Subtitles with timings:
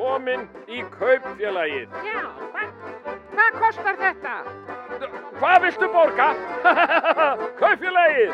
[0.00, 1.96] komin í kaupfélagið.
[2.06, 2.20] Já,
[2.52, 2.70] hvað,
[3.34, 4.36] hvað kostar þetta?
[5.40, 6.28] Hvað viltu borga?
[7.60, 8.32] kaupfélagið!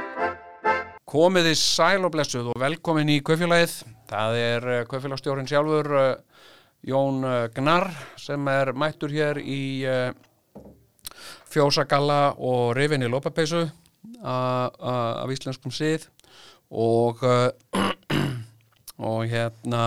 [1.11, 3.75] Komið í sæl og blessuð og velkomin í kaupfélagið.
[4.11, 6.05] Það er uh, kaupfélagstjórin sjálfur uh,
[6.87, 7.89] Jón uh, Gnar
[8.21, 9.63] sem er mættur hér í
[11.51, 13.65] fjósagalla og rifinni lópapeysu
[14.23, 16.05] af íslenskum sið
[16.69, 17.23] og,
[19.11, 19.85] og hérna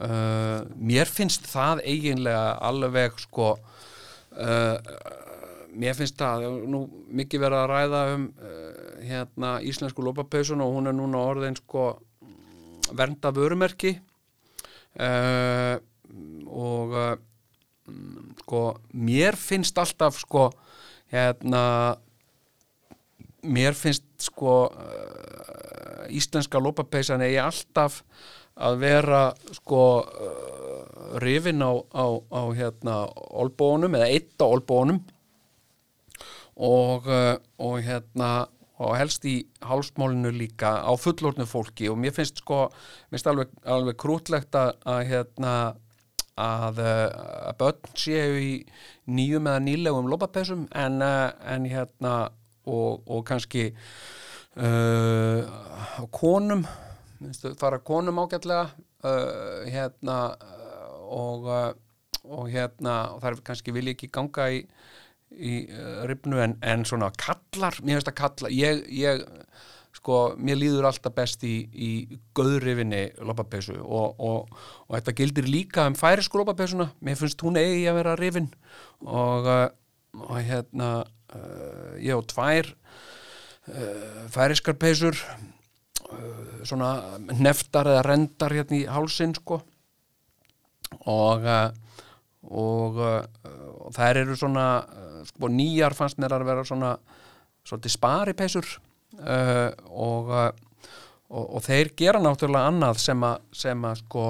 [0.00, 4.76] uh, mér finnst það eiginlega alveg sko uh,
[5.70, 6.84] mér finnst það nú
[7.20, 8.70] mikið verið að ræða um uh,
[9.06, 11.92] hérna íslensku lópapeysun og hún er núna orðin sko
[12.90, 13.94] vernda vörumerki.
[16.50, 16.94] Og
[18.42, 18.62] sko
[18.92, 20.48] mér finnst alltaf sko
[21.14, 21.62] hérna
[23.46, 24.56] mér finnst sko
[26.10, 28.02] íslenska lópapeysan eigi alltaf
[28.60, 29.22] að vera
[29.56, 32.96] sko uh, rifin á, á, á hérna
[33.40, 35.00] olbónum eða eitt á olbónum
[36.60, 38.48] og, uh, og hérna
[38.80, 41.90] og helst í hálsmálinu líka á fullorðnu fólki.
[41.92, 45.54] Og mér finnst sko mér finnst alveg, alveg krútlegt að, að hérna
[46.40, 48.52] að, að börn séu í
[49.10, 52.14] nýjum eða nýlegum lópapessum en, en hérna
[52.64, 53.70] og, og kannski
[54.56, 55.44] uh,
[56.14, 56.64] konum
[57.60, 58.70] fara konum ágætlega
[59.04, 60.18] uh, hérna
[61.10, 61.48] og,
[62.24, 64.62] og hérna og það er kannski vilja ekki ganga í,
[65.34, 69.24] í uh, ribnu en, en svona kallar, mér finnst að kalla ég, ég
[69.96, 71.90] sko, mér líður alltaf best í, í
[72.36, 77.88] göðrifinni lopapeysu og, og, og þetta gildir líka um færisku lopapeyssuna, mér finnst hún eigi
[77.90, 78.50] að vera rifin
[79.04, 79.50] og,
[80.20, 80.92] og hérna
[81.34, 85.49] uh, ég og tvær uh, færiskar peysur uh,
[86.66, 89.60] svona neftar eða rendar hérna í hálsin sko.
[91.10, 91.46] Og
[92.40, 92.96] og
[93.94, 94.64] þær eru svona
[95.28, 96.94] sko nýjar fannst mér að vera svona
[97.66, 98.66] svolítið spari peysur
[99.20, 100.30] uh, og,
[101.28, 104.24] og, og þeir gera náttúrulega annað sem að, sem að sko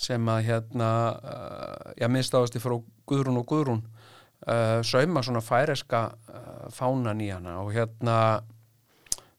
[0.00, 2.76] sem að hérna uh, ég minnst áðast í frá
[3.10, 6.08] Guðrún og Guðrún uh, sauma svona færeska
[6.70, 7.58] fánan í hana.
[7.64, 8.16] Og hérna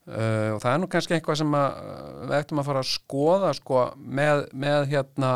[0.01, 1.75] og það er nú kannski eitthvað sem að,
[2.25, 5.35] við ættum að fara að skoða sko með, með hérna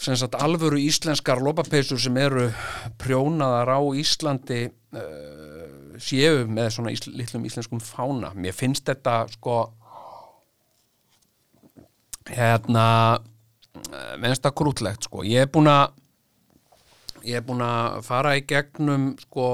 [0.00, 2.46] sagt alvöru íslenskar lópapeisur sem eru
[3.00, 8.32] prjónaðar á Íslandi uh, séu með svona ísl, litlum íslenskum fána.
[8.36, 9.58] Mér finnst þetta sko
[12.30, 12.86] hérna
[14.20, 15.24] með þetta grútlegt sko.
[15.26, 15.92] Ég er búin að
[17.26, 19.50] ég er búin að fara í gegnum sko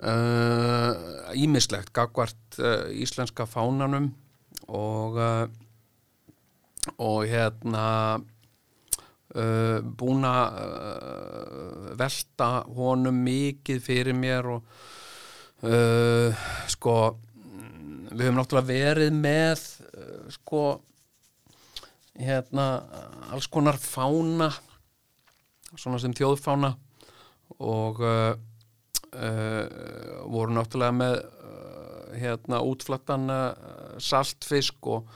[0.00, 4.10] ímislegt uh, gagvart uh, íslenska fánanum
[4.68, 5.48] og uh,
[6.96, 8.20] og hérna
[10.00, 10.56] búin að
[12.00, 14.64] velta honum mikið fyrir mér og
[16.72, 16.94] sko
[18.08, 19.62] við höfum náttúrulega verið með
[20.34, 20.64] sko
[22.16, 22.66] hérna
[23.30, 24.48] alls konar fána
[25.76, 26.72] svona sem þjóðfána
[27.60, 28.02] og
[29.10, 31.14] voru náttúrulega með
[32.20, 33.26] hérna útflattan
[34.02, 35.08] saltfisk og,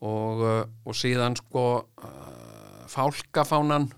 [0.00, 0.44] og,
[0.84, 1.64] og síðan sko
[2.88, 3.90] fálkafánan.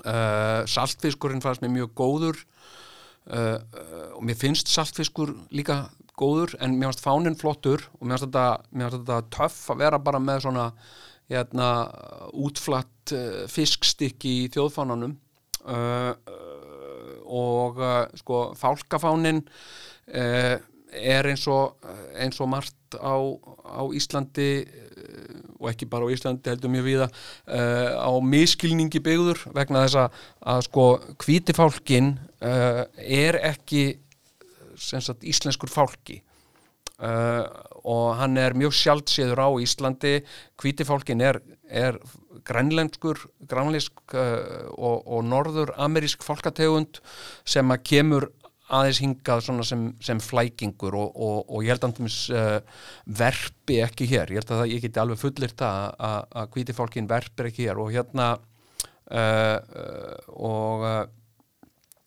[0.00, 6.76] Uh, saltfiskurinn fannst mér mjög góður uh, uh, og mér finnst saltfiskur líka góður en
[6.78, 10.68] mér finnst fánin flottur og mér finnst þetta, þetta töff að vera bara með svona
[11.30, 11.66] hérna,
[12.32, 13.12] útflatt
[13.50, 15.18] fiskstykki í þjóðfánanum
[17.30, 17.78] og
[18.18, 19.44] sko fálkafánin
[20.10, 21.76] er eins og,
[22.18, 23.14] eins og margt á,
[23.78, 24.50] á Íslandi
[25.60, 30.20] og ekki bara á Íslandi heldur mjög viða uh, á miskilningi byggður vegna þess að,
[30.52, 30.86] að sko
[31.20, 33.84] kvítifálkin uh, er ekki
[34.80, 36.20] sagt, íslenskur fálki.
[37.00, 37.44] Uh,
[37.88, 40.14] og hann er mjög sjálfséður á Íslandi.
[40.60, 42.00] Kvítifálkin er, er
[42.46, 47.00] grænlenskur, grænleisk og, og norður amerísk fálkategund
[47.48, 48.30] sem að kemur
[48.70, 52.58] aðeins hingað sem, sem flækingur og, og, og ég held hans uh,
[53.06, 57.10] verpi ekki hér, ég held að það, ég geti alveg fullir það að hviti fólkin
[57.10, 57.80] verpir ekki hér.
[57.82, 60.86] Og hérna uh, uh, og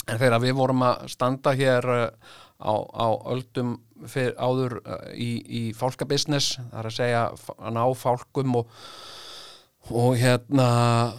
[0.04, 4.80] en þegar við vorum að standa hér á, á öldum áður
[5.16, 8.82] í, í fólkabisnes, það er að segja að ná fólkum og
[9.92, 10.68] og hérna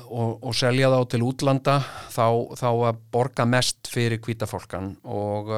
[0.08, 1.78] og, og selja þá til útlanda
[2.12, 2.26] þá,
[2.56, 5.50] þá að borga mest fyrir kvítafólkan og,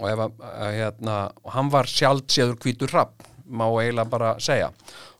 [0.00, 0.22] og ef
[0.72, 1.18] hérna,
[1.52, 4.70] hann var sjálf séður kvítur rapp má eiginlega bara segja.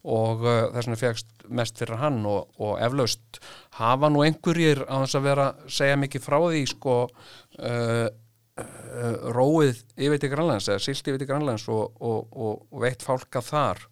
[0.06, 3.40] Og uh, þess vegna fegst mest fyrir hann og, og eflaust.
[3.80, 9.82] Hafa nú einhverjir á þess að vera segja mikið frá því sko uh, uh, róið
[9.98, 13.82] yfir til Grænlands eða silt yfir til Grænlands og, og, og, og veitt fálka þar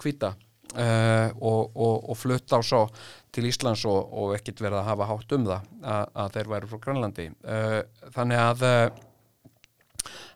[0.00, 0.34] hvita
[0.74, 2.86] uh, og, og, og flutta á svo
[3.34, 6.70] til Íslands og, og ekkit verið að hafa hátt um það að, að þeir væru
[6.70, 7.78] frá Grænlandi uh,
[8.16, 9.06] þannig að uh,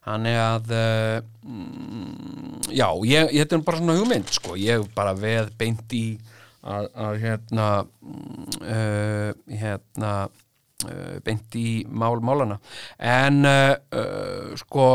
[0.04, 0.72] Þannig að,
[1.48, 6.02] mm, já, ég, þetta er bara svona hugmynd, sko, ég bara veð beint í
[6.60, 7.68] að, að hérna,
[8.60, 10.10] uh, hérna,
[11.24, 12.58] beint í mál málana.
[13.00, 13.48] En,
[14.60, 14.90] sko,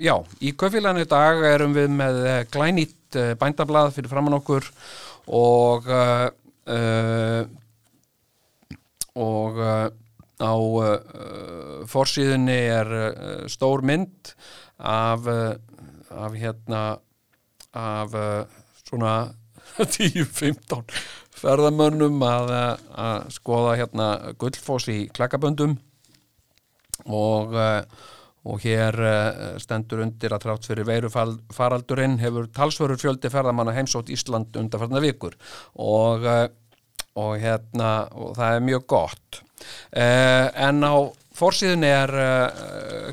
[0.00, 4.68] já, í kaufélaginu í dag erum við með uh, glænýtt uh, bændablað fyrir framann okkur
[5.30, 6.28] og, uh,
[9.20, 9.60] og,
[10.40, 12.92] á uh, forsíðunni er
[13.52, 14.32] stór mynd
[14.80, 16.84] af, af hérna
[17.76, 18.14] af
[18.80, 19.14] svona
[19.76, 20.88] 10-15
[21.40, 22.54] ferðamönnum að,
[22.96, 24.08] að skoða hérna
[24.40, 25.76] gullfoss í klakaböndum
[27.06, 27.84] og uh,
[28.48, 34.56] og hér uh, stendur undir að trátt fyrir veirufaraldurinn hefur talsverður fjöldi ferðamanna heimsótt Ísland
[34.56, 35.36] undarfarnar vikur.
[35.76, 36.46] Og, uh,
[37.20, 39.42] og hérna og það er mjög gott.
[39.92, 40.96] Uh, en á
[41.36, 42.10] forsíðun er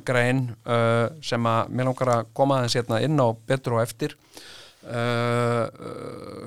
[0.04, 0.40] grein
[1.24, 4.16] sem að mér langar að koma aðeins hérna inn á betur og eftir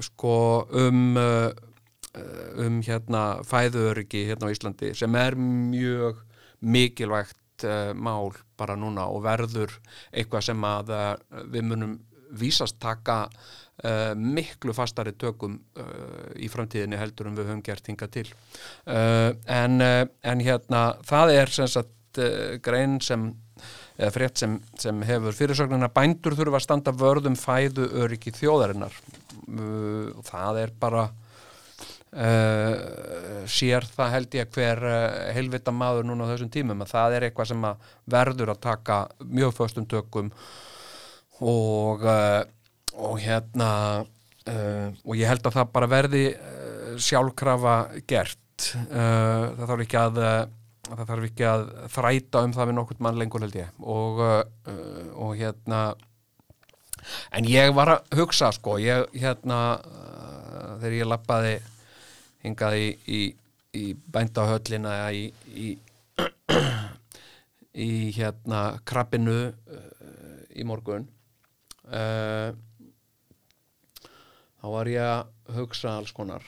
[0.04, 0.34] sko
[0.76, 1.14] um
[2.60, 6.20] um hérna fæðuöryggi hérna á Íslandi sem er mjög
[6.60, 9.72] mikilvægt uh, mál bara núna og verður
[10.12, 11.10] eitthvað sem að uh,
[11.52, 11.96] við munum
[12.40, 15.58] vísast taka uh, miklu fastari tökum
[16.38, 18.26] í framtíðinni heldur en við höfum gert hinga til.
[18.86, 22.20] En, en hérna það er sem sagt
[22.62, 23.30] grein sem
[24.00, 28.94] eða frétt sem, sem hefur fyrirsögnuna bændur þurfa að standa vörðum fæðu öryggi þjóðarinnar.
[29.50, 31.08] Og það er bara
[32.10, 37.12] Uh, sér það held ég hver uh, helvita maður núna á þessum tímum að það
[37.14, 40.32] er eitthvað sem að verður að taka mjög föstum tökum
[41.38, 42.42] og uh,
[42.98, 43.70] og hérna
[44.50, 46.22] og ég held að það bara verði
[46.98, 47.74] sjálfkrafa
[48.08, 48.64] gert.
[48.64, 50.20] Það þarf ekki að
[50.88, 51.64] það þarf ekki að
[51.94, 53.68] þræta um það við nokkurt mann lengur held ég.
[53.78, 54.22] Og,
[55.14, 55.82] og hérna
[57.36, 59.60] en ég var að hugsa sko ég hérna
[60.80, 61.54] þegar ég lappaði
[62.44, 63.20] hingað í, í,
[63.76, 65.68] í bændahöllina í, í,
[68.16, 71.06] hérna krabbinu uh, í morgun.
[71.90, 72.52] Uh,
[74.60, 76.44] þá var ég að hugsa alls konar.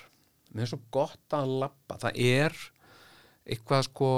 [0.53, 2.59] Mér er svo gott að lappa það er
[3.43, 4.11] eitthvað sko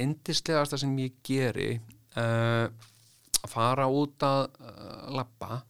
[0.00, 2.70] indislegasta sem ég geri uh,
[3.40, 4.46] að fara út að
[5.16, 5.62] lappa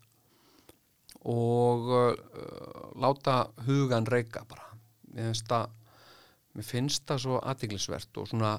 [1.30, 1.88] og
[3.00, 3.34] láta
[3.66, 4.69] hugan reyka bara
[5.14, 5.76] mér finnst það
[6.54, 8.54] mér finnst það svo aðtiklisvert og svona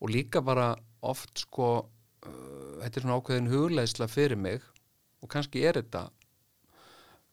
[0.00, 0.72] og líka bara
[1.04, 4.62] oft sko uh, þetta er svona ákveðin hugleisla fyrir mig
[5.22, 6.06] og kannski er þetta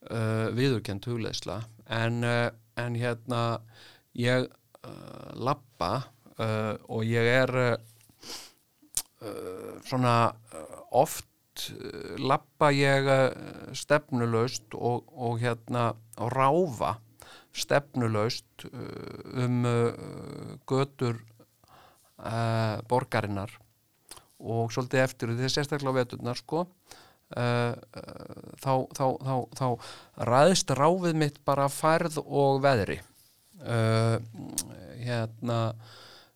[0.09, 1.61] uh, viðurkjönd hugleisla
[1.91, 2.49] en, uh,
[2.79, 3.41] en hérna
[4.17, 5.91] ég uh, lappa
[6.37, 7.77] uh, og ég er uh,
[9.85, 10.33] svona
[10.91, 11.27] oft
[12.17, 13.05] lappa ég
[13.77, 16.95] stefnulaust og, og hérna ráfa
[17.51, 19.65] stefnulaust um
[20.69, 21.19] götur
[22.25, 23.53] uh, borgarinnar
[24.41, 26.65] og svolítið eftir því sérstaklega veturnar sko.
[27.31, 27.77] Uh,
[28.59, 32.99] þá, þá, þá, þá ræðist ráfið mitt bara færð og veðri.
[33.61, 34.17] Uh,
[34.99, 35.61] hérna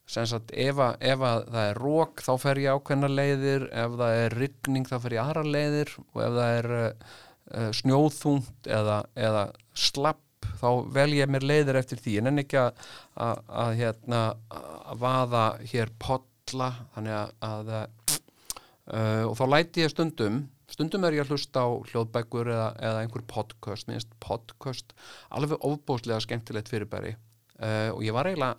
[0.06, 4.18] sagt ef, að, ef að það er rók þá fer ég ákveðna leiðir ef það
[4.22, 9.42] er ryggning þá fer ég aðra leiðir og ef það er snjóðþungt eða, eða
[9.74, 10.22] slapp
[10.60, 12.18] þá vel ég mér leiðir eftir því.
[12.22, 12.82] En en ekki að,
[13.26, 14.22] að, að, hérna,
[14.56, 21.24] að vaða hér podla þannig að uh, og þá læti ég stundum stundum er ég
[21.24, 24.96] að hlusta á hljóðbækur eða, eða einhver podcast, minnst podcast
[25.30, 27.16] alveg ofbóslega skemmtilegt fyrirbæri.
[27.56, 28.58] Uh, og ég var eiginlega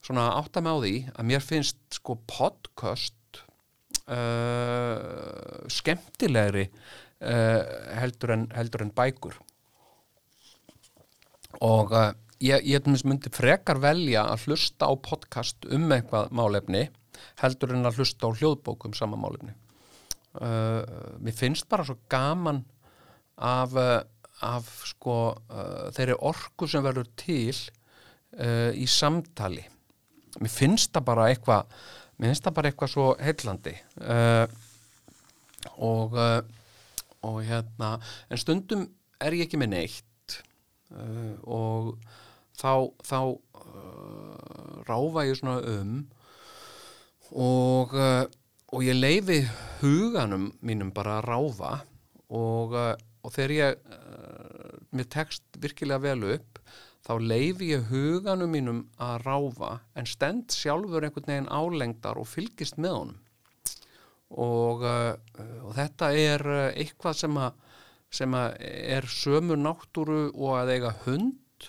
[0.00, 3.42] svona átt að með á því að mér finnst sko podcast
[4.08, 6.70] uh, skemmtilegri
[7.20, 9.34] heldur en, heldur en bækur
[11.64, 16.86] og uh, ég, ég myndi frekar velja að hlusta á podcast um eitthvað málefni
[17.42, 19.52] heldur en að hlusta á hljóðbókum sama málefni.
[20.40, 20.84] Uh,
[21.20, 22.62] mér finnst bara svo gaman
[23.36, 24.00] af, uh,
[24.46, 27.52] af sko uh, þeirri orku sem verður til
[28.30, 29.64] í samtali.
[30.38, 31.72] Mér finnst það bara eitthvað
[32.14, 33.72] mér finnst það bara eitthvað svo heillandi.
[35.82, 36.14] Og
[37.26, 37.98] og hérna,
[38.30, 38.86] en stundum
[39.20, 40.09] er ég ekki með neitt
[40.94, 41.94] uh, og
[42.58, 45.94] þá, þá uh, ráfa ég svona um
[47.30, 48.26] og, uh,
[48.74, 49.40] og ég leifi
[49.80, 51.72] huganum mínum bara að ráfa
[52.30, 53.80] og, og þegar ég
[54.94, 56.60] mér tekst virkilega vel upp
[57.06, 62.78] þá leifi ég huganum mínum að ráfa en stend sjálfur einhvern veginn álengdar og fylgist
[62.78, 63.18] með honum.
[64.30, 67.56] Og, og þetta er eitthvað sem að
[68.10, 71.68] sem er sömu náttúru og að eiga hund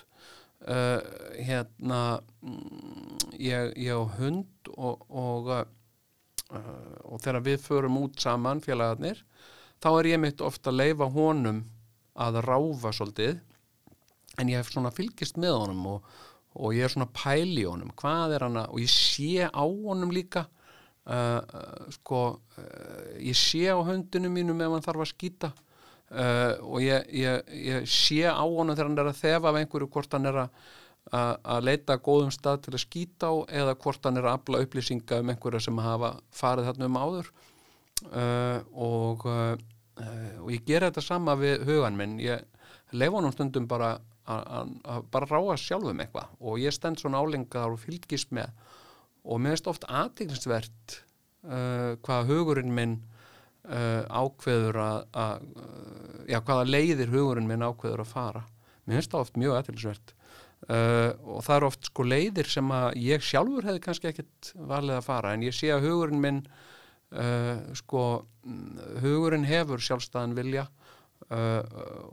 [0.66, 0.98] uh,
[1.38, 2.00] hérna
[2.42, 9.22] mm, ég, ég á hund og og, uh, og þegar við förum út saman félagarnir
[9.82, 11.62] þá er ég mitt ofta að leifa honum
[12.12, 13.40] að ráfa svolítið
[14.40, 16.10] en ég hef svona fylgist með honum og,
[16.56, 17.92] og ég er svona pæli honum.
[17.96, 20.46] Hvað er hann að, og ég sé á honum líka
[21.06, 21.40] uh,
[21.98, 22.22] sko
[23.20, 25.52] ég sé á höndunum mínum ef hann þarf að skýta
[26.12, 29.90] uh, og ég, ég, ég sé á honum þegar hann er að þefa af einhverju
[29.96, 30.62] hvort hann er að
[31.12, 34.60] að að leita góðum stað til að skýta á eða hvort hann er að afla
[34.62, 37.32] upplýsinga um einhverja sem hafa farið þarna um áður.
[38.06, 39.56] Uh, og, uh,
[40.42, 42.14] og ég gera þetta sama við hugan minn.
[42.22, 42.46] Ég
[42.94, 43.96] leif honum stundum bara
[44.30, 46.30] að- bara ráa sjálfum eitthvað.
[46.40, 48.50] Og ég stend svona álengar og fylgist með.
[49.24, 51.00] Og mér finnst oft aðtiklisvert
[51.44, 53.00] uh, hvað hugurinn minn
[53.68, 58.44] uh, ákveður að, uh, já, hvaða leiðir hugurinn minn ákveður að fara.
[58.84, 60.14] Mér finnst það oft mjög aðtiklisvert
[60.66, 64.98] uh, og það er oft sko leiðir sem að ég sjálfur hefði kannski ekkit valið
[64.98, 66.40] að fara en ég sé að hugurinn minn
[67.14, 68.06] uh, sko
[69.02, 70.66] hugurinn hefur sjálfstæðan vilja
[71.30, 71.62] uh,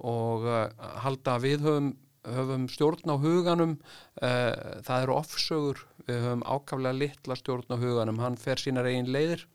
[0.05, 0.67] og uh,
[1.03, 1.91] halda að við höfum,
[2.29, 3.77] höfum stjórn á huganum.
[4.21, 5.85] Uh, það eru ofsögur.
[6.07, 8.21] Við höfum ákaflega litla stjórn á huganum.
[8.23, 9.45] Hann fer sínar eigin leiðir.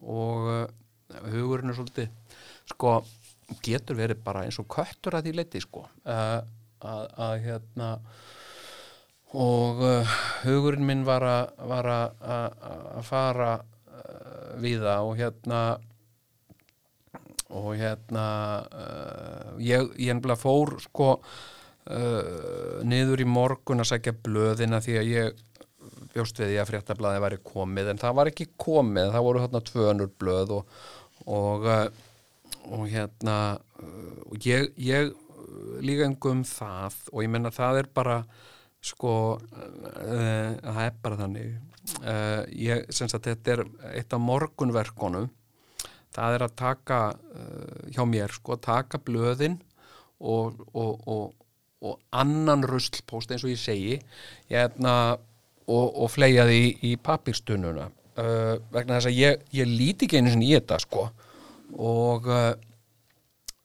[0.00, 0.64] Og uh,
[1.32, 2.08] hugurinn er svolítið
[2.72, 2.94] sko
[3.66, 6.40] getur verið bara eins og köttur að því leiti sko uh,
[6.82, 7.88] að, að hérna
[9.32, 15.62] og uh, hugurinn minn var að að- að að fara uh, við það og hérna
[17.52, 18.26] og hérna
[18.72, 25.10] uh, ég, ég ennbla fór sko uh, niður í morgun að sækja blöðina því að
[25.12, 25.42] ég
[26.12, 29.62] bjóst við því að fréttablaði væri komið en það var ekki komið, það voru þarna
[29.68, 30.74] tvönur blöð og,
[31.26, 31.86] og, uh,
[32.72, 33.36] og hérna
[33.82, 35.12] uh, og ég, ég
[35.82, 38.22] líka um það og ég menna það er bara
[38.82, 41.52] sko uh, það er bara þannig
[42.02, 43.64] uh, ég, sem sagt, þetta er
[43.98, 45.28] eitt af morgunverkonum
[46.12, 49.60] það er að taka uh, hjá mér, sko, taka blöðin
[50.22, 51.32] og, og, og,
[51.82, 53.98] og annan ruslpost eins og ég segi
[54.50, 55.16] hérna,
[55.66, 57.88] og, og fleia því í, í papirstununa
[58.20, 61.06] uh, vegna þess að ég, ég líti ekki einu sinni í þetta sko.
[61.82, 62.52] Og uh,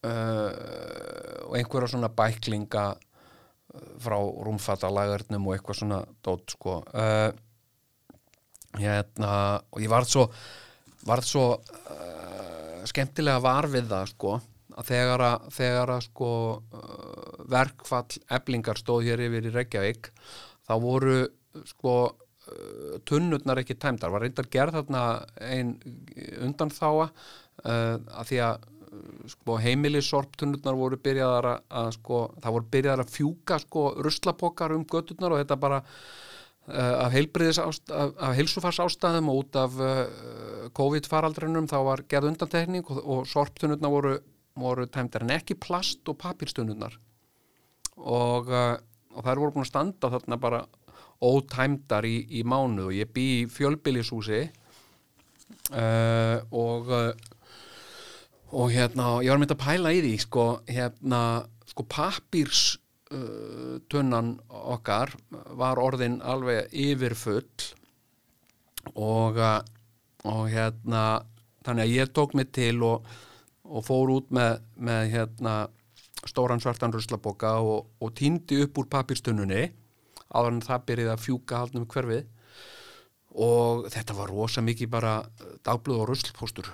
[0.07, 6.79] uh, einhverja svona bæklinga uh, frá rúmfattalagarnum og eitthvað svona dót sko.
[6.93, 7.31] Uh,
[8.77, 9.31] hérna
[9.71, 10.27] og ég varð svo
[11.07, 14.35] varð svo uh, skemmtilega var við það sko
[14.77, 16.29] að þegar að, þegar að sko
[17.49, 20.11] verkfall eblingar stóð hér yfir í Reykjavík
[20.67, 21.17] þá voru
[21.71, 21.95] sko
[23.07, 24.11] tunnurnar ekki tæmdar.
[24.13, 25.03] Var reyndar gerð þarna
[25.43, 25.75] ein
[26.45, 33.03] undanþáa uh, að því að uh, sko heimilisorptunnurnar voru byrjaðar að, sko það voru byrjaðar
[33.05, 35.83] að fjúka sko ruslapokar um göturnar og þetta bara
[36.67, 40.01] af heilsufars ástæðum og út af uh,
[40.75, 44.17] COVID-faraldrinum þá var gerð undantekning og, og sorptunurnar voru,
[44.59, 46.97] voru tæmdar en ekki plast og papírstunurnar
[47.95, 50.59] og, og þær voru búin að standa þarna bara
[51.23, 54.43] ótæmdar í, í mánu og ég bý í fjölbýlishúsi
[55.67, 56.91] og
[58.55, 61.21] og hérna ég var mynd að pæla í því sko hérna
[61.67, 62.77] sko papírs
[63.11, 63.79] uh,
[64.47, 65.11] okkar
[65.59, 67.73] var orðin alveg yfirfull
[68.95, 69.59] og, uh,
[70.23, 71.23] og hérna
[71.67, 73.03] þannig að ég tók mig til og,
[73.67, 75.57] og fór út með, með hérna
[76.27, 79.67] stóran svartan ruslaboka og, og týndi upp úr papírstunnunni
[80.33, 82.27] áður en það byrjaði að fjúka haldnum hverfið.
[83.37, 85.15] Og þetta var rosa mikið bara
[85.65, 86.69] dagblöð og ruslpóstur.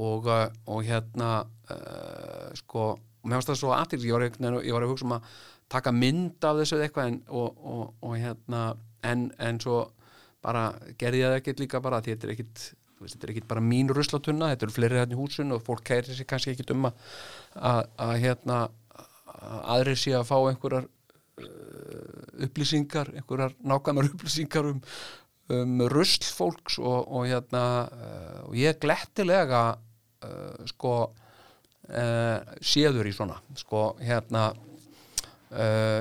[0.00, 1.30] Og, uh, og hérna
[1.72, 2.92] uh, sko,
[3.26, 5.32] mér finnst það svo aðtil ég, var að hugsa um að
[5.70, 8.62] taka mynd af þessu eitthvað en, og, og, og hérna
[9.06, 9.82] en, en svo
[10.40, 12.38] bara gerði ég það ekkert líka bara því þetta er
[13.00, 15.62] þú veist, þetta er ekkit bara mín ruslatunna, þetta eru fleiri hérna í húsun og
[15.64, 17.04] fólk kæri sér kannski ekkit um að,
[17.56, 20.88] að, að hérna að aðrir sé að fá einhverjar
[22.46, 24.80] upplýsingar, einhverjar nákvæmar upplýsingar um,
[25.50, 33.14] um rusl fólks og, og hérna uh, og ég glettilega uh, sko uh, séður í
[33.16, 34.50] svona sko hérna
[35.52, 36.00] uh,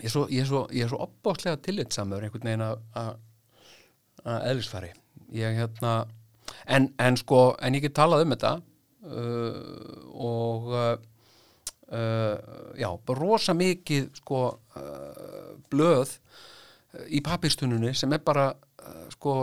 [0.00, 4.90] ég er svo, svo, svo opbóðslega tillitsamur einhvern veginn að eðlisfari.
[5.34, 5.94] Ég hérna
[6.66, 8.52] en, en sko, en ég get talað um þetta
[9.10, 9.54] uh,
[10.14, 10.74] og
[11.90, 12.36] uh,
[12.78, 19.36] já, rosa mikið sko uh, blöð uh, í pappistununni sem er bara uh, sko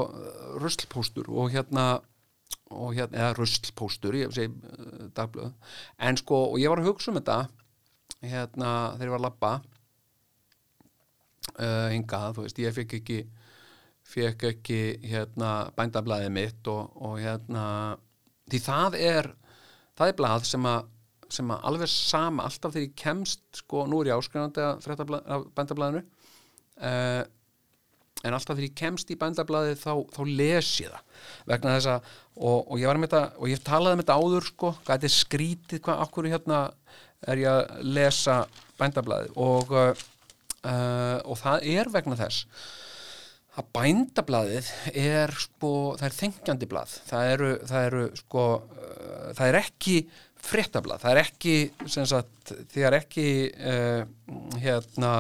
[0.62, 1.98] ruslpóstur og hérna
[2.68, 5.54] og hérna, eða ruslpóstur ég segi uh, dagblöð.
[6.04, 7.40] En sko, og ég var að hugsa um þetta
[8.24, 9.68] hérna, þegar ég var að
[11.58, 13.20] uh, hingað, þú veist, ég fekk ekki
[14.08, 17.64] fekk ekki hérna bændablaðið mitt og, og hérna
[18.48, 19.32] því það er
[19.98, 20.94] það er blað sem að
[21.34, 26.04] sem að alveg sama, alltaf þegar ég kemst sko, nú er ég áskrifandi af bændablaðinu
[26.04, 27.24] uh,
[28.26, 32.16] en alltaf þegar ég kemst í bændablaðið þá, þá les ég það vegna þess að
[32.38, 35.10] og, og ég var með þetta, og ég talaði með þetta áður sko, hvað þetta
[35.10, 36.62] er skrítið hvað okkur hérna
[37.26, 38.42] er ég að lesa
[38.78, 39.34] bændablaðið?
[39.42, 40.04] Og uh,
[41.26, 42.46] og það er vegna þess
[43.58, 44.68] að bændablaðið
[45.02, 46.94] er sko, það er þengjandi blað.
[47.10, 49.98] Það eru, það eru sko uh, það er ekki
[50.48, 51.56] fréttablað það er ekki,
[51.92, 54.02] sagt því er ekki uh,
[54.62, 55.12] hérna,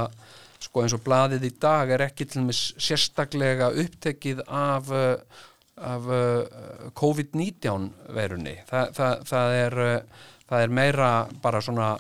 [0.63, 5.43] sko eins og blaðið í dag er ekki til dæmis sérstaklega upptekið af uh,
[5.77, 11.11] af uh, COVID-19 verunni það, það, það er uh, það er meira
[11.43, 11.91] bara svona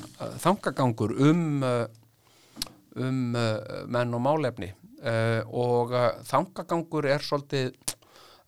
[0.41, 1.43] þangagangur um
[2.97, 3.17] um
[3.93, 4.71] menn og málefni.
[5.53, 5.91] Og
[6.25, 7.75] þangagangur er svolítið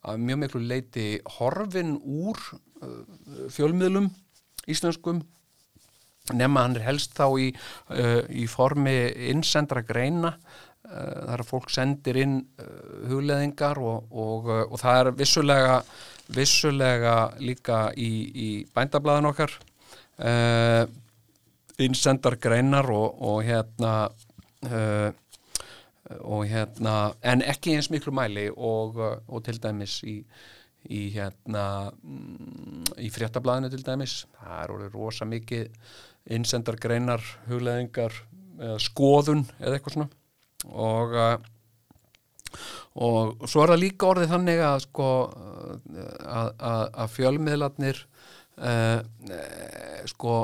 [0.08, 1.04] að mjög miklu leiti
[1.36, 2.40] horfin úr
[3.54, 4.08] fjölmiðlum
[4.68, 5.22] íslenskum
[6.36, 7.48] nema hann er helst þá í,
[7.96, 8.96] uh, í formi
[9.32, 10.36] innsendra greina.
[10.90, 12.68] Uh, þar að fólk sendir inn uh,
[13.10, 15.74] hugleðingar og, og, uh, og það er vissulega
[16.34, 19.54] vissulega líka í, í bændablaðin okkar
[20.22, 20.84] uh,
[21.80, 23.94] innsendar greinar og, og hérna
[24.68, 25.10] uh,
[26.26, 28.98] og hérna en ekki eins miklu mæli og,
[29.46, 30.16] til dæmis í,
[30.88, 34.24] í hérna mm, í fréttablaðinu til dæmis.
[34.38, 35.92] Það er orðið rosa mikið
[36.36, 38.16] innsendar greinar, hugleðingar
[38.80, 40.10] skoðun eða eitthvað svona.
[40.70, 41.36] Og uh,
[43.00, 48.00] og svo er það líka orðið þannig að sko að, að, að fjölmiðlarnir
[48.58, 48.98] uh,
[50.10, 50.36] sko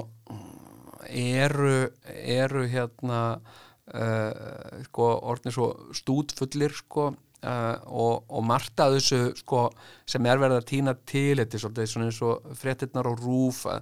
[1.11, 1.75] eru
[2.07, 7.11] eru hérna uh, sko orðin svo stútfullir sko
[7.47, 9.67] uh, og, og margt að þessu sko
[10.09, 13.63] sem er verið að týna til þetta er svolítið svona eins og fréttinnar og rúf
[13.71, 13.79] uh,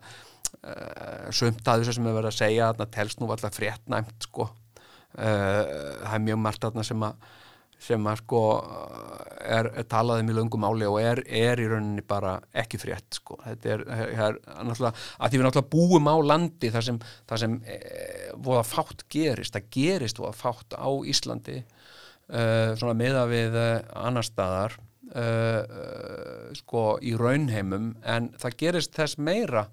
[1.35, 4.53] sumt að þessu sem er verið að segja þarna telst nú alltaf fréttnæmt sko uh,
[5.17, 7.33] það er mjög margt þarna sem að
[7.85, 8.41] sem að sko
[9.45, 13.37] er, er talaðið mjög löngum áli og er, er í rauninni bara ekki frétt sko.
[13.43, 17.59] þetta er, er náttúrulega að því við náttúrulega búum á landi þar sem, þar sem
[17.67, 17.79] e,
[18.47, 21.74] voða fátt gerist, það gerist voða fátt á Íslandi uh,
[22.29, 24.79] svona meða við uh, annar staðar
[25.13, 29.67] uh, sko í raunheimum en það gerist þess meira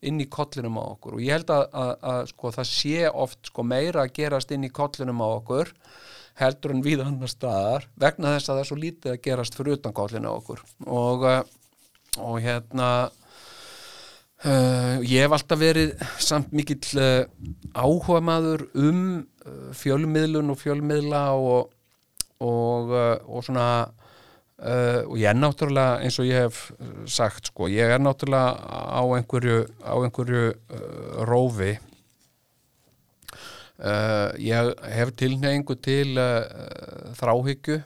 [0.00, 1.18] inn í kollinum á okkur.
[1.18, 4.66] Og ég held að, að, að sko það sé oft sko meira að gerast inn
[4.66, 5.74] í kollinum á okkur
[6.38, 9.78] heldur en við annar staðar vegna þess að það er svo lítið að gerast fyrir
[9.78, 10.60] utan kollinu á okkur.
[10.86, 11.24] Og,
[12.22, 12.90] og hérna
[14.46, 17.26] uh, ég hef alltaf verið samt mikill uh,
[17.74, 21.74] áhuga maður um uh, fjölmiðlun og fjölmiðla og,
[22.40, 23.66] og, uh, og svona
[24.58, 28.54] uh, og ég er náttúrulega eins og ég hef uh, sagt sko, ég er náttúrulega
[28.58, 31.76] á einhverju, á einhverju uh, rófi.
[33.78, 36.18] Uh, ég hef tilneyingu til
[37.14, 37.78] þráhyggju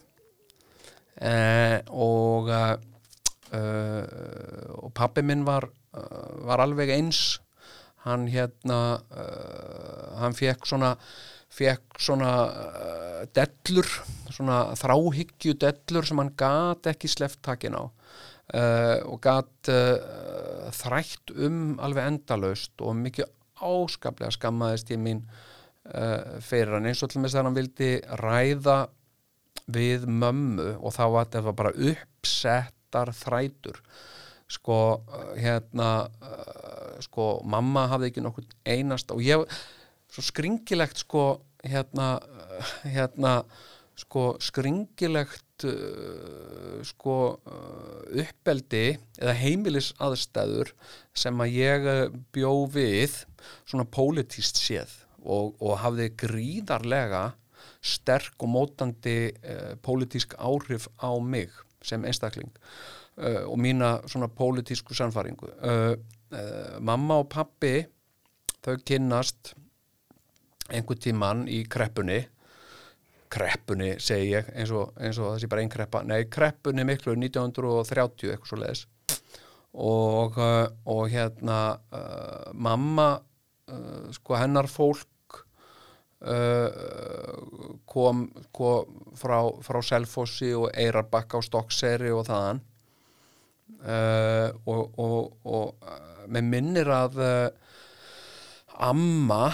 [1.93, 2.49] og
[4.73, 5.67] og pappi minn var
[6.49, 7.37] var alveg eins.
[8.07, 8.79] Hann hérna
[10.17, 10.95] hann fekk svona
[11.53, 12.33] fekk svona
[13.37, 13.89] dellur
[14.33, 17.85] svona þráhyggju dellur sem hann gat ekki sleft takin á.
[19.09, 19.69] Og gat
[20.77, 23.29] þrætt um alveg endalaust og mikið
[23.63, 26.89] áskaplega skammaðist ég mín uh, fyrir hann.
[26.91, 28.79] Eins og þess að hann vildi ræða
[29.73, 33.79] við mömmu og þá var þetta bara uppsettar þrætur.
[34.53, 39.47] Sko uh, hérna uh, sko mamma hafði ekki nokkuð einast og ég
[40.13, 41.27] svo skringilegt sko
[41.65, 42.17] hérna
[42.85, 43.43] hérna
[43.99, 50.73] sko skringilegt uh, sko uh, uppeldi eða heimilis aðstæður
[51.17, 52.03] sem að ég uh,
[52.35, 53.21] bjó við
[53.69, 57.29] svona pólitíst séð og, og hafði gríðarlega
[57.83, 61.53] sterk og mótandi uh, pólitísk áhrif á mig
[61.85, 62.51] sem einstakling
[63.21, 65.95] uh, og mína svona pólitísku sannfaringu uh,
[66.81, 67.83] mamma og pappi
[68.65, 69.53] þau kynnast
[70.71, 72.21] einhvern tímann í kreppunni.
[73.33, 76.05] Kreppunni segi ég eins og, eins og sé bara einn kreppa.
[76.05, 78.87] Nei, kreppunni miklu 1930 eitthvað svo leiðis
[79.73, 85.39] og, uh, og hérna uh, mamma uh, sko hennar fólk
[86.21, 86.69] uh,
[87.89, 92.63] kom, kom frá, frá Selfossi og Eirarbakka og Stokkseri og þaðan.
[93.83, 95.89] Og, og,
[96.31, 97.17] með minnir að
[98.79, 99.49] amma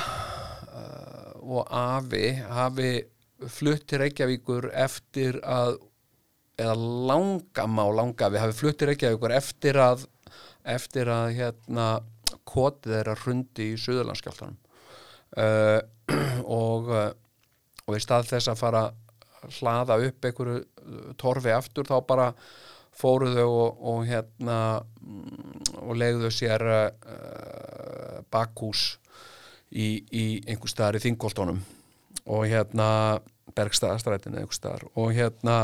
[1.49, 2.93] og afi hafi
[3.49, 5.79] flutt til Reykjavíkur eftir að
[6.59, 6.75] eða
[7.09, 10.07] langamma og langafi hafi flutt til Reykjavíkur eftir að
[10.69, 11.89] eftir að hérna
[12.49, 14.59] kotið þeirra hrundi í Suðurlandskjáltanum
[15.39, 15.81] uh,
[16.61, 17.11] og uh,
[17.89, 22.29] og í stað þess að fara að hlaða upp einhverju uh, torfi aftur þá bara
[22.99, 24.59] fóruðu og, og hérna
[25.01, 28.99] mm, og legðu sér uh, bakhús
[29.73, 31.61] í, í einhver staðar í Þingoltónum
[32.29, 32.89] og hérna
[33.57, 35.59] Bergstaðastrætinu einhver staðar og hérna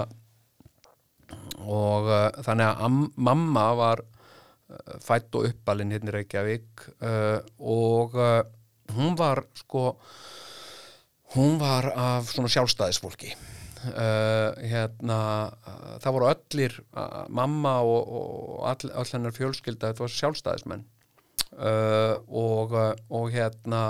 [1.64, 7.40] og uh, þannig að am, mamma var uh, fætt og uppalinn hérna í Reykjavík uh,
[7.58, 8.16] og
[8.94, 9.94] hún var sko
[11.34, 13.32] hún var af svona sjálfstæðisfólki.
[13.84, 15.16] Hérna
[16.00, 16.76] það voru öllir
[17.28, 20.84] mamma og, og all, all hennar fjölskylda þetta var sjálfstæðismenn
[21.58, 23.82] uh, og, uh, og hérna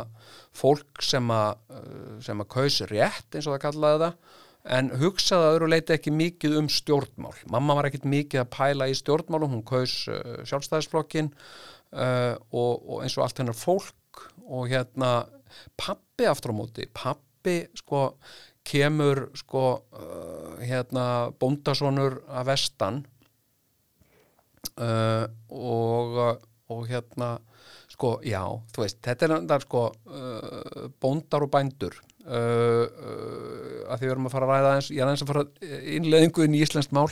[0.54, 4.40] fólk sem að uh, sem að kaus rétt eins og það kallaði það
[4.74, 7.34] en hugsaði að öðru leiti ekki mikið um stjórnmál.
[7.52, 13.04] Mamma var ekkit mikið að pæla í stjórnmálum hún kaus uh, sjálfstæðisflokkin uh, og, og
[13.04, 15.12] eins og allt hennar fólk og hérna
[15.80, 18.06] pappi aftur á móti pappi sko
[18.64, 23.04] kemur sko uh, hérna bóndasonur að vestan
[24.74, 26.16] og,
[26.72, 27.34] og hérna
[27.94, 28.42] sko já,
[28.74, 31.96] þú veist, þetta er það sko uh, bóndar og bændur.
[32.24, 35.28] Uh, uh, að því við erum að fara að ræða eins, ég er eins að
[35.28, 35.42] fara
[35.94, 37.10] innleðingu inn í íslenskt mál.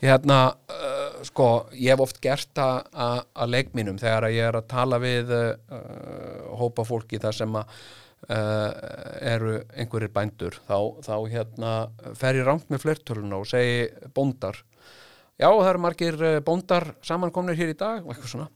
[0.00, 0.38] Hérna,
[0.72, 5.52] uh, sko, ég hef oft gert að leikmínum þegar ég er að tala við uh,
[6.56, 7.74] hópa fólki þar sem að
[8.32, 8.70] uh,
[9.34, 10.56] eru einhverjir bændur.
[10.64, 11.74] Þá, þá hérna
[12.16, 14.64] fer ég rangt með flertöluna og segi bóndar.
[15.36, 18.48] Já, það eru margir bóndar samankomnir hér í dag og eitthvað svona.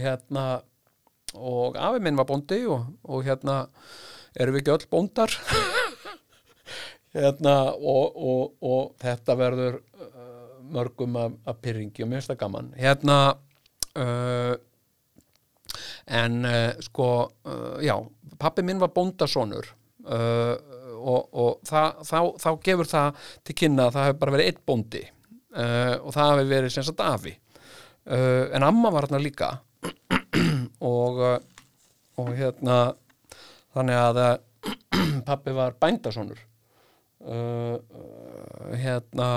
[0.00, 0.44] Hérna
[1.34, 3.64] og afi minn var bóndi og, og hérna
[4.38, 5.34] erum við ekki öll bóndar.
[7.18, 12.68] Hérna og, og, og þetta verður uh, mörgum af pyrringi og mér finnst það gaman.
[12.76, 13.16] Hérna
[13.96, 14.54] uh,
[16.06, 17.08] en uh, sko
[17.48, 17.96] uh, já,
[18.38, 19.70] pappi minn var bóndasonur
[20.04, 20.54] uh,
[20.98, 24.62] og, og það, þá, þá gefur það til kynna að það hefur bara verið eitt
[24.68, 27.38] bóndi uh, og það hefur verið sem sagt afi.
[28.08, 29.50] En amma var hérna líka
[30.84, 31.38] og, uh,
[32.20, 32.78] og hérna
[33.76, 36.40] þannig að uh, pappi var bændasonur
[37.26, 39.30] uh, uh, hérna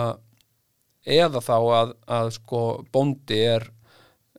[1.01, 3.71] eða þá að, að sko bóndi er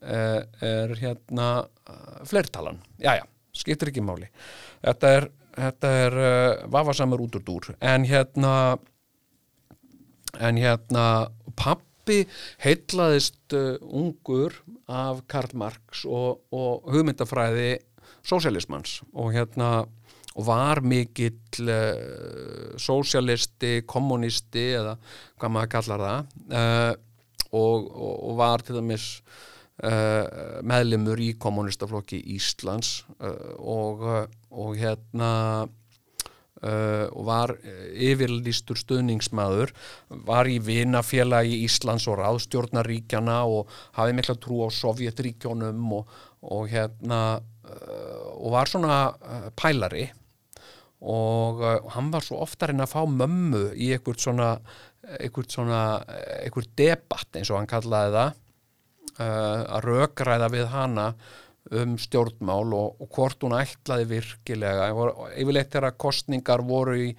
[0.03, 3.23] er hérna uh, fleirtalan, já já,
[3.55, 4.27] skiptir ekki máli.
[4.83, 8.55] Þetta er, þetta er uh, vafasamur út úr dúr en hérna
[10.41, 11.05] en hérna
[12.03, 12.27] pappi
[12.63, 14.57] heitlaðist uh, ungur
[14.91, 17.79] af Karl Marx og, og hugmyndafræði
[18.27, 19.85] sósialismans og hérna
[20.33, 24.97] og var mikill uh, sósialisti, kommunisti eða
[25.39, 26.93] hvað maður kallar það uh,
[27.53, 29.07] og, og, og var til dæmis
[29.85, 35.31] uh, meðlimur í kommunistaflokki Íslands uh, og, uh, og hérna
[36.63, 39.73] Uh, og var yfirlýstur stuðningsmaður
[40.29, 46.13] var í vinafélagi Íslands og ráðstjórnaríkjana og hafði mikla trú á Sovjetríkjónum og,
[46.47, 50.07] og hérna uh, og var svona uh, pælari.
[51.03, 51.65] Og
[51.97, 54.53] hann var svo oftar en að fá mömmu í einhvert svona
[55.19, 55.81] einhvert svona,
[56.45, 58.39] einhvert debatt eins og hann kallaði það
[59.19, 61.09] að rökræða við hana
[61.81, 64.91] um stjórnmál og, og hvort hún ætlaði virkilega.
[65.37, 67.11] Yfirleitt þegar kostningar voru í,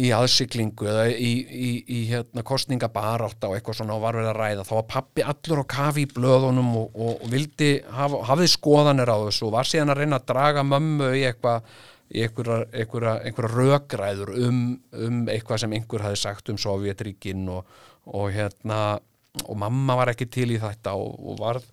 [0.00, 4.40] í aðsiklingu eða í, í, í hérna, kostningabarátt og eitthvað svona og var verið að
[4.40, 8.50] ræða þá var pappi allur á kafi í blöðunum og, og, og vildi hafa, hafði
[8.54, 11.72] skoðanir á þessu og var síðan að reyna að draga mömmu í eitthvað
[12.10, 14.62] í einhverja, einhverja, einhverja rökræður um,
[14.98, 17.66] um eitthvað sem einhver hafi sagt um Sovjetríkin og,
[18.10, 18.98] og hérna
[19.46, 21.66] og mamma var ekki til í þetta og, og varð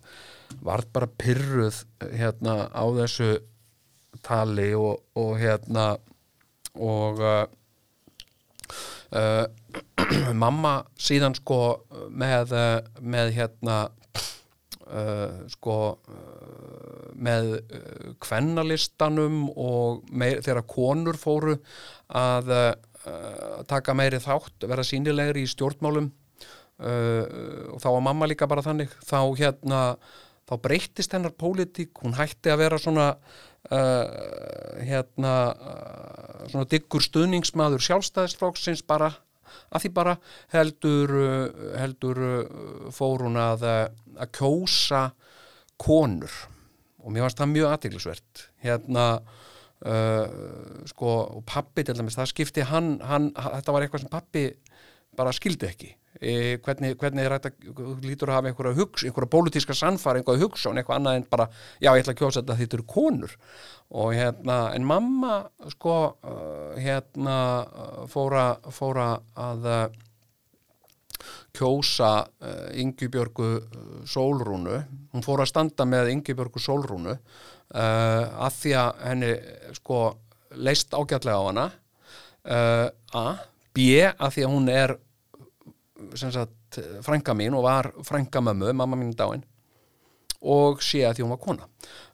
[0.64, 1.82] varð bara pyrruð
[2.12, 3.38] hérna á þessu
[4.24, 5.90] tali og, og hérna
[6.78, 7.44] og uh,
[9.14, 9.46] uh,
[10.44, 11.60] mamma síðan sko
[12.10, 12.54] með,
[13.00, 13.78] með hérna
[14.88, 21.58] uh, sko uh, með uh, kvennalistanum og meir, þegar konur fóru
[22.08, 22.70] að uh,
[23.68, 27.24] taka meiri þátt, vera sínilegri í stjórnmálum uh,
[27.74, 28.92] og þá var mamma líka bara þannig.
[29.06, 29.82] Þá hérna,
[30.48, 34.04] þá breyttist hennar pólitík, hún hætti að vera svona uh,
[34.80, 39.12] hérna uh, svona diggur stuðningsmaður sjálfstæðisflokksins bara
[39.68, 40.14] að því bara
[40.54, 42.38] heldur, uh, heldur uh,
[42.94, 45.02] fór hún að, uh, að kjósa
[45.80, 46.32] konur.
[47.04, 50.24] Og mér fannst það mjög aðteglisvert hérna uh,
[50.88, 54.48] sko og pappi til dæmis, það skipti hann, hann þetta var eitthvað sem pappi
[55.18, 59.76] bara skildi ekki e, hvernig, hvernig er þetta lítur að hafa einhverja hugsa, einhverja pólitíska
[59.76, 61.48] sannfara, einhverja hugsa og eitthvað annað en bara,
[61.82, 63.38] já ég ætla að kjósa þetta þetta eru konur.
[63.98, 65.38] Og hérna en mamma
[65.72, 69.70] sko uh, hérna uh, fóra, fóra að
[71.56, 72.12] kjósa
[72.78, 74.82] Ingjubjörgu uh, Sólrúnu.
[75.14, 79.32] Hún fór að standa með Ingjubjörgu Sólrúnu uh, að því að henni
[79.78, 80.02] sko
[80.56, 81.66] leist ágætlega á hana
[82.48, 82.86] uh,
[83.18, 83.26] A,
[83.74, 83.90] B.
[84.08, 84.96] Að því að hún er
[87.02, 89.46] frænka mín og var frænka mömmu, mamma mín er dáin
[90.38, 91.66] og sé að því hún var kona.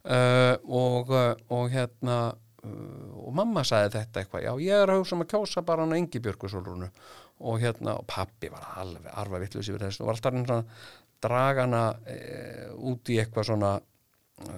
[0.05, 2.19] Uh, og, uh, og hérna
[2.65, 5.93] uh, og mamma sagði þetta eitthvað já ég er hugsa um að kjósa bara hann
[5.93, 6.91] að engi björgusólrunu
[7.45, 10.61] og hérna og pappi var alveg arfa vittlust yfir þessu og var alltaf svona
[11.25, 12.17] dragana e,
[12.77, 13.73] út í eitthvað svona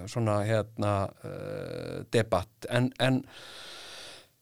[0.09, 2.65] svona hérna uh, debatt.
[2.73, 3.21] En, en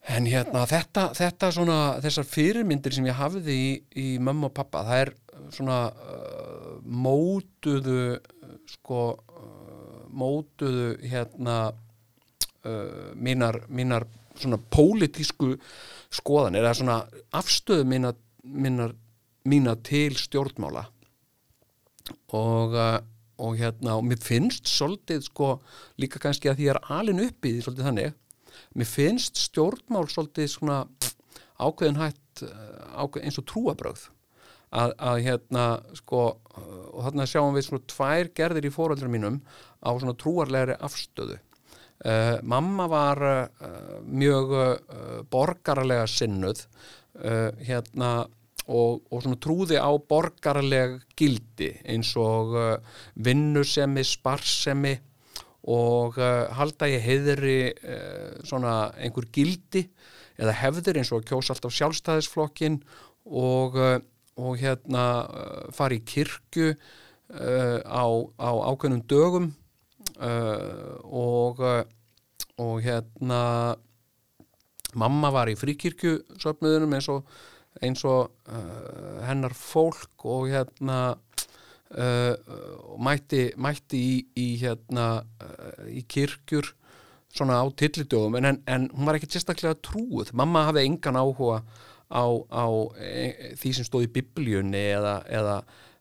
[0.06, 4.84] En hérna þetta, þetta svona, þessar fyrirmyndir sem ég hafði í, í mömmu og pappa,
[4.86, 5.12] það er
[5.56, 8.20] svona uh, mótuðu,
[8.70, 14.06] sko, uh, mótuðu hérna uh, mínar, mínar
[14.38, 15.56] svona pólitísku
[16.14, 17.00] skoðanir, eða svona
[17.40, 18.14] afstöðu mína,
[18.46, 18.94] mínar,
[19.50, 20.86] mína til stjórnmála.
[22.38, 23.00] Og, uh,
[23.42, 25.50] og hérna, og mér finnst svolítið, sko,
[25.98, 28.14] líka kannski að því ég er alin upp í því svolítið þannig,
[28.76, 30.84] mér finnst stjórnmál svolítið svona
[31.56, 32.44] ákveðin hætt
[32.96, 34.06] ákveð, eins og trúabröð
[34.76, 36.22] að, að hérna sko
[36.96, 39.42] og þarna sjáum við svona tvær gerðir í fóröldra mínum
[39.84, 41.38] á svona trúarlegri afstöðu.
[42.06, 46.66] Uh, mamma var uh, mjög uh, borgarlega sinnuð
[47.16, 48.26] hérna
[48.68, 52.52] og, og svona trúði á borgarleg gildi eins og
[53.24, 54.92] vinnusemi, sparsemi
[55.66, 59.88] og uh, halda ég heiðri uh, svona einhver gildi
[60.38, 62.80] eða hefðir eins og kjósa alltaf sjálfstæðisflokkin
[63.26, 63.98] og, uh,
[64.38, 65.06] og hérna
[65.74, 66.76] fari í kirkju
[67.26, 68.06] á,
[68.38, 69.48] á ákveðnum dögum
[70.22, 71.62] og,
[72.62, 73.40] og hérna
[74.94, 77.26] mamma var í fríkirkju söpmiðunum eins og,
[77.82, 78.30] eins og
[79.26, 81.16] hennar fólk og hérna
[81.86, 82.34] Uh,
[82.98, 86.72] mætti, mætti í, í hérna uh, í kirkjur
[87.36, 91.60] svona á tillidögum en, en hún var ekki sérstaklega trúið mamma hafði engan áhuga
[92.10, 92.66] á, á
[93.02, 95.56] e, því sem stóð í biblíunni eða, eða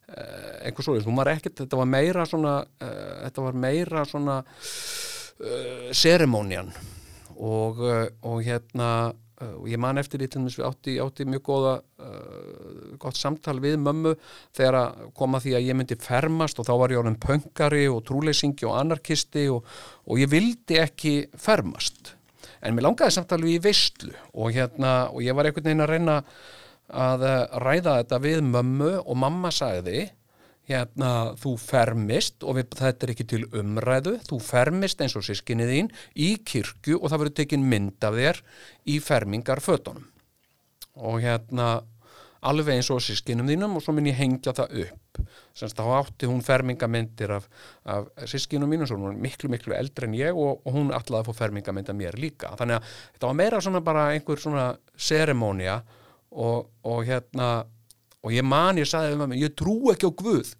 [0.07, 0.25] e,
[0.69, 2.89] einhver svo, hún var ekkert, þetta var meira svona e,
[3.25, 4.39] þetta var meira svona
[5.95, 6.69] seremónian
[7.35, 7.81] og,
[8.23, 8.89] og hérna
[9.43, 13.19] og ég man eftir því til þess að við átti, átti mjög góða uh, gott
[13.19, 14.13] samtal við mömmu
[14.55, 18.03] þegar að koma því að ég myndi fermast og þá var ég orðin pöngari og
[18.07, 19.65] trúleysingi og anarkisti og,
[20.07, 22.13] og ég vildi ekki fermast.
[22.63, 25.91] En mér langaði samtal við í veistlu og hérna og ég var einhvern veginn að
[25.91, 26.19] reyna
[26.95, 27.25] að
[27.65, 30.07] ræða þetta við mömmu og mamma sagði
[30.69, 35.67] hérna þú fermist og við, þetta er ekki til umræðu, þú fermist eins og sískinni
[35.69, 38.41] þín í kirkju og það verður tekin mynd af þér
[38.89, 40.07] í fermingarfötunum.
[40.95, 41.83] Og hérna
[42.45, 45.19] alveg eins og sískinum þínum og svo minn ég hengja það upp.
[45.55, 47.45] Semst þá átti hún fermingamyndir af,
[47.89, 51.21] af sískinum mínum, svo hún var miklu miklu eldri en ég og, og hún allaði
[51.21, 54.65] að få fermingamynd af mér líka, þannig að þetta var meira svona bara einhver svona
[54.97, 55.79] seremónia
[56.35, 57.49] og, og hérna
[58.25, 60.53] og ég man, ég sagði um mamma, ég trú ekki á Guð.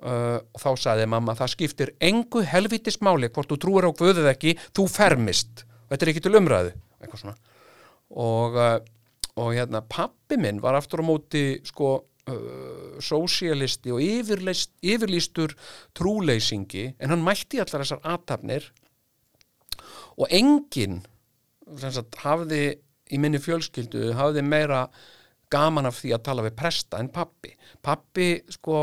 [0.00, 4.30] Uh, og þá sagði mamma, það skiptir engu helvitis máli hvort þú trúir á Guðið
[4.32, 5.66] ekki, þú fermist.
[5.90, 6.72] Þetta er ekki til umræðu
[8.10, 8.78] og, uh,
[9.38, 15.54] og hérna pappi minn var aftur á móti sko uh, sósialisti og yfirlýstur
[15.96, 18.70] trúleysingi en hann mætti allar þessar aðtapnir
[20.18, 21.00] og enginn
[21.80, 22.64] sagt, hafði
[23.10, 24.84] í minni fjölskyldu hafði meira
[25.50, 27.52] gaman af því að tala við presta en pappi.
[27.82, 28.80] Pappi sko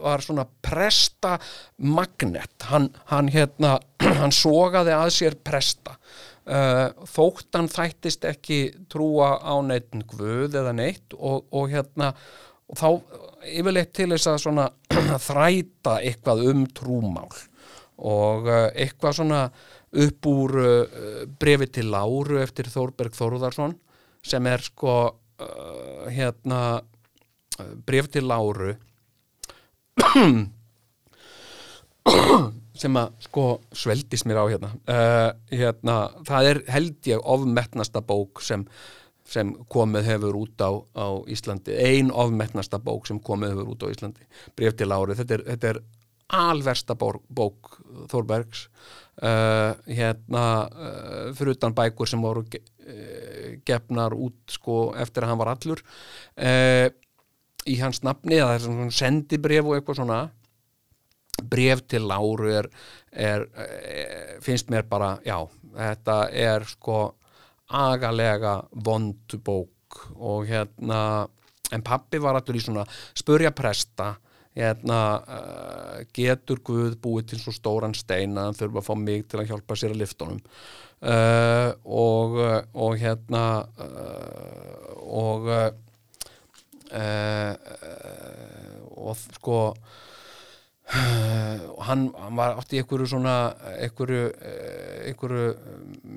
[0.00, 1.36] var svona presta
[1.76, 3.76] magnet, hann, hann hérna,
[4.20, 5.96] hann sogaði að sér presta.
[6.50, 12.08] Uh, þóttan þættist ekki trúa á neitt guð eða neitt og, og hérna
[12.70, 12.88] og þá
[13.50, 14.64] yfirleitt til þess að svona
[15.28, 17.28] þræta eitthvað um trúmál
[18.00, 19.44] og uh, eitthvað svona
[19.90, 23.76] upp úr uh, brefi til Láru eftir Þórberg Þórðarsson
[24.26, 24.96] sem er sko
[25.40, 28.74] uh, hérna uh, bref til Láru
[32.80, 33.44] sem að sko
[33.76, 34.70] sveldist mér á hérna.
[34.88, 35.96] Uh, hérna,
[36.28, 38.64] það er held ég ofmetnasta bók sem,
[39.28, 41.76] sem komið hefur út á, á Íslandi.
[41.76, 44.28] Ein ofmetnasta bók sem komið hefur út á Íslandi.
[44.56, 45.82] Bref til Láru, þetta er, þetta er
[46.40, 47.76] alversta bók, bók
[48.10, 48.68] Þórbergs.
[49.20, 52.46] Uh, hérna uh, fyrir utan bækur sem voru
[53.66, 55.82] gefnar út sko eftir að hann var allur.
[56.36, 56.88] Uh,
[57.68, 60.20] í hans nafni eða þessum svona sendibref og eitthvað svona
[61.50, 62.68] bref til Láru er,
[63.12, 65.38] er, er finnst mér bara, já,
[65.76, 67.02] þetta er sko
[67.80, 69.76] agalega vond bók.
[70.22, 71.26] Og hérna
[71.74, 72.84] en pappi var allur í svona
[73.18, 74.12] spurja presta
[74.56, 79.26] hérna uh, getur Guð búið til svo stóran stein að hann þurfa að fá mig
[79.30, 80.40] til að hjálpa sér að liftunum
[81.02, 82.36] uh, og,
[82.74, 83.44] og hérna
[83.78, 85.48] uh, og
[89.00, 89.58] og sko
[91.86, 93.34] hann, hann var átti í einhverju svona
[93.76, 94.24] einhverju,
[95.06, 95.52] einhverju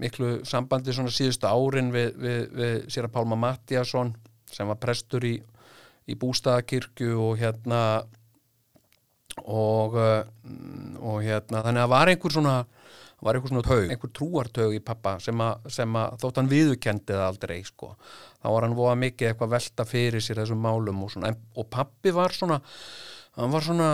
[0.02, 4.16] miklu sambandi svona síðustu árin við, við, við sér að Pálma Mattiasson
[4.50, 5.36] sem var prestur í,
[6.10, 7.84] í bústaðakirkju og hérna
[9.46, 12.58] og, og hérna þannig að var einhver svona
[13.24, 17.16] var einhver svona taug, einhver trúartaug í pappa sem að, sem að þótt hann viðukendi
[17.16, 17.94] það aldrei sko,
[18.42, 22.14] þá var hann voða mikið eitthvað velta fyrir sér þessum málum og svona, og pappi
[22.16, 22.60] var svona
[23.38, 23.92] hann var svona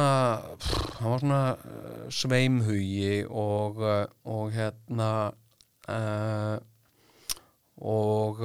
[1.00, 5.12] hann var svona uh, sveimhugi og, uh, og hérna
[5.88, 6.58] uh,
[7.80, 8.42] og,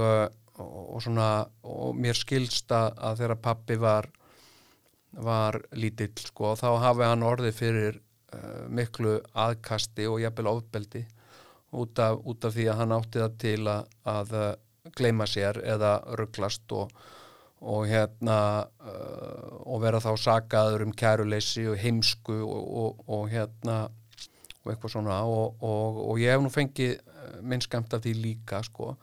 [0.62, 1.30] og svona
[1.66, 4.06] og mér skilsta að þegar pappi var
[5.14, 7.98] var lítill sko þá hafi hann orðið fyrir
[8.34, 9.16] uh, miklu
[9.46, 11.04] aðkasti og jafnvel ofbeldi
[11.74, 14.34] út af, út af því að hann átti það til að, að
[14.94, 16.92] gleima sér eða rugglast og
[17.64, 18.38] og hérna
[18.84, 23.86] uh, og vera þá sagaður um kæruleysi og heimsku og, og, hérna
[24.64, 25.22] eitthvað svona.
[25.24, 26.98] Og, ég hef nú fengið
[27.44, 28.94] minn skamt af því líka sko.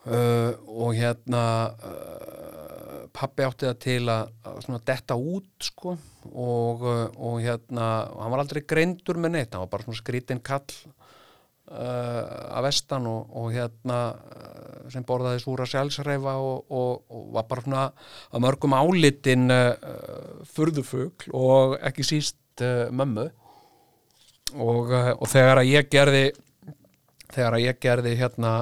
[0.00, 1.42] Uh, og hérna
[3.16, 5.96] pappi átti það til að, að detta út sko
[6.30, 6.86] og
[7.42, 10.66] hérna og hann var aldrei greindur með neitt, hann var bara svona skrítinn kall
[11.70, 17.44] Uh, að vestan og, og hérna uh, sem borðaði súra sjálfsreifa og, og, og var
[17.46, 17.82] bara svona
[18.34, 23.28] að mörgum álitin uh, furðufugl og ekki síst mömmu.
[24.58, 26.24] Og þegar að ég gerði
[27.30, 28.52] þegar að ég gerði hérna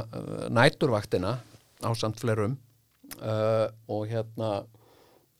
[0.53, 1.38] næturvaktina
[1.81, 2.59] á samt flerum
[3.16, 4.51] og hérna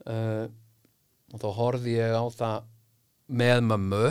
[0.09, 2.69] og þá horfði ég á það
[3.29, 4.05] með mömmu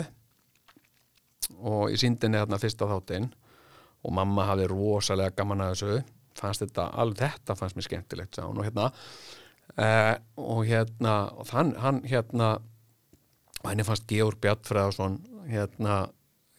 [1.58, 3.28] og ég síndi henni hérna fyrsta þáttinn
[4.06, 5.98] og mamma hafði rosalega gaman að þessu.
[6.38, 8.90] Fannst þetta, alveg þetta fannst mér skemmtilegt og hérna.
[9.78, 12.52] Uh, og hérna, og þann, hann hérna
[13.58, 15.18] og henni fannst Georg Bjartfræðarsson
[15.50, 15.98] hérna,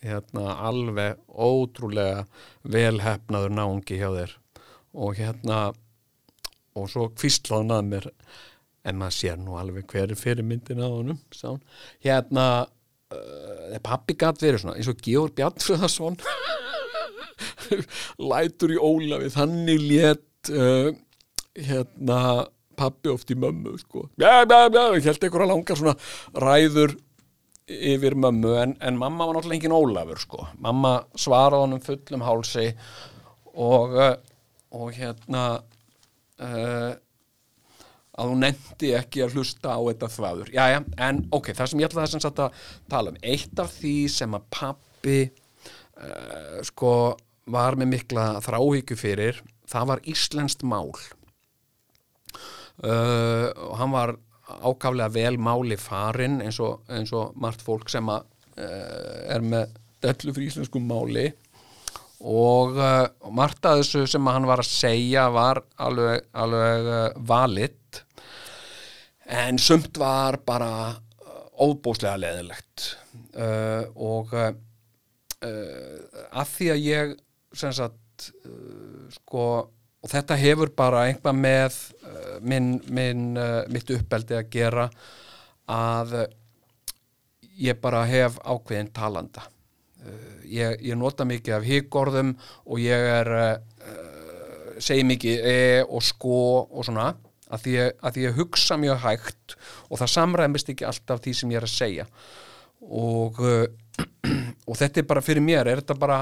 [0.04, 2.26] hérna alveg ótrúlega
[2.68, 4.36] velhefnaður náungi hjá þér.
[5.00, 5.62] Og hérna
[6.78, 8.10] og svo kvistlaðun að mér
[8.88, 11.52] en maður sér nú alveg hver er fyrirmyndin að honum sá.
[12.06, 16.20] hérna uh, pappi gæt verið svona eins og Georg Bjartfræðarsson
[18.32, 20.90] lætur í Ólafi þannig létt uh,
[21.60, 22.22] hérna
[22.80, 24.08] pappi oft í mömmu sko.
[24.16, 25.96] já, já, já, ég held einhverja langar svona
[26.40, 26.96] ræður
[27.70, 30.48] yfir mömmu en, en mamma var náttúrulega engin Ólafur sko.
[30.58, 32.72] mamma svaraði honum fullum hálsi
[33.60, 34.16] og uh,
[34.70, 35.64] og hérna
[36.46, 36.92] uh,
[38.20, 40.52] að hún nefndi ekki að hlusta á þetta þvaður.
[40.56, 42.42] Já, já, en ok, það sem ég ætla þess að
[42.92, 46.94] tala um eitt af því sem að pappi uh, sko
[47.50, 50.92] var með mikla þráhyggju fyrir það var Íslenskt mál.
[52.80, 54.16] Uh, og hann var
[54.50, 58.26] ákaflega vel máli farin eins og, eins og margt fólk sem að,
[58.56, 61.28] uh, er með dellu fyrir íslensku máli
[62.20, 68.02] og uh, margt að þessu sem hann var að segja var alveg, alveg uh, valitt
[69.30, 70.72] en sumt var bara
[71.60, 72.90] óbúslega leðilegt
[73.38, 74.34] uh, og
[75.40, 77.12] að því að ég
[77.56, 78.26] sem sagt
[79.16, 79.44] sko
[80.04, 81.78] og þetta hefur bara einhvað með
[82.44, 83.40] minn, minn,
[83.72, 84.90] mitt uppeldi að gera
[85.72, 86.18] að
[87.56, 89.46] ég bara hef ákveðin talanda
[90.50, 92.36] ég, ég nota mikið af hyggorðum
[92.66, 93.32] og ég er
[94.80, 97.12] segi mikið e og sko og svona
[97.50, 97.76] að því,
[98.06, 99.56] að því ég hugsa mjög hægt
[99.90, 102.06] og það samræmist ekki alltaf því sem ég er að segja.
[102.80, 103.42] Og,
[104.70, 106.22] og þetta er bara fyrir mér, er þetta bara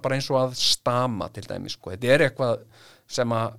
[0.00, 2.64] bara eins og að stama til dæmis, sko, þetta er eitthvað
[3.10, 3.58] sem að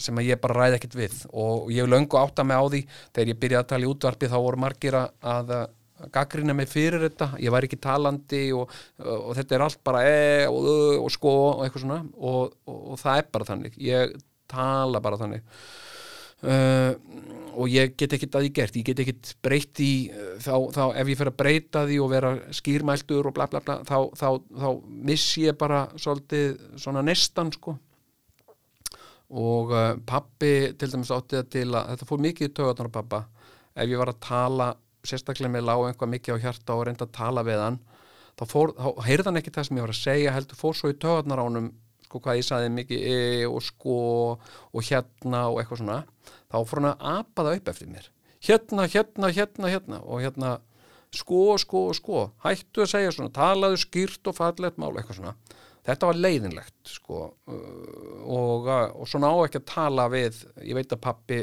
[0.00, 1.16] sem að ég bara ræði ekkert við.
[1.38, 2.80] Og ég hef löngu átt að mig á því
[3.14, 5.52] þegar ég byrjaði að tala í útvarpi þá voru margir að
[6.14, 10.20] gaggrina mig fyrir þetta, ég var ekki talandi og, og þetta er allt bara e
[10.50, 10.68] og,
[11.04, 12.02] og sko og eitthvað svona.
[12.18, 13.78] Og, og það er bara þannig.
[13.82, 14.14] Ég
[14.50, 15.44] tala bara þannig.
[16.44, 16.92] Uh,
[17.54, 20.10] og ég get ekkit að ég gert, ég get ekkit breytt í
[20.42, 23.78] þá, þá ef ég fer að breyta því og vera skýrmæltur og bla bla bla
[23.86, 24.26] þá, þá,
[24.58, 24.66] þá
[25.08, 27.78] miss ég bara svolítið svona nestan sko.
[29.34, 33.22] Og uh, pappi til dæmis átti það til að þetta fór mikið í töðunar pappa
[33.74, 34.68] ef ég var að tala
[35.08, 37.80] sérstaklega með lág einhvað mikið á hjarta og reynda að tala við hann
[38.38, 40.92] þá, fór, þá heyrði hann ekki það sem ég var að segja heldur fór svo
[40.92, 41.70] í töðunar ánum
[42.04, 43.96] sko hvað ég saði mikið e og sko
[44.38, 45.98] og hérna og eitthvað svona.
[46.52, 48.08] Þá fór hann að apa það upp eftir mér.
[48.44, 50.54] Hérna, hérna, hérna, hérna og hérna
[51.14, 55.34] sko, sko, sko hættu að segja svona, talaðu skýrt og fallegt mál, eitthvað svona.
[55.84, 61.02] Þetta var leiðinlegt sko og, og svona á ekki að tala við ég veit að
[61.04, 61.40] pappi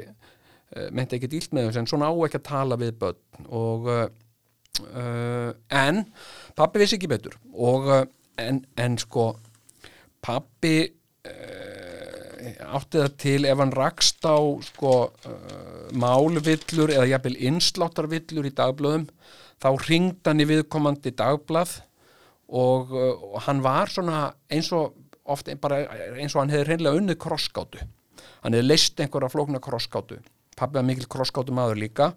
[0.95, 3.47] meinti ekki dýlt með þess en svona á ekki að tala við börn.
[3.51, 6.03] Og uh, en
[6.57, 7.38] pappi vissi ekki betur.
[7.51, 7.91] Og
[8.41, 9.34] en, en sko
[10.24, 11.91] pappi uh,
[12.41, 14.93] átti það til ef hann rakst á sko
[15.93, 19.05] málvillur eða jafnvel innsláttarvillur í dagblöðum
[19.61, 21.78] þá ringd hann í viðkomandi dagblað
[22.51, 24.97] og, og hann var svona eins og
[25.32, 25.84] ofta bara
[26.17, 27.84] eins og hann hefði reynilega unnið krosskátu
[28.41, 30.19] hann hefði leist einhverja flókna krosskátu
[30.62, 32.12] pappi var mikil krosskátu maður líka.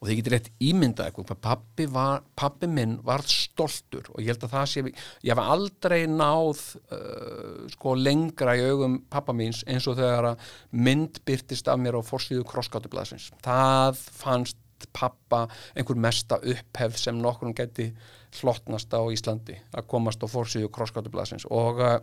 [0.00, 4.06] Og þið getur rétt ímyndað eitthvað pappi, var, pappi minn var stoltur.
[4.14, 6.62] Og ég held að það sé ég hef aldrei náð
[6.96, 12.00] uh, sko lengra í augum pappa míns eins og þegar að mynd byrtist af mér
[12.00, 14.58] á forsvíðu krosskátublasins það fannst
[14.96, 15.44] pappa
[15.76, 17.90] einhver mesta upphefð sem nokkur geti
[18.32, 21.98] slottnast á Íslandi að komast á fórsíðu krosskátublasins og uh,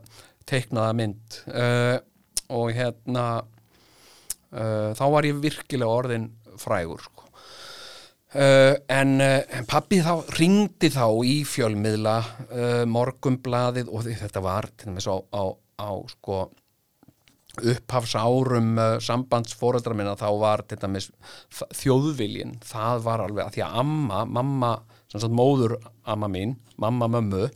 [0.47, 1.41] teiknaða mynd.
[1.49, 1.97] Uh,
[2.53, 3.43] og hérna
[4.53, 7.23] uh, þá var ég virkilega orðin frægur sko.
[8.37, 9.11] en
[9.69, 12.15] pappi þá ringdi þá í fjölmiðla
[12.91, 15.43] morgumblaðið og þetta var til dæmis á, á,
[15.79, 16.41] á sko
[17.63, 21.09] upphafsárum uh, sambandsfóreldra minna þá var til dæmis
[21.79, 24.71] þjóðviljin, það var alveg að því að amma, mamma,
[25.11, 27.47] sem sagt móður amma mín, mamma mömmu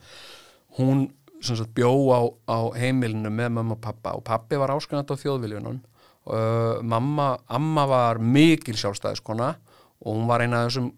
[0.80, 1.10] hún
[1.42, 5.16] sem sagt bjó á, á heimilinu með mamma og pappa og pappi var áskanat á
[5.18, 5.82] þjóðviljunum
[6.30, 9.54] uh, mamma, amma var mikil sjálfstæðiskona
[10.02, 10.92] og hún var eina af þessum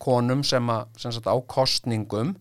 [0.00, 2.34] konum sem að, sem sagt á kostningum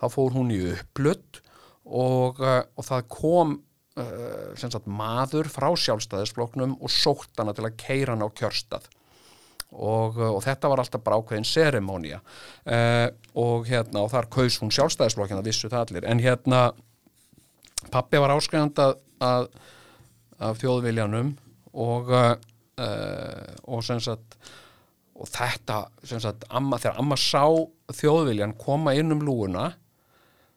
[0.00, 1.40] þá fór hún í upplutt
[1.84, 3.60] og, uh, og það kom
[3.94, 8.88] Uh, sagt, maður frá sjálfstæðisfloknum og sótt hana til að keira hana á kjörstað.
[9.70, 12.18] Og, og þetta var alltaf bara ákveðin seremónia
[13.38, 16.08] og hérna og þar kaus hún sjálfstæðisflokkina vissu það allir.
[16.10, 16.64] En hérna
[17.94, 19.46] pappi var áskæðand að
[20.42, 21.34] af þjóðviljanum
[21.74, 22.10] og
[22.74, 24.34] og sem sagt
[25.14, 27.44] og þetta sem sagt amma, þegar amma sá
[27.94, 29.68] þjóðviljan koma inn um lúuna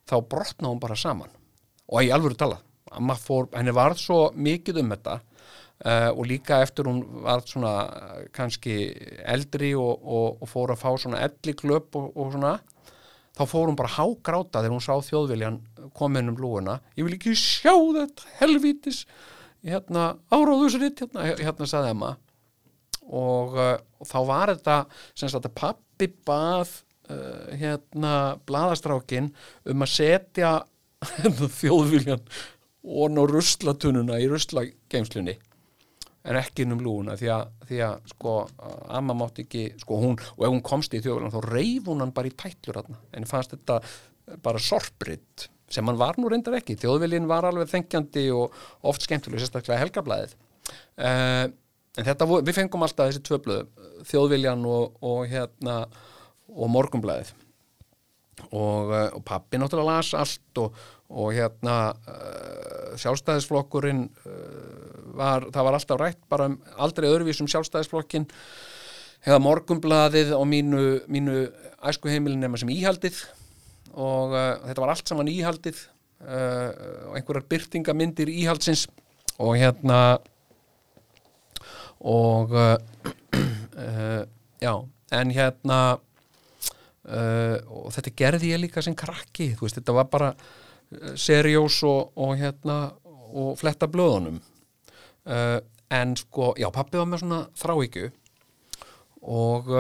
[0.10, 1.30] þá brotna hún bara saman.
[1.88, 2.64] Og ég alveg talað
[3.20, 8.22] Fór, henni varð svo mikið um þetta uh, og líka eftir hún varð svona uh,
[8.34, 8.78] kannski
[9.28, 12.54] eldri og, og, og fór að fá svona elli klöp og, og svona
[13.38, 15.60] þá fór hún bara hágráta þegar hún sá þjóðviljan
[16.00, 19.04] komin um lúuna ég vil ekki sjá þetta helvítis
[19.68, 22.14] hérna áráðusritt hérna, hérna saði Emma.
[23.08, 23.74] Og uh,
[24.08, 24.78] þá var þetta
[25.14, 26.72] sem sagt að pappi bað
[27.12, 28.14] uh, hérna
[28.48, 29.32] bladastrákin
[29.68, 30.54] um að setja
[31.62, 32.24] þjóðviljan
[32.88, 35.36] og ná ruslatununa í ruslageimslunni
[36.28, 38.34] en ekki um lúuna því að, því að sko
[38.98, 42.16] amma mátt ekki sko hún og ef hún komst í þjóðvölan þá reyf hún hann
[42.16, 43.80] bara í tætlur en fannst þetta
[44.44, 46.78] bara sorpritt sem hann var nú reyndar ekki.
[46.80, 48.56] Þjóðvölin var alveg þengjandi og
[48.88, 50.38] oft skemmtileg sérstaklega helgablaðið.
[50.98, 51.48] Uh,
[51.98, 55.82] en þetta við fengum alltaf þessi tvö blöðu þjóðvöljan og, og hérna
[56.48, 57.34] og morgumblaðið
[58.52, 65.68] og, uh, og pappi náttúrulega las allt og og hérna uh, sjálfstæðisflokkurinn uh, var, það
[65.68, 68.28] var alltaf rætt bara um aldrei öðruvísum sjálfstæðisflokkin
[69.24, 71.46] hefða morgumblaðið á mínu, mínu
[71.88, 73.22] æskuheimilin nema sem íhaldið
[73.98, 75.86] og uh, þetta var allt saman íhaldið
[76.18, 78.88] og einhverjar byrtingamindir íhaldsins
[79.38, 80.18] og hérna
[82.02, 82.56] og
[84.66, 84.72] já,
[85.20, 85.78] en hérna
[87.06, 90.32] og þetta gerði ég líka sem krakki, þú veist, þetta var bara
[91.22, 92.80] serjós og, og hérna
[93.38, 94.42] og fletta blöðunum.
[95.94, 98.10] En sko, já, pappi var með svona þráhyggju
[99.38, 99.72] og,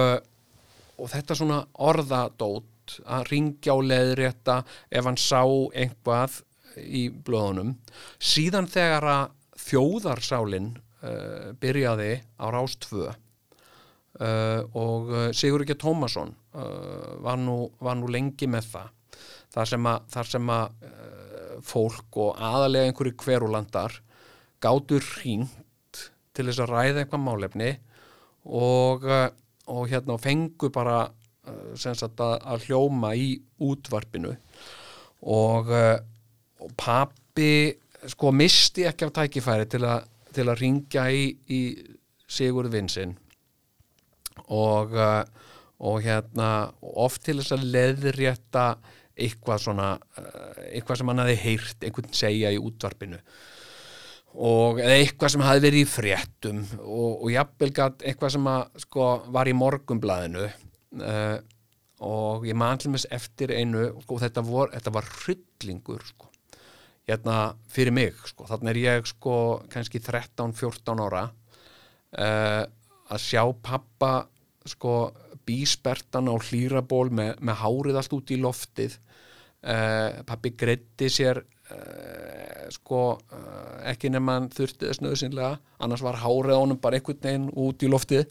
[1.01, 4.57] og þetta svona orðadót að ringja á leðrétta
[4.89, 6.41] ef hann sá einhvað
[6.81, 7.75] í blöðunum.
[8.19, 9.23] Síðan þegar að
[9.67, 17.97] þjóðarsálin uh, byrjaði á Rástvö uh, og uh, Sigur ekki Tómasson uh, var, nú, var
[17.99, 18.93] nú lengi með það.
[19.57, 20.65] Þar sem að, þar sem að
[21.65, 23.95] fólk og aðalega einhverju hverulandar
[24.61, 26.01] gátur hringt
[26.37, 27.69] til þess að ræða eitthvað málefni
[28.45, 30.99] og, og hérna og fengu bara
[31.77, 33.29] sagt að, að hljóma í
[33.63, 34.33] útvarpinu.
[35.27, 35.97] Og, uh,
[36.61, 37.77] og pappi
[38.07, 41.61] sko misti ekki af tækifæri til að, til að ringja í, í
[42.27, 43.15] Sigurð Vinsinn.
[44.53, 45.23] Og, uh,
[45.77, 48.69] og hérna oft til þess að leðrétta
[49.17, 49.91] eitthvað svona
[50.69, 53.19] eitthvað sem hann hafi heyrt einhvern segja í útvarpinu.
[54.37, 56.61] Og eitthvað sem hafi verið í fréttum.
[56.83, 57.71] Og, og jafnvel
[58.05, 60.45] eitthvað sem að, sko, var í morgumblaðinu
[60.95, 61.37] uh,
[62.05, 66.29] og ég man til með eftir einu sko, þetta, vor, þetta var hryllingur sko.
[67.07, 68.45] hérna fyrir mig sko.
[68.49, 69.35] þannig er ég sko
[69.71, 72.63] kannski 13-14 ára uh,
[73.07, 74.27] að sjá pappa
[74.67, 75.11] sko
[75.47, 78.97] bíspertan á hlýraból með, með hárið allt út í loftið
[79.63, 86.19] uh, pappi greiddi sér uh, sko uh, ekki nema hann þurfti þess nöðsynlega annars var
[86.21, 88.27] hárið á honum bara einhvern veginn út í loftið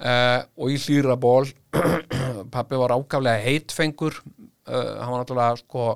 [0.00, 1.50] uh, og í hlýraból
[2.54, 4.20] pappi var ákaflega heitfengur.
[4.64, 5.88] Uh, hann var náttúrulega sko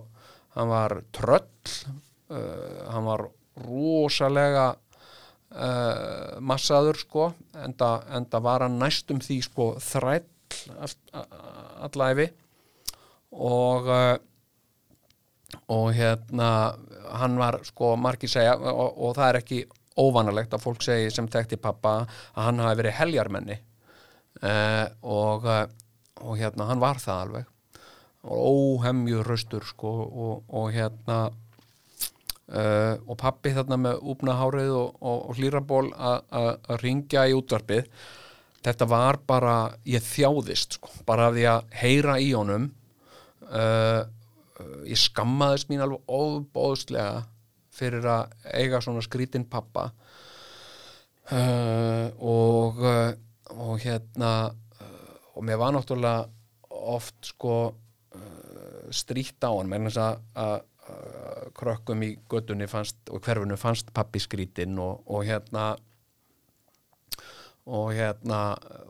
[0.56, 1.48] hann var tröll.
[2.28, 3.28] Uh, hann var
[3.64, 4.74] rosalega
[6.44, 7.22] massaður sko
[7.56, 10.26] enda, enda var hann næstum því sko þræll
[11.88, 12.26] allæfi
[13.32, 13.88] og
[15.72, 16.50] og hérna
[17.20, 19.62] hann var sko margir segja og, og það er ekki
[19.98, 23.58] óvanalegt að fólk segi sem tekti pappa að hann hafi verið heljarmenni
[24.42, 25.66] uh, og, uh,
[26.24, 27.52] og hérna hann var það alveg.
[28.28, 28.38] Og
[28.78, 35.38] óhemju raustur sko og, og hérna uh, og pappi þarna með úpnahárið og, og, og
[35.38, 37.88] hlýraból að ringja í útvarpið.
[38.66, 42.70] Þetta var bara, ég þjáðist sko, bara af því að heyra í honum
[43.54, 44.02] uh,
[44.88, 47.22] ég skammaðist mín alveg óbóðslega
[47.78, 49.92] fyrir að eiga svona skrítin pappa
[51.30, 53.12] og uh,
[53.58, 56.28] og hérna uh, og mér var náttúrulega
[56.68, 60.64] oft sko uh, strítt á hann með þess að,
[61.58, 65.74] krökkum í göttunni fannst og hverfunu fannst pappi skrítin og, og hérna
[67.68, 68.38] og hérna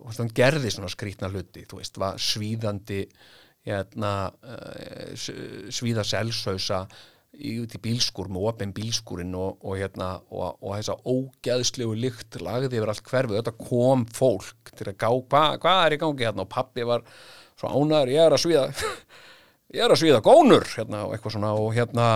[0.04, 3.00] og hann gerði svona skrítna hluti þú veist, var svíðandi
[3.66, 5.14] hérna uh,
[5.74, 6.84] svíða selsausa
[7.36, 12.78] út í bílskúr með opin bílskúrin og, og hérna og, og þessa ógeðslegu lykt lagði
[12.78, 16.46] yfir allt hverfið, þetta kom fólk til að gá, hvað hva er í gangi hérna?
[16.46, 17.04] Og pappi var
[17.58, 18.64] svo ánæður, ég er að svíða
[19.76, 21.52] ég er að svíða gónur hérna og eitthvað svona.
[21.60, 22.08] Og hérna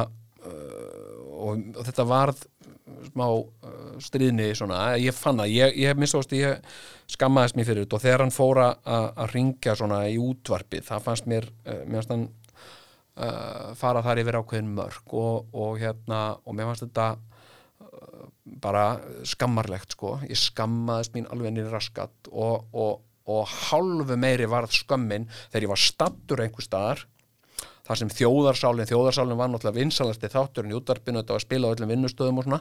[0.46, 2.44] uh, og, þetta varð
[3.12, 6.62] smá uh, stríðni svona, ég fann að ég, ég mistóðast, ég
[7.12, 7.98] skammaðist mér fyrir þetta.
[7.98, 12.14] Og þegar hann fóra að ringja svona í útvarpið, það fannst mér uh, mér fannst
[12.16, 12.30] hann
[13.20, 18.26] uh, fara þar yfir ákveðin mörg og, og hérna, og mér fannst þetta uh,
[18.62, 18.86] bara
[19.28, 25.28] skammarlegt sko, ég skammaðist mín alveg nýri raskat og, og, og hálfu meiri varð skömmin
[25.44, 27.06] þegar ég var stattur einhver staðar
[27.86, 31.72] þar sem þjóðarsálinn, þjóðarsálinn var náttúrulega vinsalasti þátturinn í útvarpinu, þetta var að spila á
[31.74, 32.60] öllum vinnustöðum og svona.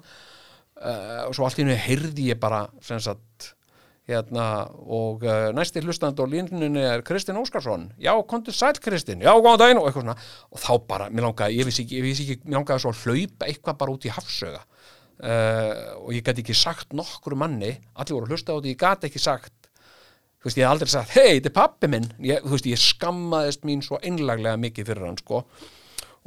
[0.81, 3.51] Uh, og svo allt í hennu heyrði ég bara sem sagt
[4.11, 4.47] hérna
[4.85, 7.89] og uh, næsti hlustand á línunni er Kristinn Óskarsson.
[8.01, 10.17] Já, kontur sæl Kristinn, já, góðan daginn og eitthvað svona,
[10.51, 13.01] og þá bara, mér langaði ég vissi ekki, ég vissi ekki, mér langaði svo að
[13.05, 18.17] hlaupa eitthvað bara út í hafsöga uh, og ég gæti ekki sagt nokkru manni allir
[18.17, 19.55] voru að hlusta á þetta, ég gæti ekki sagt
[20.41, 22.07] þú veist, ég hef aldrei sagt, hei, þetta er pappi minn.
[22.25, 25.43] Ég, þú veist, ég skammaðist mín svo einlaglega mikið fyrir hann, sko.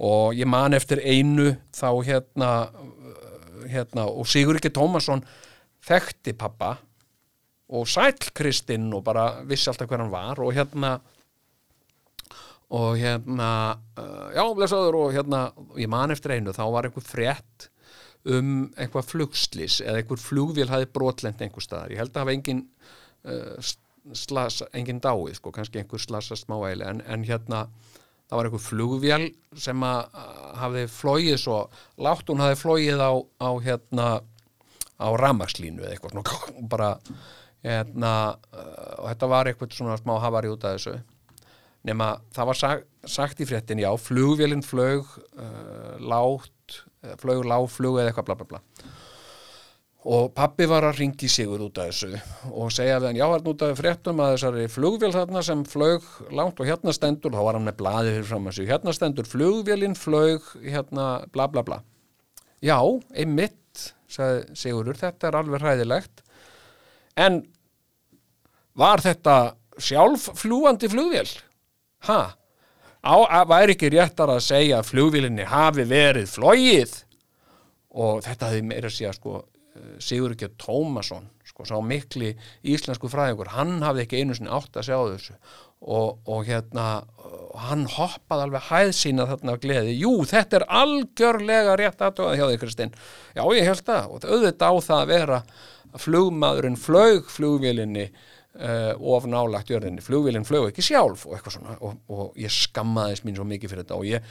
[0.06, 2.50] Og ég man eftir einu þá hérna,
[3.70, 5.24] hérna og Sigur ekki Tómasson
[5.84, 6.76] þekkti pappa
[7.68, 10.98] og sæl Kristinn og bara vissi alltaf hver hann var og hérna
[12.74, 13.50] og hérna
[14.00, 15.46] uh, já, blessaður og hérna
[15.78, 17.68] ég man eftir einu, þá var einhver frétt
[18.24, 22.62] um einhver flugslis eða einhver flugvél hafi brotlend einhver staðar, ég held að hafa engin
[23.28, 23.74] uh,
[24.16, 27.66] slasa, engin dáið sko, kannski einhver slasa smáæli en, en hérna
[28.28, 29.28] það var einhver flugvél
[29.60, 30.20] sem að
[30.60, 31.58] hafði flóið svo
[32.00, 33.12] látt hún hafði flóið á,
[33.44, 34.08] á hérna
[34.94, 36.90] á ramakslínu eða eitthvað svona bara
[37.64, 38.14] hérna
[39.00, 40.98] og þetta var eitthvað svona smá hafari út af þessu.
[41.84, 46.84] Nema það var sagt, sagt í fréttin já, flugvélinn flög uh, látt,
[47.20, 48.62] flög lág flug eða eitthvað bla bla bla.
[50.04, 52.10] Og pappi var að ringi sigur út af þessu
[52.52, 56.08] og segja við hann, já, hann út af fréttum að þessari flugvél þarna sem flög
[56.36, 59.28] langt og hérna stendur, þá var hann með blaði fyrir fram að sig, hérna stendur
[59.28, 61.80] flugvélinn flög, hérna, bla bla bla.
[62.64, 62.78] Já,
[63.16, 66.23] einmitt sagði Sigurður, þetta er alveg hræðilegt
[67.16, 67.42] en
[68.74, 69.36] var þetta
[69.78, 71.28] sjálffljúandi flugvél?
[73.04, 76.94] Að væri ekki réttar að segja að flugvélinni hafi verið flóið
[77.94, 79.42] og þetta hefði meira að segja sko
[79.98, 82.32] Sigur ekki Tómasson sko, sá mikli
[82.70, 85.34] íslensku fræðingur hann hafði ekki einu sinni átt að sjá þessu.
[85.84, 86.84] Og, og hérna
[87.66, 92.44] hann hoppaði alveg hæð sína þarna af gleði, jú þetta er algjörlega rétt aðtöðað hjá
[92.52, 92.94] þig Kristinn.
[93.34, 94.14] Já ég held það.
[94.14, 95.40] Og auðvitað á það að vera
[95.94, 101.76] að flugmaðurinn flög flugvélinni uh, of nálagt jörðinni, flugvélinn flög ekki sjálf og eitthvað svona.
[101.80, 103.98] Og, og ég skammaðist mín svo mikið fyrir þetta.
[104.00, 104.30] Og ég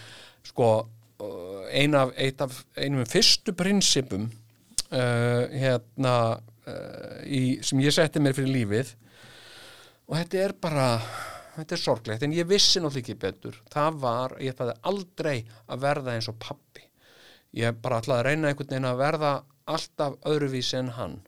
[0.50, 0.72] sko
[1.74, 2.12] ein af,
[2.44, 8.96] af einum fyrstu prinsipum uh, hérna uh, í, sem ég setti mér fyrir lífið.
[10.10, 10.88] Og þetta er bara
[11.54, 12.26] þetta er sorglegt.
[12.26, 13.60] En ég vissi náttúrulega ekki betur.
[13.72, 15.38] Það var, ég ætlaði aldrei
[15.70, 16.90] að verða eins og pappi
[17.54, 19.32] ég bara ætlaði að reyna einhvern veginn að verða
[19.70, 21.20] alltaf öðruvísi en hann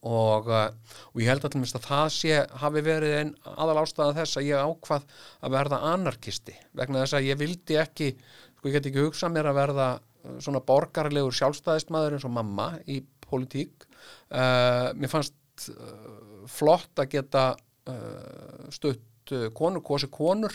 [0.00, 0.68] og, uh,
[1.12, 4.68] og ég held að, að það sé hafi verið einn aðal ástæða þess að ég
[4.68, 5.06] ákvað
[5.40, 6.56] að verða anarkisti.
[6.78, 8.10] Vegna þess að ég vildi ekki
[8.58, 12.72] sko ég get ekki hugsað mér að verða uh, svona borgarlegur sjálfstæðistmaður eins og mamma
[12.86, 13.88] í politík
[14.32, 20.54] uh, mér fannst uh, flott að geta uh, stutt uh, konur, kosi konur.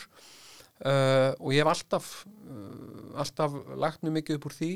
[0.84, 2.08] Og ég hef alltaf
[3.22, 4.72] alltaf lagt mjög mikið upp úr því.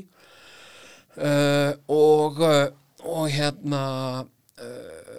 [1.92, 2.38] Og
[3.04, 3.82] og hérna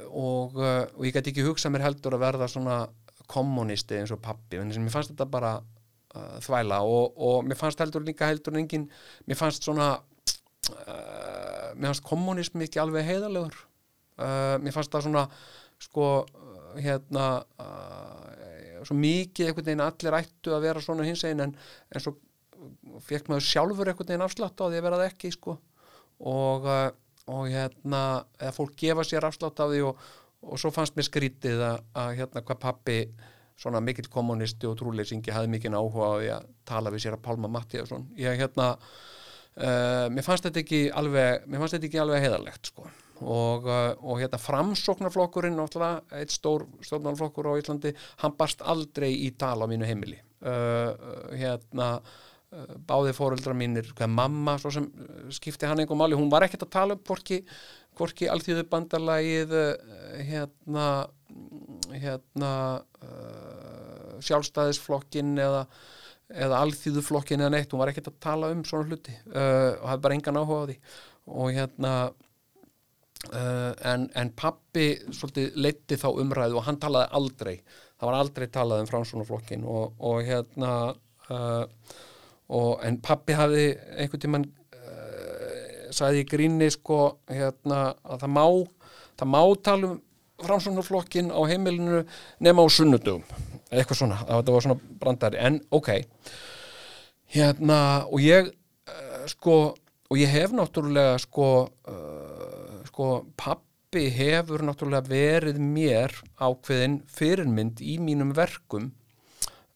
[0.09, 2.79] og, og ég get ekki hugsað mér heldur að verða svona
[3.29, 7.81] kommunisti eins og pappi, en mér fannst þetta bara uh, þvæla og, og mér fannst
[7.83, 8.87] heldur líka heldur en engin,
[9.29, 15.27] mér fannst svona uh, mér fannst kommunism ekki alveg heiðalegur uh, mér fannst það svona
[15.79, 16.07] sko
[16.79, 17.27] hérna
[18.85, 21.53] svo mikið einhvern veginn allir ættu að vera svona hins einn en,
[21.89, 22.13] en svo
[23.05, 25.55] fekk maður sjálfur einhvern veginn afslátt á því að vera það ekki sko.
[26.19, 27.08] Og, og
[27.49, 28.03] hérna
[28.39, 30.07] eða fólk gefa sér afslátt á því og,
[30.45, 32.99] og svo fannst mér skrítið að, að hérna hvað pappi
[33.59, 37.25] svona mikill kommunisti og trúleysingi hafði mikinn áhuga á því að tala við sér að
[37.25, 42.25] Pálma Mattíasson ég hérna uh, mér fannst þetta ekki alveg mér fannst þetta ekki alveg
[42.25, 42.87] heiðarlegt sko.
[43.19, 47.91] Og, uh, og hérna framsóknarflokkurinn eitt stór stjórnarflokkur á Íslandi
[48.23, 50.21] hann barst aldrei í tala á mínu heimili.
[50.39, 50.95] Uh,
[51.35, 51.97] hérna
[52.89, 54.87] báði fóruldra mínir, hvað mamma svo sem
[55.35, 57.43] skipti hann einhver máli, hún var ekkert að tala upp hvorki,
[57.99, 59.53] hvorki alltíðu bandalagið
[60.25, 60.89] hérna
[61.93, 62.51] hérna
[63.03, 65.65] uh, sjálfstæðisflokkin eða,
[66.29, 70.03] eða alþýðuflokkin eða neitt, hún var ekkert að tala um svona hluti uh, og hafði
[70.05, 70.77] bara engan áhuga á því.
[71.29, 77.55] Og hérna uh, en, en pappi svolítið leitti þá umræðu og hann talaði aldrei.
[77.99, 80.75] Það var aldrei talað um fránsvonarflokkin og, og hérna
[81.29, 81.65] uh,
[82.49, 88.45] og, en pappi hafði einhvern tíman uh, sagði í gríni sko hérna að það má
[89.19, 90.01] það má tala um
[90.39, 92.03] framsvonarflokkin á heimilinu
[92.39, 93.25] nema á sunnudum
[93.69, 95.39] eitthvað svona, það var svona brandari.
[95.41, 95.91] En ok.
[97.35, 97.79] Hérna
[98.09, 99.57] og ég uh, sko
[100.09, 107.99] og ég hef náttúrulega sko uh, sko pappi hefur náttúrulega verið mér ákveðin fyrirmynd í
[108.01, 108.89] mínum verkum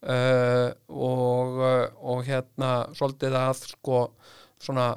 [0.03, 1.63] uh, og,
[2.03, 4.03] og hérna svolítið að sko
[4.63, 4.93] svona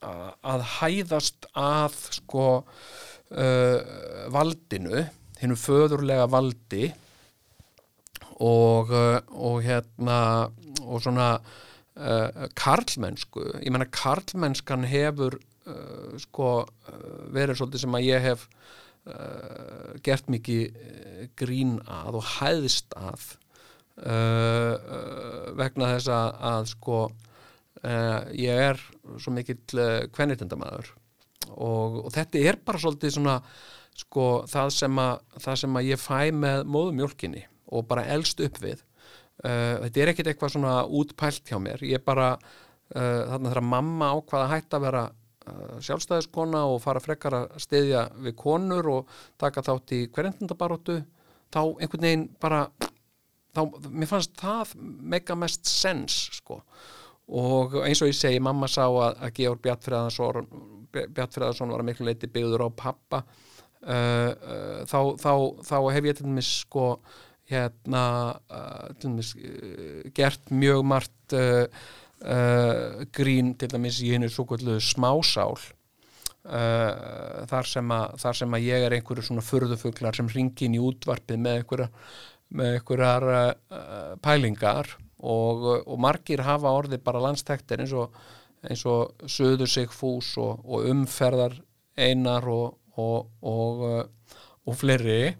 [0.00, 3.78] að hæðast að sko uh,
[4.32, 5.04] valdinu,
[5.40, 6.88] hennu föðurlega valdi
[8.40, 10.20] og, og hérna
[10.80, 16.64] og svona uh, karlmennsku, ég menna karlmennskan hefur uh, sko
[17.34, 18.48] verið svolítið sem að ég hef
[20.04, 20.74] gert mikið
[21.40, 23.22] grín að og hæðist að
[25.60, 27.00] vegna þess að, að sko
[28.38, 28.80] ég er
[29.20, 29.82] svo mikill
[30.14, 30.88] kvennitendamæður
[31.50, 33.36] og, og þetta er bara svolítið svona
[34.00, 35.14] sko það sem að,
[35.44, 38.82] það sem að ég fæ með móðumjólkinni og bara elst upp við.
[39.40, 41.82] Uh, þetta er ekkit eitthvað svona útpælt hjá mér.
[41.86, 47.38] Ég bara uh, þarna þegar mamma ákvaða hægt að vera uh, sjálfstæðiskona og fara frekar
[47.38, 51.00] að stiðja við konur og taka þátt í hverjöndabaróttu
[51.50, 52.66] þá einhvern veginn bara
[53.56, 54.74] þá, mér fannst það
[55.14, 56.60] mega mest sens sko.
[57.30, 62.30] Og eins og ég segi, mamma sá að, að Georg Bjartfriðarsson var að miklu leiti
[62.30, 63.22] byggður á pappa.
[63.80, 65.32] Uh, uh, þá, þá,
[65.64, 66.86] þá hef ég til dæmis sko
[67.50, 68.04] hérna
[68.52, 71.66] uh, til dæmis uh, gert mjög margt uh,
[72.20, 75.56] uh, grín til dæmis í hennu svo kvöldu smásál
[76.40, 81.42] þar, sem að, þar sem að ég er einhverju svona furðufuglar sem ringin í útvarpið
[81.44, 81.88] með einhverja
[82.56, 88.16] með einhverjar uh, pælingar og, og margir hafa orðið bara landstektir eins og,
[88.66, 91.58] eins og söður sig fús og, og umferðar
[92.00, 95.34] einar og, og fleiri.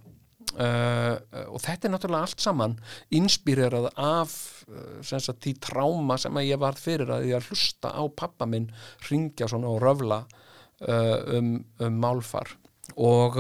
[0.50, 1.14] Uh,
[1.54, 2.72] og þetta er náttúrulega allt saman
[3.14, 4.32] inspírerað af
[5.06, 8.66] sagt því tráma sem ég var fyrir að ég að hlusta á pappa minn
[9.06, 12.50] ringja svona og röfla uh, um, um málfar.
[12.98, 13.38] Og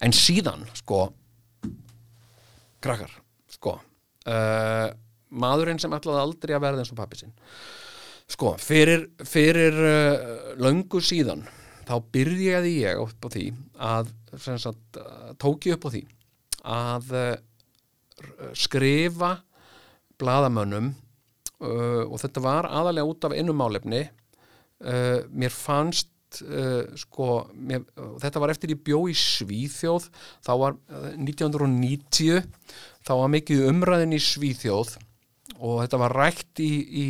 [0.00, 1.10] en síðan sko
[2.86, 3.18] krakkar,
[3.52, 3.76] sko
[4.26, 4.88] uh,
[5.36, 7.34] maðurinn sem ætlaði aldrei að verða eins og pappi sinn.
[8.30, 11.44] Sko, fyrir, fyrir uh, löngu síðan
[11.86, 13.46] þá byrjaði ég upp á því
[13.88, 14.12] að
[14.58, 16.04] sagt, uh, tók ég upp á því
[16.66, 17.12] að
[18.56, 19.28] skrifa
[20.18, 20.88] bladamönnum
[21.60, 24.00] og þetta var aðalega út af innumálefni
[25.30, 26.10] mér fannst
[26.44, 30.08] uh, sko, mér, uh, þetta var eftir ég bjó í Svíþjóð
[30.44, 32.46] þá var uh, 1990
[33.06, 34.96] þá var mikið umræðin í Svíþjóð
[35.56, 37.06] og þetta var rætt í, í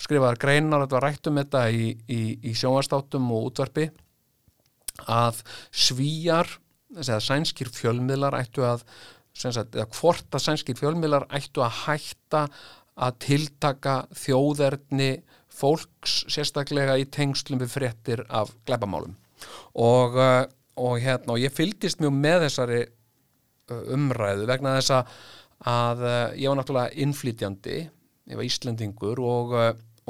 [0.00, 3.88] skrifaðar greinar, þetta var rætt um þetta í, í, í sjónvastáttum og útvarpi
[5.10, 5.42] að
[5.72, 6.48] svíjar
[6.92, 8.84] eða sænskir fjölmiðlar ættu að
[9.32, 12.46] sagt, eða hvort að sænskir fjölmiðlar ættu að hætta
[13.02, 15.12] að tiltaka þjóðerni
[15.52, 19.14] fólks sérstaklega í tengslum við fréttir af glæpamálum.
[19.74, 20.44] Og, uh,
[20.78, 26.48] og, hérna, og ég fylgdist mjög með þessari uh, umræðu vegna þess að uh, ég
[26.48, 27.78] var náttúrulega innflytjandi,
[28.30, 29.56] ég var Íslendingur og,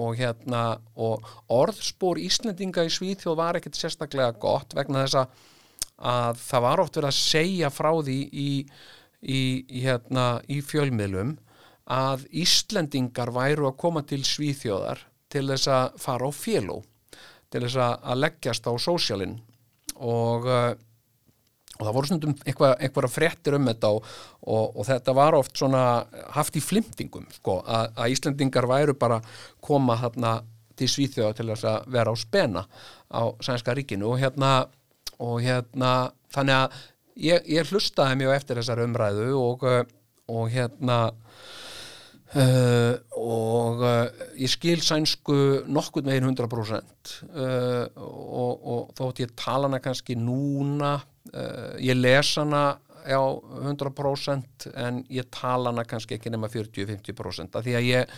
[0.00, 0.62] og hérna
[1.00, 5.38] og orðspór Íslendinga í Svíþjóð var ekkert sérstaklega gott vegna þess að,
[6.12, 8.50] að það var oft verið að segja frá því í,
[9.22, 9.40] í,
[9.84, 11.38] hérna, í fjölmiðlum
[11.92, 15.02] að Íslendingar væru að koma til Svíþjóðar
[15.32, 16.82] til þess að fara á féló
[17.52, 19.38] til þess að leggjast á sósjalinn
[20.02, 20.72] og uh,
[21.82, 24.08] og það voru stundum eitthvað, eitthvað fréttir um þetta og,
[24.44, 25.82] og, og þetta var oft svona
[26.36, 29.18] haft í flimtingum sko, að, að Íslendingar væru bara
[29.64, 30.36] koma þarna
[30.78, 32.62] til Svíþjóða til þess að vera á spena
[33.12, 34.08] á Sænska ríkinu.
[34.12, 34.52] Og hérna,
[35.18, 35.92] hérna
[36.32, 36.78] þannig að
[37.28, 39.66] ég, ég hlustaði mjög eftir þessar umræðu og,
[40.32, 40.98] og hérna
[42.32, 44.06] Uh, og uh,
[44.40, 45.34] ég skil sænsku
[45.68, 50.94] nokkur megin 100% uh, og, og þótt ég tala hana kannski núna
[51.76, 57.74] ég les hana já 100% en ég tala hana kannski ekki nema 40-50% af því
[57.76, 58.14] að ég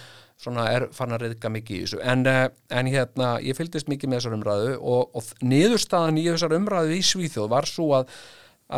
[0.62, 2.00] er fann að reyðka mikið í þessu.
[2.06, 6.94] En, en hérna ég fylgist mikið með þessar umræðu og, og niðurstaðan í þessar umræðu
[7.00, 8.14] í Svíþjóð var svo að,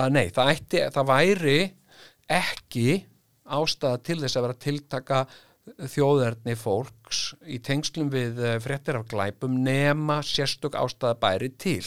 [0.00, 1.58] að nei það, ætti, það væri
[2.40, 2.88] ekki
[3.46, 5.20] ástæða til þess að vera tiltaka
[5.90, 11.82] þjóðerni fólks í tengslum við uh, fréttir af glæpum nema sérstök ástæða bæri til.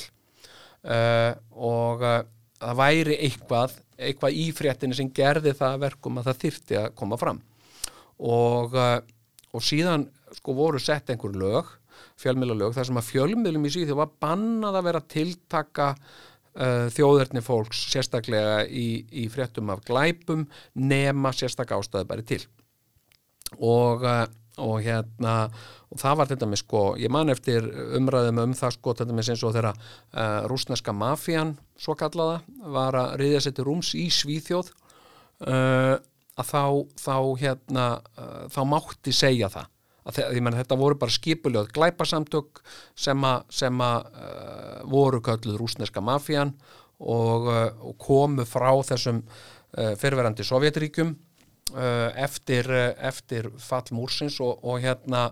[0.84, 2.22] Uh, og uh,
[2.60, 7.20] það væri eitthvað, eitthvað í fréttinu sem gerði það verkum að það þyrti að koma
[7.20, 7.44] fram.
[8.20, 11.70] Og, og síðan sko voru sett einhver lög
[12.20, 15.88] fjölmjöla lög þar sem að fjölmjölum í síðu var bannað að vera tiltaka
[16.60, 20.46] uh, þjóðerni fólks sérstaklega í, í fréttum af glæpum
[20.76, 22.42] nema sérstak ástæði bæri til.
[23.58, 24.26] Og, uh,
[24.60, 25.36] og hérna
[25.90, 27.66] og það var þetta með sko, ég man eftir
[27.98, 32.44] umræðum um það sko, þetta með sem svo þegar uh, rúsneska mafían svo kallaða
[32.76, 34.70] var að riðja sér til rúms í Svíþjóð
[35.48, 35.98] uh,
[36.40, 36.64] að þá
[37.02, 37.90] þá hérna,
[38.20, 39.66] uh, þá mátti segja það.
[39.66, 39.79] að
[40.42, 42.62] menn, þetta voru bara skipuljóð glæpasamtök
[42.98, 46.54] sem að uh, voru kölluð rúsneska mafían
[47.00, 54.64] og, uh, og komu frá þessum uh, fyrirverandi Sovjetríkjum uh, eftir, eftir fall múrsins og,
[54.64, 55.30] og hérna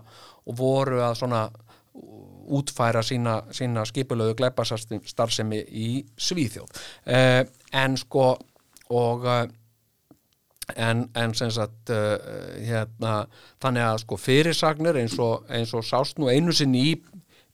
[0.48, 1.48] og voru að svona
[2.48, 6.70] útfæra sína, sína skipulöðu glæpastarfsemi í Svíþjóð.
[7.76, 8.30] En sko
[8.94, 9.26] og
[10.76, 12.16] en, en sagt uh,
[12.60, 13.14] hérna,
[13.62, 16.90] þannig að sko fyrirsagnir eins og, eins og sást nú einu sinn í,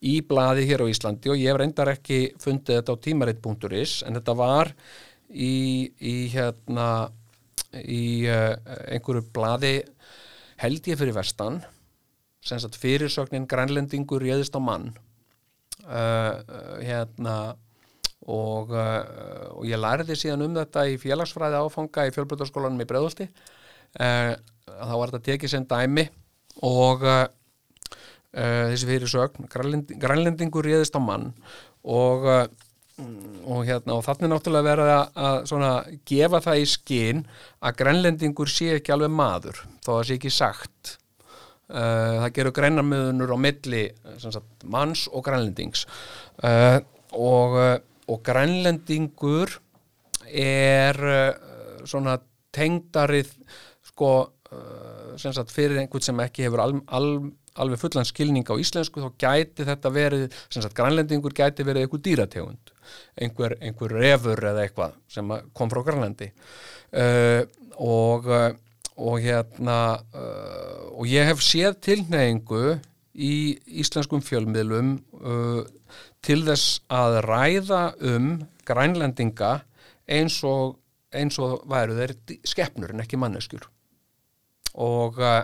[0.05, 4.35] í blaði hér á Íslandi og ég reyndar ekki fundið þetta á tímaritt.is en þetta
[4.37, 4.73] var
[5.29, 6.89] í, í hérna
[7.75, 8.53] í uh,
[8.91, 9.77] einhverju blaði
[10.61, 11.61] held ég fyrir vestan.
[12.45, 14.91] Sem sagt fyrirsögnin grænlendingur réðist á mann.
[15.85, 16.37] Uh,
[16.81, 17.55] hérna
[18.25, 23.29] og, uh, og ég læriði síðan um þetta í félagsfræði áfanga í fjölbrytarskólanum í Breðolti
[23.29, 24.33] uh,
[24.65, 26.07] þá var þetta tekið sem dæmi
[26.65, 27.25] og uh,
[28.35, 31.29] þessi fyrir sögn grænlending, grænlendingur réðist á mann
[31.85, 32.25] og
[32.95, 35.71] og hérna og þannig náttúrulega verða að, svona
[36.07, 37.23] gefa það í skinn
[37.59, 40.93] að grænlendingur sé ekki alveg maður þó að það sé ekki sagt.
[41.65, 45.87] Uh, það gerur greinarmiðunur á milli eh, sagt, manns og grænlendings.
[46.37, 46.77] Uh,
[47.17, 47.57] og,
[48.11, 49.57] og grænlendingur
[50.29, 52.19] er uh, svona
[52.55, 53.33] tengdarið
[53.91, 54.13] sko
[55.19, 57.07] sem sagt fyrir einhvern sem ekki hefur al, al,
[57.59, 62.71] alveg fullan skilning á íslensku þá gæti þetta verið, sagt grænlendingur gæti verið einhver dýrategund.
[63.19, 66.29] Einhver, einhver refur eða eitthvað sem kom frá Grænlandi.
[66.95, 67.41] Uh,
[67.81, 68.53] og uh,
[68.95, 69.79] og hérna
[70.15, 72.77] uh, og ég hef séð tilneyingu
[73.15, 75.63] í íslenskum fjölmiðlum uh,
[76.25, 78.29] til þess að ræða um
[78.65, 79.59] grænlendinga
[80.09, 80.77] eins og,
[81.13, 82.15] eins og væru þeir
[82.47, 83.67] skeppnur en ekki manneskjur.
[84.81, 85.43] Og uh,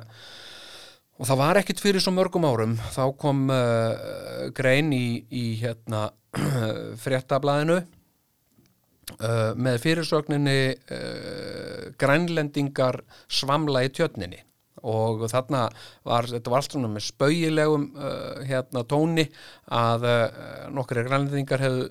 [1.21, 2.71] og það var ekkit fyrir svo mörgum árum.
[2.95, 6.07] Þá kom uh, grein í, í hérna
[7.03, 14.41] fréttablaðinu uh, með fyrirsögninni uh, grænlendingar svamla í tjötninni
[14.87, 15.65] og þarna
[16.07, 19.27] var, þetta var allt svona með spauilegum uh, hérna tóni
[19.71, 20.29] að uh,
[20.73, 21.89] nokkri grænlendingar hefðu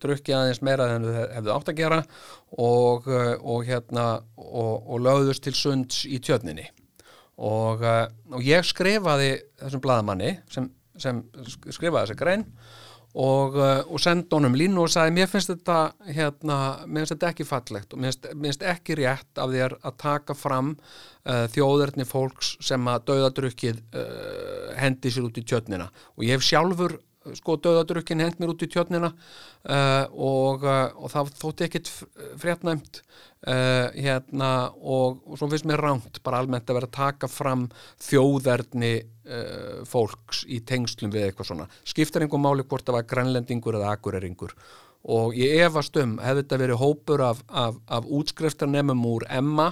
[0.00, 2.00] drukkið aðeins meira en hefðu átt að gera
[2.56, 4.06] og, uh, og hérna
[4.36, 6.68] og, og lögðust til sunds í tjötninni
[7.40, 10.70] og, uh, og ég skrifaði þessum bladamanni sem,
[11.00, 11.22] sem
[11.68, 12.46] skrifaði þessi grein
[13.14, 15.78] og, uh, og sendi honum línu og sagði mér finnst þetta
[16.14, 19.76] hérna, mér finnst þetta ekki fallegt og mér finnst, mér finnst ekki rétt af þér
[19.80, 25.90] að taka fram uh, þjóðurni fólks sem að dauðadrukkið uh, hendi sér út í tjötnina
[25.90, 27.00] og ég hef sjálfur
[27.36, 31.90] sko döðadrukkin hend mér út í tjörnina uh, og, uh, og það þótti ekkit
[32.40, 37.30] fréttnæmt uh, hérna og, og svo finnst mér rámt bara almennt að vera að taka
[37.30, 37.66] fram
[38.00, 41.68] þjóðerni uh, fólks í tengslum við eitthvað svona.
[41.84, 44.56] Skiptar einhver máli hvort það var grænlendingur eða akureringur
[45.10, 49.70] og ég efast um hefði þetta verið hópur af, af, af útskriftarnemum úr Emma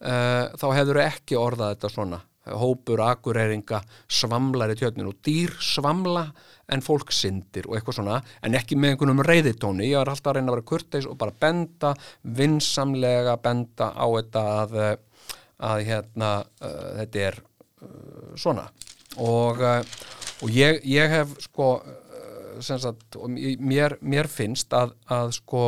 [0.00, 6.30] þá hefur ekki orðað þetta svona hópur akureyringa svamlar í tjötnin og dýr svamla
[6.70, 10.38] en fólk syndir og eitthvað svona en ekki með einhvernum reyðitóni ég var alltaf að
[10.38, 14.78] reyna að vera kurteis og bara benda vinsamlega benda á þetta að,
[15.70, 18.68] að hérna uh, þetta er uh, svona.
[19.20, 19.82] Og, uh,
[20.40, 21.74] og ég, ég hef sko
[22.60, 23.16] sagt,
[23.60, 25.64] mér, mér finnst að, að sko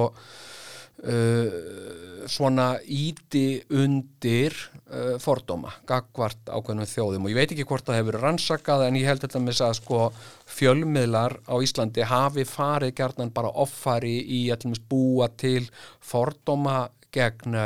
[1.03, 7.27] Uh, svona íti undir uh, fordóma, gagvart ákveðnum þjóðum.
[7.27, 10.01] Og ég veit ekki hvort það hefur rannsakað en ég held þetta með að sko
[10.47, 15.65] fjölmiðlar á Íslandi hafi farið gerðan bara offari í að búa til
[15.99, 17.57] fordóma gegn,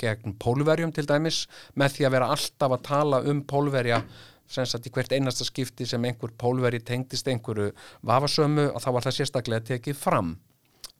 [0.00, 1.44] gegn pólverjum til dæmis
[1.78, 4.00] með því að vera alltaf að tala um pólverja
[4.52, 7.70] sem sagt í hvert einasta skipti sem einhver pólveri tengdist einhverju
[8.08, 10.34] vafasömu og þá var það sérstaklega tekið fram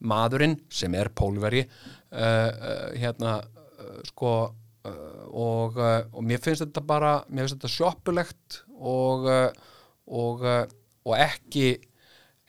[0.09, 4.35] maðurinn sem er pólveri uh, uh, hérna uh, sko
[4.83, 11.69] og, og mér finnst þetta bara mér finnst þetta sjoppulegt og og, og ekki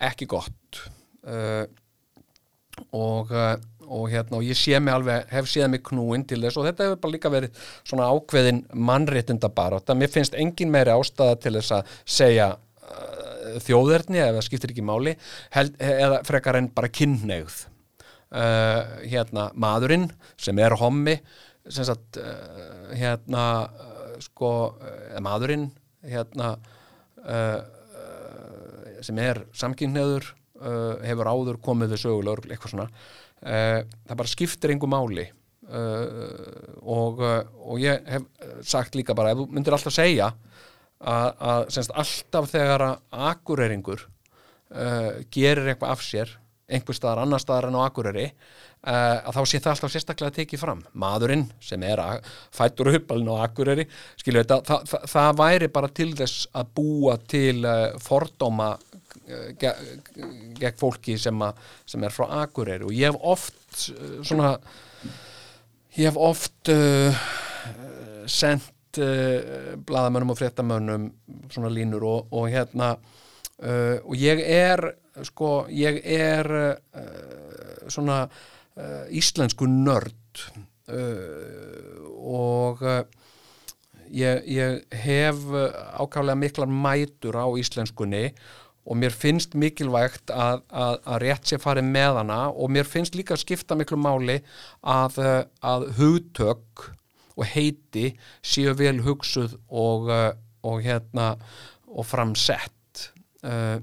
[0.01, 0.80] ekki gott.
[2.97, 3.30] Og
[3.93, 6.88] og hérna og ég sé mig alveg, hef séð mig knúin til þess og þetta
[6.88, 11.56] hefur bara líka verið svona ákveðin mannréttinda bara og mér finnst engin meiri ástæða til
[11.60, 12.47] þess að segja
[13.64, 15.16] þjóðerni eða skiptir ekki máli
[15.54, 17.64] held, eða frekar en bara kynneigð
[18.34, 21.18] uh, hérna maðurinn sem er hommi
[21.70, 23.43] sem sagt uh, hérna
[24.24, 24.49] sko
[25.24, 25.70] maðurinn
[26.04, 26.56] hérna
[29.04, 30.26] sem er samkynneður
[31.04, 32.86] hefur áður komið við sögulegur eitthvað svona.
[33.39, 35.26] Það bara skiptir einhver máli.
[36.84, 38.28] Og, og ég hef
[38.68, 40.30] sagt líka bara ef þú myndir alltaf segja
[41.04, 46.38] að, að semst, alltaf þegar að akureyringur uh, gerir eitthvað af sér
[46.74, 50.62] einhver staðar annar staðar en á akureyri uh, að þá sé það alltaf sérstaklega tekið
[50.62, 50.82] fram.
[50.99, 53.86] Maðurinn sem er að fættur uppalinn á akureyri
[54.22, 59.49] skilju þetta, það, það, það væri bara til þess að búa til uh, fordóma uh,
[59.60, 61.51] gegn fólki sem, a,
[61.89, 62.88] sem er frá akureyri.
[62.88, 64.56] Og ég hef oft uh, svona
[65.97, 67.26] ég hef oft uh,
[68.94, 71.12] sendt uh, eh, bladamönnum og fréttamönnum
[71.50, 72.98] svona línur og, og hérna
[73.60, 78.28] uh, og ég er sko, ég er uh, svona
[79.14, 80.41] íslensku nörd
[82.18, 82.80] og
[84.10, 85.44] ég, ég hef
[85.94, 88.32] ákvæmlega miklar mætur á íslenskunni
[88.89, 93.14] og mér finnst mikilvægt að, að, að rétt sé farið með hana og mér finnst
[93.14, 94.39] líka að skipta miklu máli
[94.82, 95.22] að,
[95.62, 96.89] að hugtök
[97.38, 98.12] og heiti
[98.46, 100.32] séu vel hugsuð og, uh,
[100.64, 101.34] og hérna
[101.94, 103.10] og framsett.
[103.44, 103.82] Uh,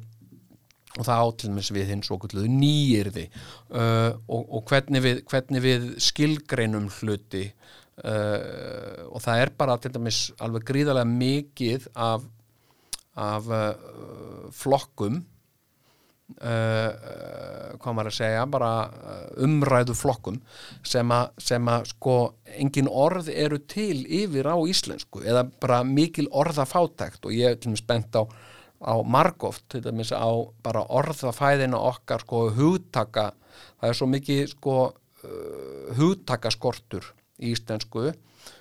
[0.99, 6.89] og það átilmis við hins og nýjirði uh, og, og hvernig við, hvernig við skilgreinum
[6.97, 12.27] hluti uh, og það er bara til dæmis alveg gríðarlega mikið af,
[13.15, 13.53] af
[14.57, 15.23] flokkum
[16.41, 20.39] Uh, hvað maður að segja bara uh, umræðu flokkum
[20.87, 22.15] sem að, sko
[22.55, 27.27] engin orð eru til yfir á íslensku eða bara mikil orðafátækt.
[27.27, 30.31] Og ég er bent á, á margóft, til dæmis á
[30.65, 33.31] bara orðafæðina okkar sko hugtaka,
[33.83, 34.77] það er svo mikið sko
[35.99, 38.13] hugtakaskortur í íslensku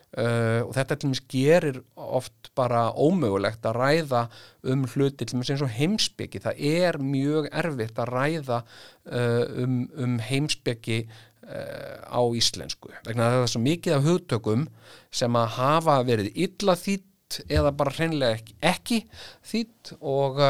[0.10, 4.22] Uh, og þetta til dæmis gerir oft bara ómögulegt að ræða
[4.74, 9.84] um hluti til dæmis eins og heimsbyggi það er mjög erfitt að ræða uh, um,
[9.94, 12.90] um heimsbyggi uh, á íslensku.
[13.06, 14.66] Vegna það er svo mikið af hugtökum
[15.14, 19.02] sem að hafa verið illa þýtt eða bara hreinlega ekki, ekki
[19.52, 20.42] þýtt og,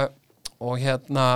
[0.64, 1.28] og hérna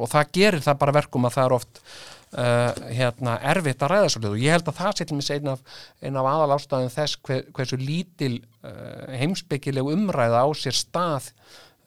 [0.00, 1.84] og það gerir það bara verkum að það er oft
[2.30, 5.62] Uh, hérna, erfitt að ræða svolítið og ég held að það setjum einn af,
[6.06, 11.26] af aðal ástæðum þess hver, hversu lítil uh, heimsbyggileg umræða á sér stað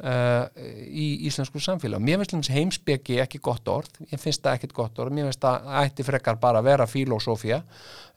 [0.02, 0.46] uh,
[0.88, 2.02] í íslensku samfélag.
[2.04, 5.70] Mér finnst heimsbyggi ekki gott orð, ég finnst það ekkit gott orð, mér finnst það
[5.84, 7.62] ætti frekar bara að vera filosófía,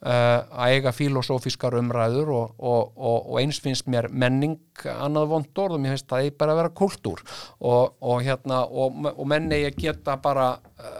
[0.06, 4.58] að eiga filosófiskar umræður og, og, og, og eins finnst mér menning
[4.92, 7.22] annað vond orð og mér finnst það bara að vera kultúr.
[7.64, 10.50] Og hérna og menni ég geta bara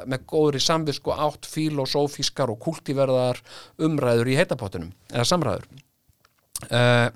[0.09, 3.43] með góðri samvisku átt filosófiskar og kultíverðar
[3.85, 5.69] umræður í heitapottunum eða samræður.
[6.71, 7.11] Uh,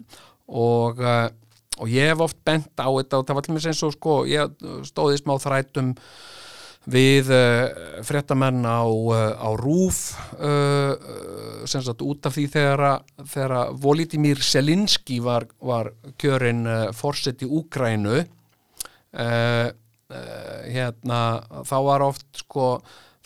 [0.50, 1.30] og uh,
[1.80, 4.20] og ég hef oft bent á þetta og það var til mig eins og sko
[4.28, 5.94] ég stóði smá þrætum
[6.88, 10.94] við uh, fréttamenn á, uh, á Rúf uh,
[11.68, 16.64] sem sagt út af því þegar, þegar Volodymyr Selinski var, var kjörinn
[16.96, 18.22] fórsett í Úgrænu
[20.70, 21.20] hérna
[21.66, 22.66] þá var oft sko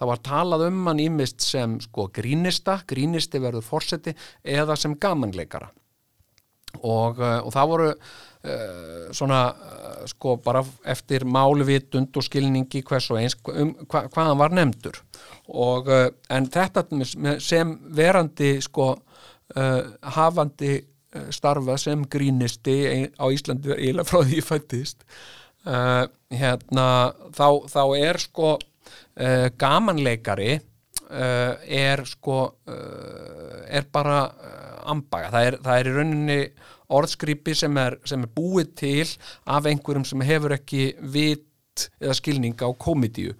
[0.01, 5.69] það var talað um hann ímist sem sko grínista, grínisti verður fórsetti eða sem gamanleikara.
[6.81, 7.91] Og, og það voru
[8.45, 14.41] uh, svona uh, sko bara eftir málvitund og skilningi hvers og eins um, hva, hvaðan
[14.41, 15.01] var nefndur.
[15.49, 16.87] Og uh, en þetta
[17.43, 18.95] sem verandi sko
[20.03, 20.79] hafandi
[21.31, 22.73] starfa sem grínisti
[23.13, 25.05] á Íslandi eiginlega frá því fættist
[26.33, 26.87] hérna
[27.37, 28.55] þá, þá er sko
[29.61, 30.57] gamanleikari
[31.13, 32.39] er sko
[33.69, 34.19] er bara
[34.89, 36.41] ambaga, það er, það er í rauninni
[36.93, 39.07] orðskripi sem er, sem er búið til
[39.45, 43.35] af einhverjum sem hefur ekki vit eða skilning á komedíu.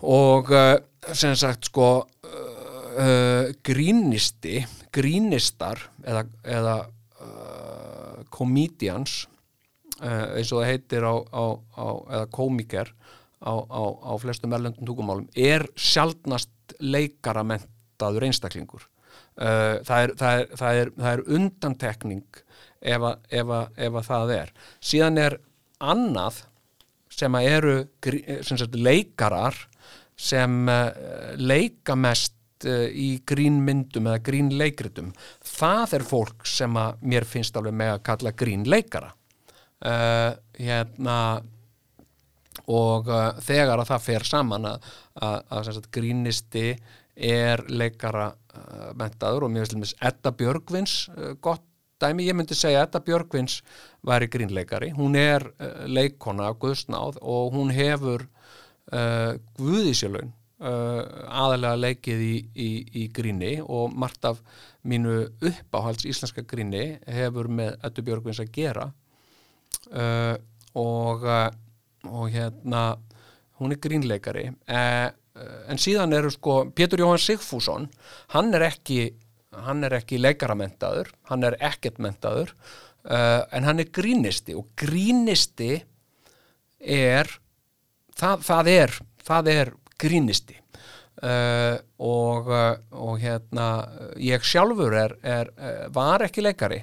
[0.00, 0.76] Og uh,
[1.12, 4.62] sem sagt sko uh, grínisti
[4.92, 6.76] grínistar eða, eða
[7.20, 9.26] uh, comedians
[10.00, 11.44] eins og það heitir á, á,
[11.76, 12.88] á eða komiker
[13.44, 16.48] á, á flestum erlendum túkumálum er sjálfnast
[16.80, 18.86] leikaramenttaður einstaklingur.
[18.86, 18.99] Uh,
[19.40, 22.40] það, er, það, er, það, er, það er undantekning
[22.80, 24.52] ef, a, ef, a, ef að það er.
[24.90, 25.36] Síðan er
[25.80, 26.42] annað
[27.20, 27.76] sem að eru
[28.46, 29.56] sem sagt, leikarar
[30.20, 30.90] sem uh,
[31.40, 35.14] leika mest uh, í grínmyndum eða grínleikritum.
[35.46, 39.14] Það er fólk sem að mér finnst alveg með að kalla grínleikara.
[39.80, 41.14] Hérna
[42.68, 43.06] og
[43.40, 44.90] þegar að það fer saman að,
[45.24, 46.64] að, að sagt, grínisti
[47.16, 48.39] er leikara uh,
[48.98, 51.64] mentaður og mér finnst Edda Björgvins uh, gott
[52.00, 53.60] dæmi, ég myndi segja Edda Björgvins
[54.06, 60.32] væri grínleikari, hún er uh, leikona Guðsnáð og hún hefur uh, Guðísjölun
[60.62, 62.70] uh, aðalega leikið í, í,
[63.02, 64.42] í gríni og margt af
[64.82, 68.90] mínu uppáhalds íslenska gríni hefur með Edda Björgvins að gera.
[69.90, 70.36] Uh,
[70.78, 71.24] og
[72.08, 72.96] og hérna
[73.60, 74.50] hún er grínleikari.
[74.66, 75.12] Eða
[75.70, 77.88] en síðan eru sko Pétur Jóhann Sigfússon
[78.34, 79.02] hann er ekki
[79.66, 82.54] hann er ekki leikaramentaður hann er ekkert mentaður
[83.04, 85.80] uh, en hann er grínisti og grínisti
[86.80, 87.30] er
[88.16, 90.56] það, það er það er grínisti.
[91.20, 93.66] Uh, og, uh, og hérna
[94.16, 95.50] ég sjálfur er, er,
[95.92, 96.78] var ekki leikari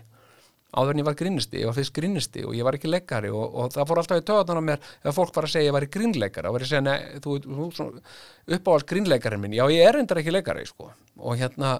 [0.77, 3.45] áður en ég var grínisti, ég var fyrst grínisti og ég var ekki leikari og,
[3.45, 5.87] og það fór alltaf í töðan á mér ef fólk var að segja ég var
[5.87, 6.49] í grínleikari.
[6.49, 10.21] Og var að segja, nei, þú, þú, þú uppáhald grínleikarinn minn, já ég er endar
[10.21, 10.91] ekki leikari sko.
[11.17, 11.79] og hérna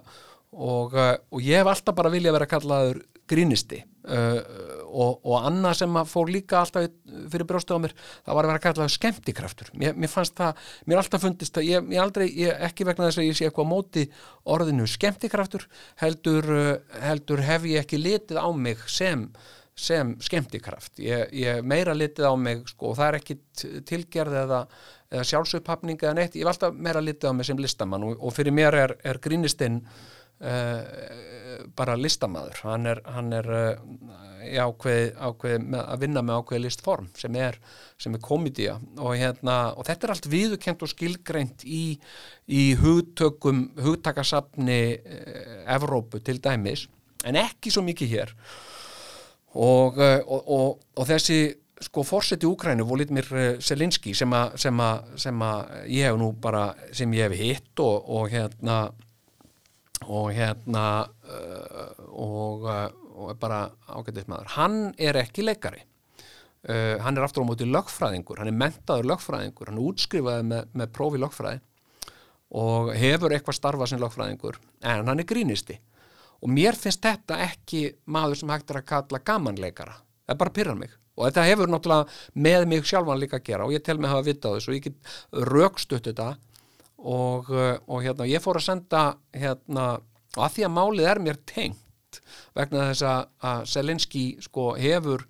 [0.58, 3.84] og, uh, og ég hef alltaf bara viljað vera kallaður grínisti.
[4.08, 4.40] Uh,
[4.88, 6.88] og, og annað sem fór líka alltaf
[7.32, 11.04] fyrir brjóstu á mér, það var að vera kallaður skemmtikraftur, mér, mér fannst það mér
[11.04, 14.08] alltaf fundist það, ég, ég aldrei ég, ekki vegna þess að ég sé eitthvað móti
[14.48, 15.68] orðinu skemmtikraftur,
[16.02, 16.74] heldur uh,
[17.04, 19.26] heldur hef ég ekki litið á mig sem,
[19.78, 20.98] sem skemmtikraft.
[21.04, 23.38] Ég, ég meira litið á mig sko, og það er ekki
[23.90, 24.62] tilgerð eða,
[25.14, 28.36] eða sjálfsögpapning eða neitt, ég hef alltaf meira litið á mig sem listamann og, og
[28.36, 30.82] fyrir mér er, er grínistinn uh,
[31.78, 32.64] bara listamaður.
[32.68, 37.38] Hann er, hann er uh, í ákveð, ákveð með, að vinna með ákveði listform sem
[37.40, 37.58] er,
[38.08, 41.84] er komedía og, hérna, og þetta er allt viðurkent og skilgreint í,
[42.48, 46.88] í hugtökum, hugtakasafni uh, Evrópu til dæmis
[47.28, 48.36] en ekki svo mikið hér.
[49.58, 51.40] Og, uh, og, og, þessi
[51.88, 54.56] sko fórseti Úkrænu Volodymyr Selinski sem að
[55.94, 58.88] ég hef nú bara sem ég hef hitt og, hérna
[60.08, 60.86] og hérna
[62.10, 62.66] og,
[63.18, 65.84] og er bara ágætið maður hann er ekki leikari.
[66.68, 70.72] Uh, hann er aftur á móti lögfræðingur hann er mentaður lögfræðingur hann er útskrifaði með,
[70.74, 71.62] með prófi lögfræði
[72.58, 75.78] og hefur eitthvað starfað sem lögfræðingur en hann er grínisti.
[76.42, 79.96] Og mér finnst þetta ekki maður sem hægt er að kalla gamanleikara.
[80.28, 80.92] Það er bara að pyrra mig.
[81.18, 84.14] Og þetta hefur náttúrulega með mig sjálfan líka að gera og ég tel mig að
[84.16, 85.16] hafa vita á þessu og ég get
[85.50, 86.28] raukstutt þetta
[86.98, 89.04] og, og hérna ég fór að senda
[89.34, 89.88] hérna
[90.38, 91.40] og að því að málið er mér
[92.18, 95.28] tengt vegna þess að, að Selinski sko hefur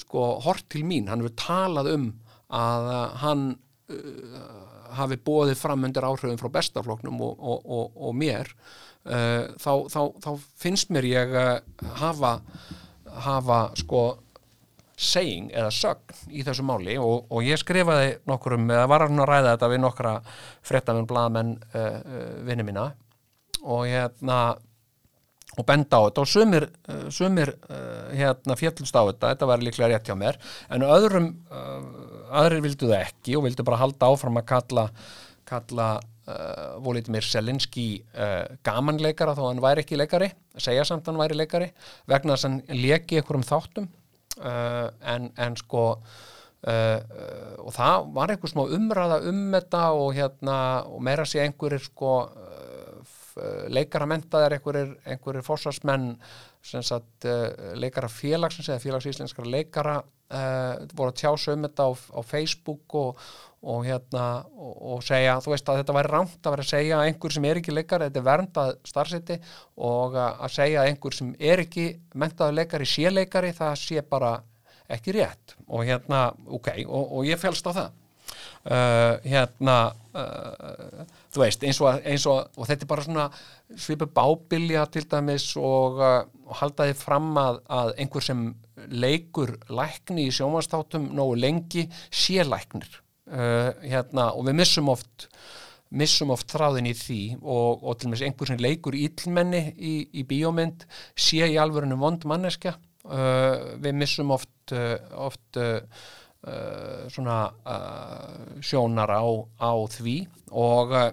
[0.00, 2.06] sko hort til mín, hann hefur talað um
[2.54, 2.88] að
[3.20, 3.44] hann
[3.92, 4.54] uh,
[4.94, 8.48] hafi bóðið fram undir áhrifin frá bestafloknum og, og, og mér.
[9.04, 10.30] Uh, þá, þá, þá
[10.62, 11.58] finnst mér ég uh,
[12.00, 12.38] hafa
[13.14, 14.04] hafa sko
[14.94, 19.54] saying eða sögn í þessu máli og, og ég skrifaði nokkurum, eða var að ræða
[19.54, 20.12] þetta við nokkra
[20.64, 22.92] frettamenn, blaðmenn uh, uh, vinni mína.
[23.64, 24.38] Og hérna
[25.56, 26.24] og benda á þetta.
[26.24, 30.40] Og sumir, uh, sumir uh, hérna fjallust á þetta, þetta var líklega rétt hjá mér.
[30.72, 34.88] En öðrum uh, aðrir vildu það ekki og vildu bara halda áfram að kalla
[35.44, 37.88] kalla uh, Volodymyr Selinski
[38.64, 40.30] gamanleikara þó hann væri ekki leikari.
[40.56, 41.68] Segja samt hann væri leikari
[42.08, 43.90] vegna þess að hann leki einhverjum þáttum.
[44.34, 47.00] Uh, en, en sko uh,
[47.62, 50.56] og það var einhver smá umræða um þetta og hérna
[50.90, 52.16] og meira sé einhverjir sko
[53.74, 56.12] leikaramentaðir einhverjir, einhverjir fórsvarsmenn
[56.64, 57.26] sagt
[57.76, 59.96] leikara félagsins eða félagsíslenskara leikara
[60.32, 63.20] uh, voru að tjása um þetta á, á Facebook og,
[63.64, 66.98] og hérna og, og segja, þú veist að þetta væri rámt að vera að segja
[66.98, 69.40] að einhver sem er ekki leikari, þetta er verndað starfseti
[69.90, 74.36] og að segja að einhver sem er ekki mentaður leikari sé leikari, það sé bara
[74.94, 75.54] ekki rétt.
[75.72, 78.00] Og hérna, ok, og ég félst á það.
[78.64, 79.76] Uh, hérna
[80.16, 81.02] uh,
[81.34, 83.26] þú veist eins og, eins og og þetta er bara svona
[83.80, 88.46] svipu bábilja til dæmis og, uh, og halda þið fram að, að einhver sem
[88.94, 93.00] leikur lækni í sjómanstáttum nógu lengi sé læknir.
[93.24, 95.28] Hérna og við missum oft
[95.94, 100.26] missum oft þráðin í því og, og til dæmis einhver sem leikur íllmenni í, í
[100.28, 100.84] bíómynd
[101.16, 102.74] sé í alvörinu vond manneskja.
[103.80, 105.80] Við missum oft oft Uh,
[107.08, 109.24] svona uh, sjónar á,
[109.56, 110.16] á því
[110.52, 111.10] og, uh,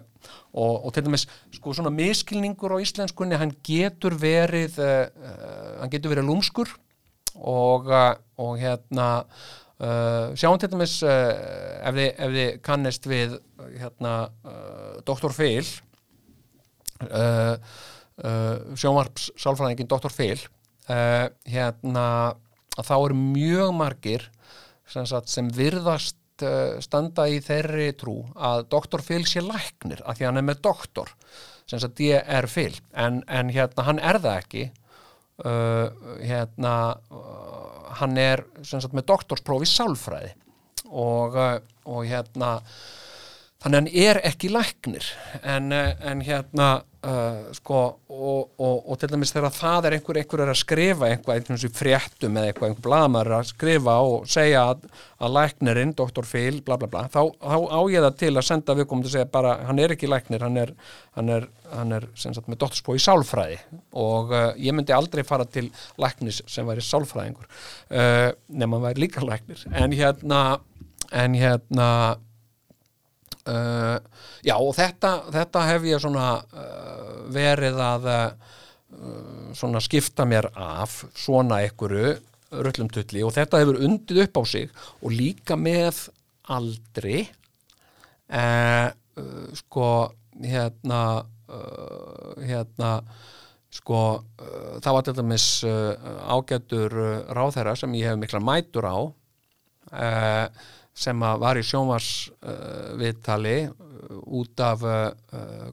[0.52, 1.26] og, og til dæmis
[1.56, 6.74] sko svona miskilningur á íslenskunni hann getur verið hann getur verið lúmskur
[7.40, 7.88] og,
[8.38, 9.08] og hérna
[10.38, 13.40] sjáum til dæmis ef þið, ef þið kannist við
[13.80, 14.14] hérna
[15.08, 15.32] Dr.
[15.34, 15.66] Phil
[18.78, 20.12] sjónvarps sálfræðingin Dr.
[20.14, 20.38] Phil
[20.86, 22.06] hérna
[22.78, 24.28] þá eru mjög margir
[24.92, 30.20] sem, sagt, sem virðast uh, standa í þeirri trú að doktor Phil sé læknir af
[30.20, 31.16] því hann er með doktor
[31.72, 32.74] sem sagt er Phil.
[32.92, 34.64] En, en hérna hann er það ekki.
[35.42, 35.88] Uh,
[36.20, 36.74] hérna
[37.10, 40.34] uh, hann er sem sagt með doktorsprófi sálfræði.
[40.92, 42.58] Og, uh, og hérna
[43.62, 45.12] þannig hann er ekki læknir.
[45.44, 46.72] En, uh, en hérna
[47.02, 47.78] Uh, sko
[48.14, 51.58] og, og, og til dæmis þegar það er einhver, einhver er að skrifa einhvað, einhvern
[51.58, 54.84] veginn fréttum eða einhver, einhver blamar að skrifa og segja að,
[55.18, 58.78] að læknirinn, doktor Phil, bla bla bla þá, þá á ég það til að senda
[58.78, 60.78] viðkomandi að segja bara, hann er ekki læknir, hann er
[61.18, 63.58] hann er, hann er sem sagt með doktorspó í sálfræði.
[63.98, 69.08] Og uh, ég myndi aldrei fara til læknis sem væri sálfræðingur uh, nema hann væri
[69.08, 69.66] líka læknir.
[69.74, 70.44] En hérna
[71.10, 71.88] en hérna
[73.42, 73.98] Uh,
[74.46, 78.52] já og þetta, þetta hef ég svona uh, verið að uh,
[79.58, 82.20] svona skipta mér af svona einhverju
[82.52, 84.68] rullumtulli og þetta hefur undið upp á sig
[85.00, 86.10] og líka með
[86.52, 87.22] aldri.
[89.56, 89.88] Sko
[90.44, 91.00] hérna
[92.44, 92.90] hérna
[93.72, 94.02] sko
[94.84, 96.98] það var til dæmis ágættur
[97.32, 99.00] ráðherra sem ég hef mikla mætur á.
[99.00, 100.60] Og
[100.94, 103.72] sem var í sjónvarsviðtali uh,
[104.42, 105.12] út af uh,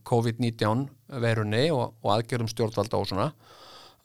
[0.06, 0.86] COVID-19
[1.22, 3.30] verunni og, og aðgerðum stjórnvalda og svona.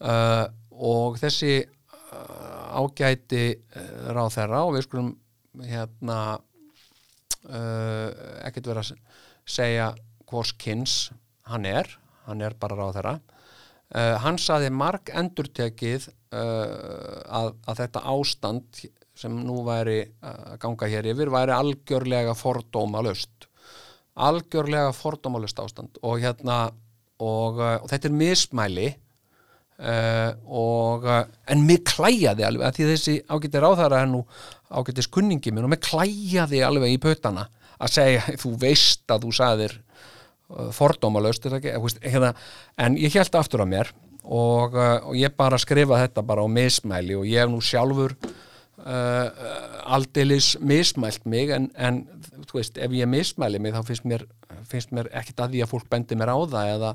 [0.04, 5.12] Uh, og þessi uh, ágæti uh, ráð þeirra og við skulum
[5.64, 6.20] hérna
[7.48, 8.10] uh,
[8.48, 8.96] ekkert vera að
[9.46, 9.92] segja
[10.30, 11.12] hvors kynns
[11.50, 11.88] hann er
[12.28, 13.16] hann er bara ráð þeirra
[14.24, 18.80] hann saði marg endurtekið að, að þetta ástand
[19.18, 23.50] sem nú væri að ganga hér yfir væri algjörlega fordómalust
[24.16, 25.98] algjörlega fordómalust ástand.
[26.04, 26.68] Og hérna
[27.22, 33.18] og, uh, og þetta er mismæli uh, og en mér klæjaði alveg að því þessi
[33.30, 34.24] ágættir ráðara er nú
[34.74, 37.48] ágættis kunningi minn og mér klæjaði alveg í pötana
[37.80, 39.78] að segja, þú veist að þú sagðir
[40.54, 42.34] eh, veist, hérna,
[42.78, 47.18] en ég held aftur á mér og, og ég bara skrifa þetta bara á mismæli
[47.20, 48.16] og ég hef nú sjálfur
[48.86, 49.28] uh,
[49.96, 52.04] aldeilis mismælt mig en, en
[52.48, 54.26] þú veist, ef ég mismæli mig þá finnst mér,
[54.70, 56.92] finnst mér ekkit að því að fólk bendi mér á það eða,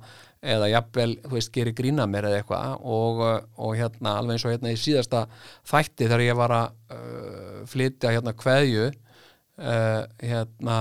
[0.55, 2.87] eða jafnvel, þú veist, gerir grína mér eða eitthvað.
[2.97, 3.23] Og,
[3.57, 5.27] og hérna alveg eins og hérna í síðasta
[5.69, 10.81] þætti þegar ég var að uh, flytja hérna kveðju uh, hérna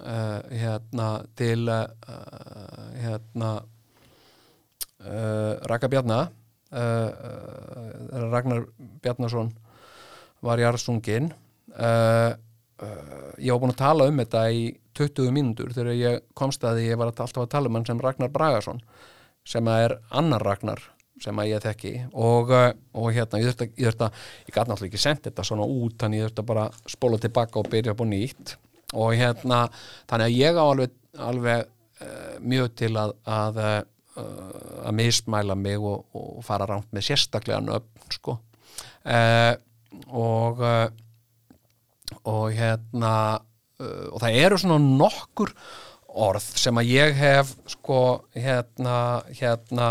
[0.00, 1.86] uh, hérna til uh,
[3.04, 3.54] hérna
[5.04, 6.28] Raka uh,
[6.72, 8.64] uh, Ragnar
[9.04, 9.50] Bjarnason
[10.44, 14.64] var jarðsungin uh, uh, ég var búin að tala um þetta í
[14.94, 18.32] 20 mínútur þegar ég komst að ég var alltaf að tala um hann sem Ragnar
[18.34, 18.82] Bragason
[19.44, 20.82] sem er annar Ragnar
[21.22, 21.92] sem að ég þekki.
[22.18, 25.96] Og, uh, og hérna, ég þurfti að, ég gæti náttúrulega ekki sendt þetta svona út
[26.00, 28.54] þannig ég þurfti að bara spóla tilbaka og byrja upp á nýtt.
[28.94, 29.60] Og hérna,
[30.10, 30.96] þannig að ég á alveg,
[31.28, 31.66] alveg
[32.04, 34.24] uh, mjög til að að, uh,
[34.84, 38.38] að mismæla mig og, og fara rámt með sérstaklega nöfn sko.
[39.04, 39.54] Uh,
[40.08, 40.86] og uh,
[42.24, 43.14] og hérna
[43.80, 45.54] uh, og það eru svona nokkur
[46.14, 48.00] orð sem að ég hef sko
[48.36, 49.88] hérna hérna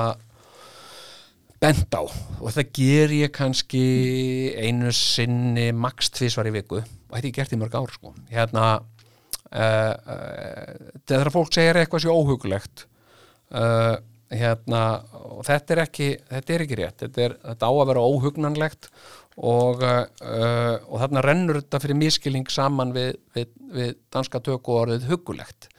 [1.63, 2.03] bent á.
[2.43, 3.84] Og það ger ég kannski
[4.59, 6.81] einu sinni max tvisvar í viku.
[6.81, 8.13] Og þetta ég gert í mörg ár sko.
[8.31, 12.88] Hérna uh, uh, þegar fólk segir eitthvað sér óhugulegt
[13.55, 13.95] uh,
[14.34, 14.84] hérna
[15.23, 16.99] og þetta er ekki, þetta er ekki rétt.
[17.05, 18.89] Þetta, er, þetta á að vera óhugnanlegt
[19.38, 25.10] og, uh, og þarna rennur þetta fyrir miskilning saman við, við, við danska töku orðið
[25.10, 25.69] hugulegt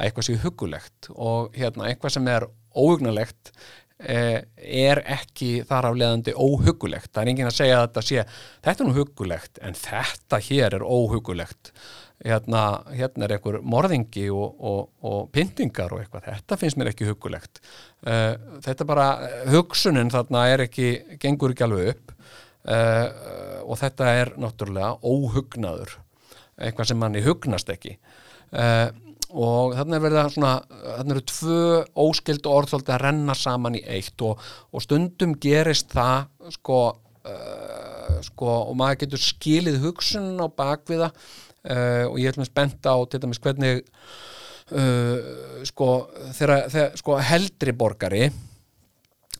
[0.00, 3.52] að eitthvað sé hugulegt og hérna eitthvað sem er óhugnanlegt
[4.00, 7.10] eh, er ekki þar af leðandi óhugulegt.
[7.12, 8.22] Það er enginn að segja að þetta sé,
[8.66, 11.72] þetta er nú hugulegt en þetta hér er óhugulegt.
[12.20, 12.62] Hérna,
[12.92, 17.62] hérna er einhver morðingi og, og, og pyntingar og eitthvað, þetta finnst mér ekki hugulegt.
[18.04, 18.34] Eh,
[18.66, 19.06] þetta bara,
[19.52, 20.90] hugsunin þarna er ekki,
[21.22, 22.16] gengur ekki alveg upp
[22.64, 23.06] eh,
[23.64, 25.98] og þetta er náttúrulega óhugnaður,
[26.60, 27.96] eitthvað sem manni hugnast ekki.
[28.50, 28.88] Eh,
[29.30, 30.54] og þarna er verið að svona,
[30.84, 31.60] þarna eru tvö
[32.02, 34.42] óskild orð svolítið að renna saman í eitt og,
[34.74, 36.26] og stundum gerist það
[36.56, 36.80] sko,
[37.30, 42.90] uh, sko og maður getur skilið hugsun á bakviða uh, og ég er með spennt
[42.90, 43.84] á til dæmis hvernig
[44.74, 45.90] uh, sko,
[46.34, 48.30] þegar sko heldri borgari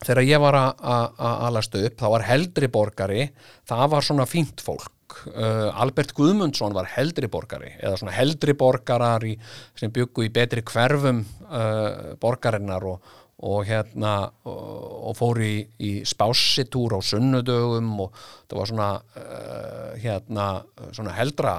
[0.04, 3.28] þegar ég var að- alast upp þá var heldri borgari
[3.68, 4.92] það var svona fínt fólk.
[5.34, 9.34] Uh, Albert Guðmundsson var heldri borgari eða svona heldri borgarar í,
[9.74, 13.08] sem byggu í betri hverfum uh, borgarinnar og,
[13.42, 18.14] og hérna og, og fór í, í spásitúr á sunnudögum og
[18.46, 20.46] það var svona uh, hérna
[20.94, 21.58] svona heldra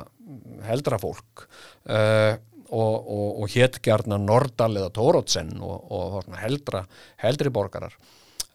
[0.64, 1.46] heldra fólk.
[1.84, 2.40] Uh,
[2.72, 6.86] og, og, hétgjarna Nordal eða Tórótsen og, heldra,
[7.20, 7.98] heldri borgarar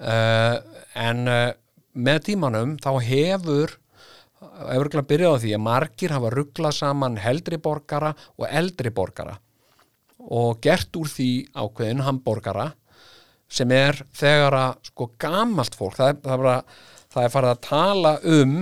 [0.01, 0.57] uh,
[0.95, 1.51] en uh,
[1.97, 3.77] með tímanum þá hefur
[4.37, 8.93] hefur ekki að byrja á því að margir hafa rugglað saman heldri borgara og eldri
[8.95, 9.37] borgara
[10.27, 12.71] og gert úr því ákveðin hamborgara
[13.49, 16.57] sem er þegar að sko gamalt fólk það er, það er, bara,
[17.15, 18.57] það er farið að tala um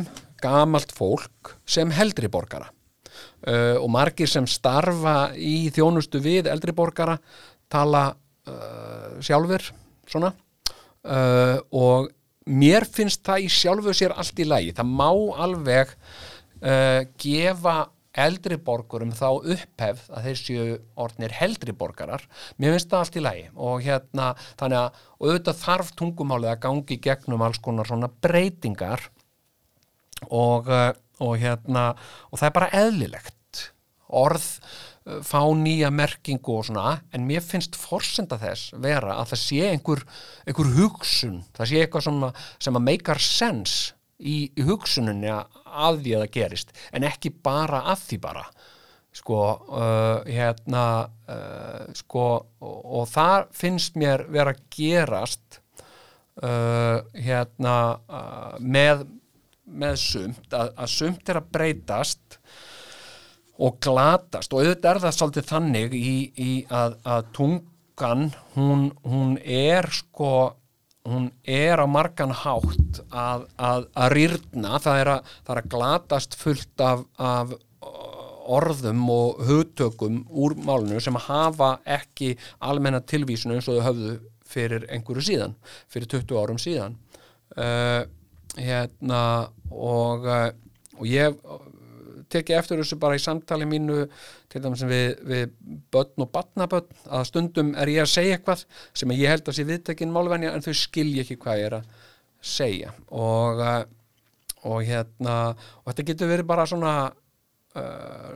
[0.45, 2.69] gamalt fólk sem heldri borgara.
[3.45, 7.17] Uh, og margir sem starfa í þjónustu við eldri borgara
[7.73, 9.69] tala uh, sjálfur
[10.09, 10.33] svona
[11.05, 12.11] uh, og
[12.45, 14.73] mér finnst það í sjálfu sér allt í lagi.
[14.77, 15.11] Það má
[15.45, 17.77] alveg uh, gefa
[18.15, 20.67] eldri borgurum þá upphefð að þeir séu
[21.03, 22.23] orðnir heldri borgarar.
[22.63, 23.45] Mér finnst það allt í lagi.
[23.57, 29.09] Og hérna þannig að auðvitað þarf tungumálið að gangi gegnum alls konar svona breytingar.
[30.31, 30.93] Og, uh,
[31.25, 31.91] og hérna
[32.31, 33.65] og það er bara eðlilegt.
[34.15, 34.47] Orð
[35.05, 40.01] fá nýja merkingu og svona en mér finnst forsenda þess vera að það sé einhver,
[40.49, 46.01] einhver hugsun það sé eitthvað sem að, sem að make sense í, í hugsuninni að
[46.05, 48.47] því að það gerist en ekki bara að því bara.
[49.15, 49.41] Sko
[49.71, 50.85] uh, hérna
[51.31, 52.25] uh, sko
[52.59, 55.61] og, og það finnst mér vera gerast
[56.43, 57.77] uh, hérna
[58.59, 59.05] með
[59.65, 62.39] með sumt, að, að sumt er að breytast
[63.59, 64.53] og glatast.
[64.53, 67.63] Og auðvitað er það svolítið þannig í, í að, að tung,
[67.95, 70.57] stúlkan hún, hún er sko
[71.07, 74.79] hún er á margan hátt að, að, að rýrna.
[74.81, 77.55] Það er að, það er að glatast fullt af, af
[78.45, 84.85] orðum og hugtökum úr málinu sem hafa ekki almenna tilvísinu eins og þau höfðu fyrir
[84.93, 85.55] einhverju síðan,
[85.89, 86.97] fyrir 20 árum síðan.
[87.55, 88.05] Uh,
[88.57, 90.51] hérna og, uh,
[90.99, 91.37] og ég
[92.35, 94.05] tekið eftir þessu bara í samtali mínu
[94.53, 95.57] til dæmis við, við
[95.95, 99.67] börn og batnabörn að stundum er ég að segja eitthvað sem ég held að sé
[99.69, 101.93] viðtekinn málvenja en þau skilja ekki hvað ég er að
[102.45, 102.95] segja.
[103.17, 103.63] Og,
[104.69, 106.95] og hérna og þetta getur verið bara svona
[107.79, 108.35] uh,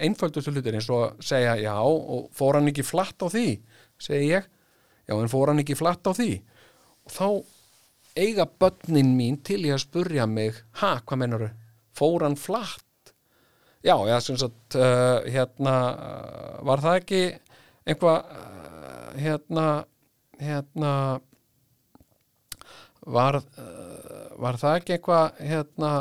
[0.00, 3.48] einföldustu hlutir eins og segja já og fór hann ekki flatt á því?
[4.00, 4.46] segi ég,
[5.08, 6.30] já en fór hann ekki flatt á því?
[7.04, 7.26] Og þá
[8.20, 11.50] eiga börnin mín til ég að spurja mig, ha, hvað menur
[11.96, 12.84] fór hann flatt
[13.86, 17.22] já, já, sem sagt uh, hérna, uh, var það ekki
[17.88, 19.66] einhvað uh, hérna
[20.40, 20.94] hérna
[23.06, 25.92] var uh, var það ekki eitthvað hérna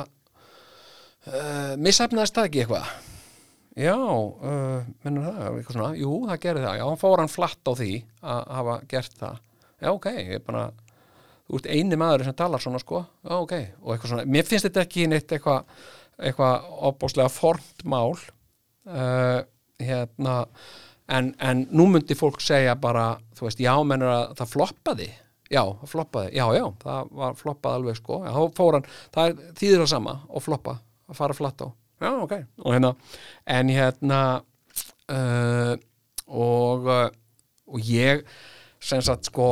[1.27, 2.91] uh, missefnaðist það ekki eitthvað?
[3.79, 7.71] Já, uh, mennur það eitthvað svona, jú, það gerði það, já, hann fór hann flatt
[7.71, 7.91] á því
[8.33, 9.41] að hafa gert það.
[9.79, 10.63] Já, ok, ég er bara
[11.49, 13.03] þú ert eini maður sem talar svona, sko.
[13.23, 15.87] Já, ok, og eitthvað svona, mér finnst þetta ekki neitt eitthvað
[16.19, 19.39] eitthvað opbáslega formt mál uh,
[19.79, 20.35] hérna
[21.09, 25.09] en, en nú myndi fólk segja bara, þú veist, já, mennur að það floppaði,
[25.49, 26.33] já, það floppaði.
[26.37, 28.19] Já, já, það var floppað alveg sko.
[28.25, 30.75] Já, þá fór hann, það er þýðir það sama og floppa,
[31.09, 31.67] að fara flatt á.
[31.99, 32.93] Já, ok, og hérna,
[33.57, 34.19] en hérna
[35.11, 35.73] uh,
[36.29, 37.07] og uh,
[37.69, 38.23] og ég
[38.81, 39.49] sem sagt sko,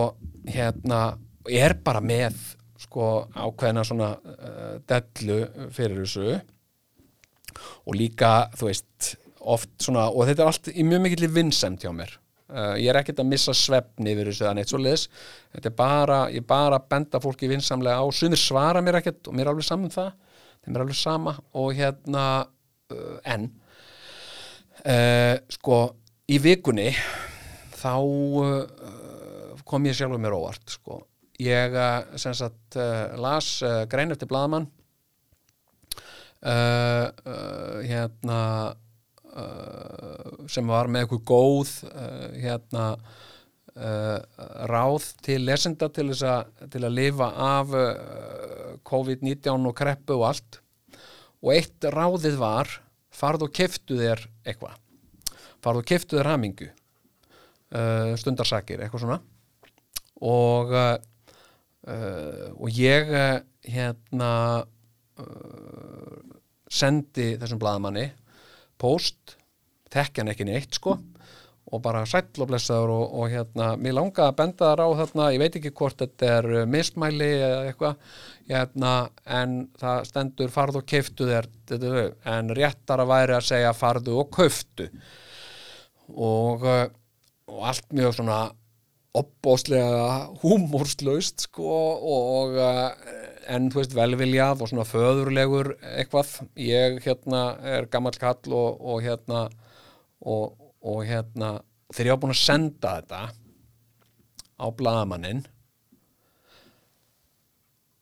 [0.48, 1.18] hérna
[1.48, 2.38] er bara með
[2.82, 5.42] sko ákveðna svona uh, dellu
[5.74, 6.38] fyrir þessu
[7.86, 9.16] og líka, þú veist
[9.48, 12.18] oft svona, og þetta er allt í mjög mikill vinsend hjá mér.
[12.48, 15.10] Uh, ég er ekkert að missa svefni yfir þessu neitt svo liðs
[15.52, 19.50] þetta er bara, ég bara benda fólki vinsamlega á, sumir svara mér ekkert og mér
[19.50, 20.14] er alveg saman um það,
[20.64, 23.50] þeim er alveg sama og hérna uh, en
[24.80, 25.82] uh, sko,
[26.32, 26.88] í vikunni
[27.76, 27.92] þá
[29.68, 31.02] kom ég sjálfur mér óvart sko,
[31.44, 31.76] ég
[32.16, 32.80] sem sagt
[33.20, 33.58] las
[33.92, 34.72] grein eftir Bladamann
[36.38, 38.42] Uh, uh, hérna
[39.34, 41.72] uh, sem var með eitthvað góð
[42.38, 42.92] hérna
[43.78, 47.74] ráð til lesenda til, a, til að lifa af
[48.90, 50.58] COVID-19 og kreppu og allt.
[51.46, 52.72] Og eitt ráðið var
[53.14, 54.80] farð og keftu þér eitthvað.
[55.62, 56.72] Farð og keftu þér hamingu
[58.18, 59.20] stundarsakir, eitthvað svona.
[60.26, 60.74] Og
[62.58, 63.14] og ég
[63.62, 64.34] hérna
[66.70, 68.10] sendi þessum bladamanni
[68.78, 69.38] post,
[69.94, 70.98] hann ekki neitt sko
[71.68, 75.26] og bara sæll og blessaður og, og hérna, mér langaði að benda þar á þarna,
[75.36, 78.92] ég veit ekki hvort þetta er mismæli eða eitthvað hérna,
[79.40, 81.50] en það stendur farðu og keiftu þér
[82.38, 84.88] en réttar að væri að segja farðu og kauftu.
[86.16, 86.64] Og,
[87.52, 88.40] og allt mjög svona
[89.18, 91.78] opbóslega húmórslaust sko
[92.18, 92.58] og
[93.48, 96.34] en þú veist velviljað og svona föðurlegur eitthvað.
[96.60, 99.48] Ég hérna er gammal kall og, og hérna
[100.22, 101.58] og, og hérna
[101.94, 103.22] þegar ég á búin að senda þetta
[104.58, 105.46] á bladamannin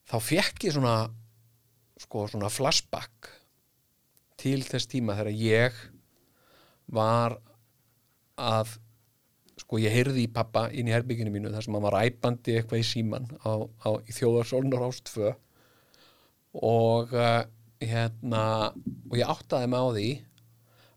[0.09, 0.95] þá fekk ég svona
[2.01, 3.29] sko svona flashback
[4.39, 5.83] til þess tíma þegar ég
[6.95, 7.37] var
[8.39, 8.75] að
[9.65, 12.83] sko ég heyrði í pappa inn í herbygginu mínu þar sem hann var æpandi eitthvað
[12.83, 15.31] í síman á, á, þjóðarsólnur ástfö
[16.61, 17.41] og uh,
[17.81, 18.43] hérna
[19.09, 20.07] og ég áttaði mig á því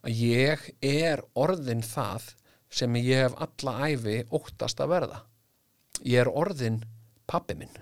[0.04, 2.30] að ég er orðin það
[2.68, 5.24] sem ég hef alla æfi óttast að verða.
[6.04, 6.82] Ég er orðin
[7.26, 7.72] pappi minn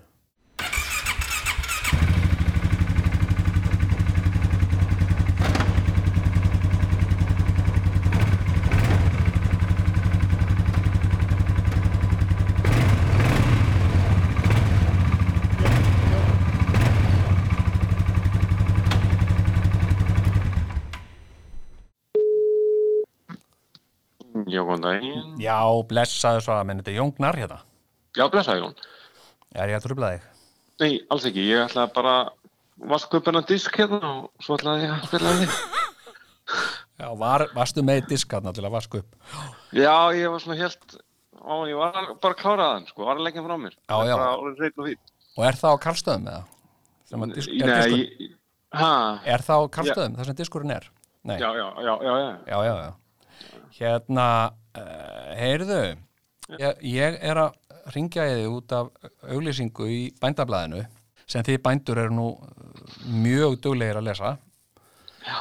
[24.47, 25.35] Já, góðan daginn.
[25.43, 25.59] Já,
[25.91, 27.59] blessaðu svo að menn þetta er Jón Gnar hérna
[28.17, 28.77] Já, blessaði Jón.
[29.57, 30.27] Er ég að trubla þig?
[30.81, 31.45] Nei, alls ekki.
[31.51, 35.35] Ég ætlaði bara að vaska upp hennar disk hérna og svo ætlaði ég að spila
[35.41, 35.59] þig.
[37.01, 39.17] Já, var, varstu með diskarna til að vaska upp?
[39.77, 40.97] Já, ég var svona helt,
[41.37, 43.75] á, ég var bara kláraðan, sko, var að leggja frá mér.
[43.85, 44.17] Já, já.
[45.37, 46.45] Og er það á Karlstöðum eða?
[47.13, 48.31] Að Disk, er, Nei, ég-
[48.81, 48.93] ha,
[49.29, 50.89] er það á Karlstöðum, þar sem diskurinn er?
[51.27, 52.31] Nei, já, já, já, já, já.
[52.47, 52.95] já, já, já.
[53.77, 54.27] Hérna,
[54.79, 55.81] uh, heyrðu,
[56.57, 57.57] ég, ég er að
[57.95, 58.93] ringja í þig út af
[59.29, 60.87] auglýsingu í bændablaðinu
[61.27, 62.29] sem þið bændur eru nú
[63.11, 64.37] mjög duglegir að lesa
[65.27, 65.39] Já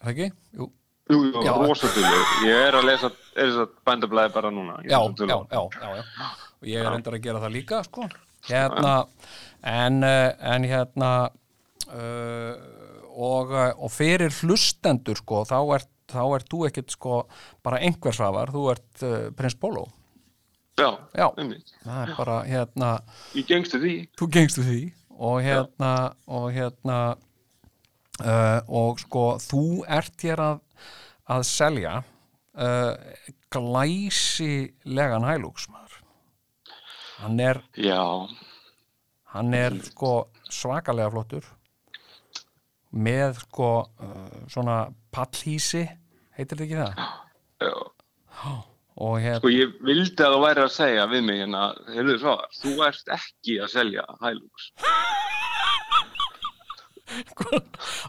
[0.00, 0.28] Það ekki?
[0.56, 0.66] Jú,
[1.10, 2.34] Jú, jú, rosaduleg.
[2.46, 4.76] Ég er að lesa, er þess að bændablaði bara núna.
[4.86, 6.28] Já, já, já, já, já.
[6.60, 8.06] og ég er endar að gera það líka sko.
[8.46, 8.92] hérna
[9.68, 11.10] en, eh, en hérna
[11.92, 12.54] uh,
[13.10, 17.16] og, eh, og fyrir hlustendur sko, þá ert þá ert þú ekkert sko
[17.64, 19.86] bara einhversafar, þú ert uh, prins Bóló
[20.80, 21.26] Já, Já.
[21.36, 21.74] einmitt.
[21.84, 22.90] það er bara hérna
[23.36, 23.94] Ég gengstu því.
[24.16, 24.78] þú gengstu því.
[25.20, 25.90] Og hérna
[26.32, 26.98] og hérna
[28.24, 30.62] uh, og sko þú ert hér að,
[31.36, 32.94] að selja uh,
[33.52, 35.98] glæsilegan hælúksmaður
[37.20, 38.00] hann er Já,
[39.34, 41.44] hann er sko svakalega flottur.
[42.90, 44.78] Með sko uh, svona
[45.14, 45.84] pallhísi
[46.36, 46.92] heitir þetta ekki það?
[47.60, 47.74] já.
[49.00, 51.62] og hérna Sko ég vildi að þú væri að segja við mig hérna,
[51.94, 54.70] heyrðu svo, þú ert ekki að selja Hilux.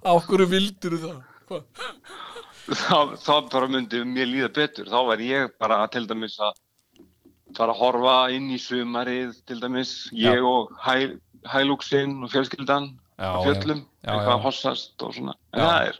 [0.05, 1.19] á hverju vildur það?
[1.51, 1.61] Hva?
[2.71, 4.87] Þá, þá bara myndi mér líða betur.
[4.91, 6.59] Þá væri ég bara til dæmis að
[7.57, 10.45] fara að horfa inn í sumarið til dæmis, ég Já.
[10.47, 11.17] og Hæ-
[11.51, 15.33] Hiluxinn og fjölskyldan Já, fjöllum, já, eitthvað hossast og svona.
[15.53, 15.65] En Já.
[15.67, 15.99] það er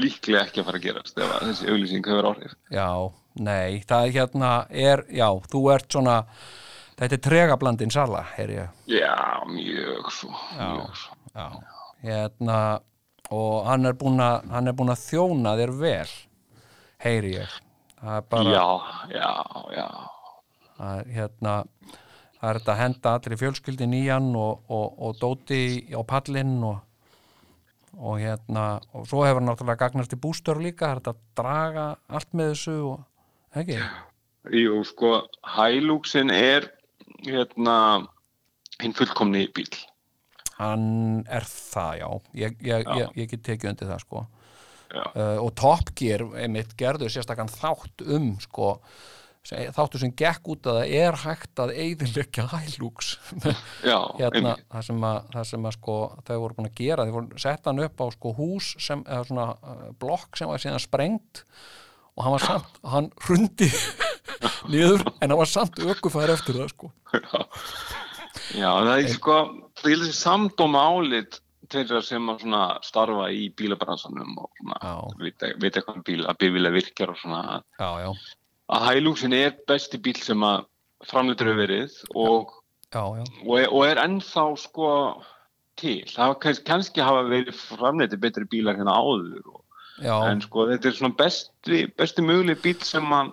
[0.00, 2.54] líklega ekki að fara að gerast ef að þessi auglýsing hefur áhrif.
[2.74, 2.88] Já,
[3.48, 6.16] nei, það hérna er, já, þú ert svona
[6.96, 9.14] þetta er tregablandin sala, heyr ég Já,
[9.50, 11.16] mjög svo, mjög svo.
[11.36, 11.46] Já,
[12.06, 12.58] hérna
[13.34, 16.12] og hann er búinn að hann er búinn að þjóna þér vel
[17.04, 17.56] heyri ég
[18.06, 18.66] er bara, Já,
[19.10, 19.30] já,
[19.74, 19.86] já.
[20.78, 21.54] er, hérna
[22.36, 25.60] það er þetta að henda allir í fjölskyldin í hann og, og, og dóti
[25.90, 26.78] á pallinn og,
[27.96, 31.86] og hérna og svo hefur hann náttúrulega gagnast í bústör líka, það er að draga
[32.08, 33.02] allt með þessu og,
[33.56, 33.78] ekki?
[34.56, 35.12] Jú, sko,
[35.56, 36.70] Hiluxinn er
[37.26, 37.76] hérna
[38.82, 39.70] hinn fullkomni bíl.
[40.56, 42.08] Hann er það, já.
[42.46, 42.96] Ég, ég, Já.
[43.00, 44.22] ég, ég get tekið undir það, sko.
[44.96, 48.76] Uh, og Top Gear, einmitt, gerðu sérstakann þátt um, sko,
[49.46, 53.12] þáttu sem gekk út að það er hægt að eyðileggja Hilux.
[53.90, 55.96] Já, hérna, það sem, að, það sem að, sko,
[56.26, 59.28] þau voru búin að gera, þau voru sett hann upp á, sko, hús sem, eða
[59.30, 61.44] svona uh, blokk sem var síðan sprengt
[62.16, 63.70] og hann var samt, hann hrundi
[64.72, 66.92] niður, en hann var samt ökufæður eftir það, sko.
[68.56, 69.40] Já, það er sko,
[69.80, 71.40] það er þessi samdóma álit
[71.72, 74.96] þeirra sem að svona starfa í bílabransanum og svona, Já.
[75.22, 78.10] vita, vita hvað bíl, að bíla virkjar og svona, Já, já,
[78.72, 80.66] að Hiluxinn er besti bíl sem að
[81.06, 82.54] framleitur hefur verið og,
[82.90, 84.90] já, já, og, er, er ennþá sko
[85.76, 86.02] til.
[86.08, 89.62] Það hafa kannski, kannski hafa verið framleitur betri bílar hérna áður og
[90.04, 93.32] en sko þetta er svona besti, besti möguleg bíl sem að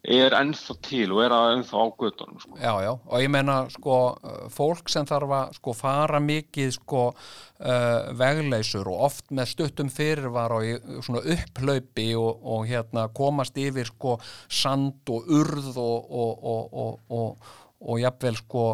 [0.00, 2.56] er ennþá til og er ennþá á göttunum sko.
[2.56, 7.02] Já, já, og ég meina sko uh, fólk sem þarf að sko fara mikið sko
[7.12, 13.60] uh, vegleysur og oft með stuttum fyrirvar og í svona upplaupi og, og hérna komast
[13.60, 14.16] yfir sko
[14.48, 17.52] sand og urð og, og, og, og, og,
[17.84, 18.64] og jafnvel sko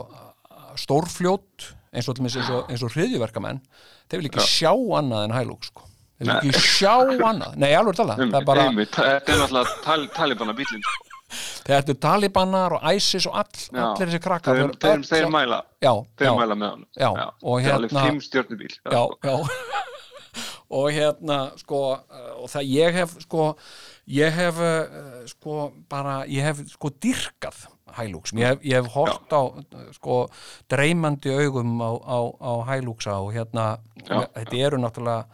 [0.77, 3.61] stórfljót eins og og, hriðjuverkamenn
[4.11, 5.86] þeir vil ekki sjá annað en hælúk sko.
[6.16, 10.85] Ekki sjá annað, nei alveg tala það er bara, þetta er náttúrulega tal, talibana bílinn
[10.85, 11.06] sko.
[11.66, 13.82] Þetta er talibanar og ISIS og all, Já.
[13.90, 15.61] allir þessi krakkar þeir, þeir, þeir sjá- mæla.
[15.82, 17.11] Já, þeir já, mæla með hann Já,
[17.43, 18.03] og hérna-
[20.77, 23.44] og hérna sko uh, og það ég hef sko
[24.11, 27.65] ég hef uh, sko bara ég hef sko dyrkað
[27.97, 29.40] Hilux, ég hef, ég hef hort á
[29.97, 30.16] sko
[30.69, 35.24] dreymandi augum á, á, á Hiluxa og hérna þetta eru náttúrulega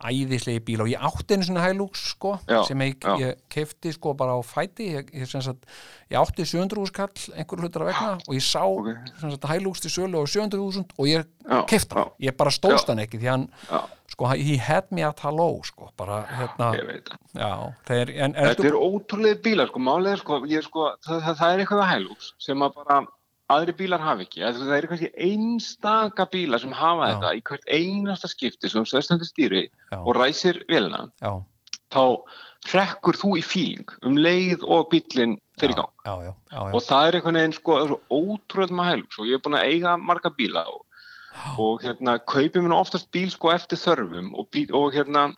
[0.00, 3.14] æðislegi bíl og ég átti einu svona Hilux sko Já, sem ég, já.
[3.20, 5.66] ég kefti sko bara á fæti ég, ég, sagt,
[6.10, 8.90] ég átti 700 skall einhver hlutur að vegna og ég sá Ok.
[9.20, 12.30] sem sagt, Hilux til sölu á 700.000 og ég Já, kefti hann, já.
[12.30, 12.92] ég bara stóðst Já.
[12.94, 13.80] hann ekki því hann, Já,
[14.14, 17.20] sko, he had me at hello sko, bara hérna ég veit það.
[17.44, 17.52] já,
[17.88, 21.62] þeir, en Þetta ertu, eru ótrúlega bílar, sko, málega, sko, ég, sko, það, það, er
[21.64, 23.00] eitthvað að Hilux sem að bara
[23.50, 24.42] aðri bílar hafa ekki.
[24.44, 27.14] Það, eru kannski einstaka bílar sem hafa Já.
[27.14, 29.98] þetta í hvert einasta skipti sem stöðstandi stýri Já.
[30.00, 31.08] og ræsir velina,
[31.90, 32.02] þá
[32.70, 35.92] hrekkur þú í fíling um leið og bílinn fyrir gang.
[36.04, 37.78] já, já, já, já, Og það er einhvern veginn, sko,
[38.10, 40.82] ótrúlega með Hilux og ég er búin að eiga marga bíla og,
[41.58, 45.30] og hérna, kaupið mér oftast bíl, sko, eftir þörfum og, bíl, og hérna,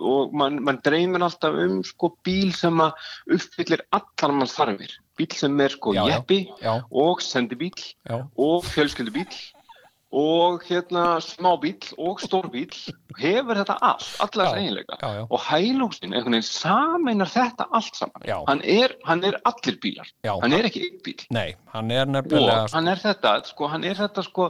[0.00, 2.92] og mann man dreymir alltaf um sko bíl sem að
[3.36, 6.14] uppfyllir allar manns þarfir bíl sem er sko Já, já.
[6.16, 7.74] jeppi já, og sendibíl
[8.08, 9.38] já, og fjölskyldubíl
[10.10, 12.72] og hérna smábíl og stórbíl
[13.18, 15.24] hefur þetta allt, alla Já, þess eiginleika já, já.
[15.28, 18.38] og hælúsin einhvern veginn sameinar þetta allt saman Já.
[18.48, 20.32] hann er, hann er allir bílar Já.
[20.40, 23.84] hann er ekki einn bíl Nei, hann er nefnilega og hann er þetta, sko, hann
[23.84, 24.48] er þetta sko,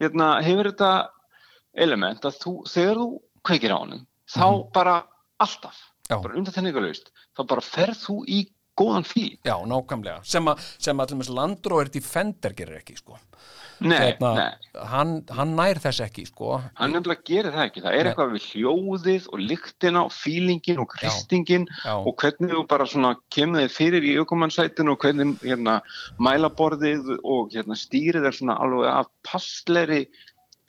[0.00, 0.92] hérna, hefur þetta
[1.74, 3.08] element að þú, þegar þú
[3.42, 5.00] kveikir á honum, þá bara
[5.40, 6.14] alltaf, Mhm.
[6.14, 6.22] Já.
[6.22, 8.40] bara undantekningarlaust þá bara ferð þú í
[8.78, 9.34] góðan fíl.
[9.44, 13.18] Já, nákvæmlega, sem að, sem að til dæmis Land Rover Defender gerir ekki, sko.
[13.82, 16.60] Nei, Hérna, nei, hann, hann nær þess ekki, sko.
[16.78, 17.82] Hann nefnilega gerir það ekki.
[17.82, 18.10] Það er Nei.
[18.12, 23.14] eitthvað við hljóðið og lyktina og fílingin og kristingin Já, og hvernig þú bara svona
[23.34, 25.80] kemur þig fyrir í aukumannsætinu og hvernig hérna
[26.22, 30.04] mælaborðið og hérna stýrið er svona alveg af passleri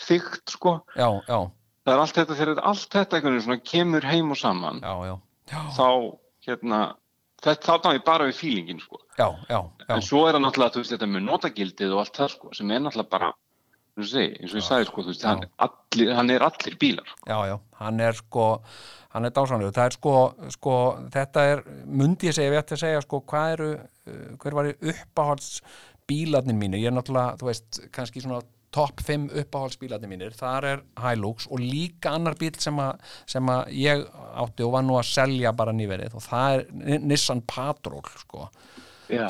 [0.02, 0.80] þygt sko.
[0.98, 1.40] Já, já,
[1.86, 5.16] það er allt þetta þegar allt þetta kemur heim og saman já, já
[5.52, 5.88] Já, þá
[6.48, 6.82] hérna
[7.44, 9.00] þetta þá náði bara við fílingin sko.
[9.18, 12.34] Já, já, já, en svo er það náttúrulega veist þetta með notagildið og allt það
[12.36, 13.32] sko sem er náttúrulega bara
[13.94, 17.16] eins og, segi, eins og ég sagði sko veist hann, allir, hann er allir bílar.
[17.30, 18.50] Já, já, hann er sko
[19.14, 20.14] hann er dásanlegur, það er sko,
[20.56, 20.76] sko
[21.14, 23.70] þetta er, mundi ég segja, ég ætti að segja sko, hvað eru,
[24.10, 25.52] uh, hver var uppáhalds
[26.10, 28.42] bílarnir mínu, ég er náttúrulega þú veist, kannski svona
[28.74, 32.92] topp 5 uppáhaldsbílarnir mínir, þar er Hilux og líka annar bíl sem, a,
[33.30, 34.06] sem að ég
[34.42, 38.48] átti og var nú að selja bara nýverið og það er Ni- Nissan Patrol sko,
[39.14, 39.28] já,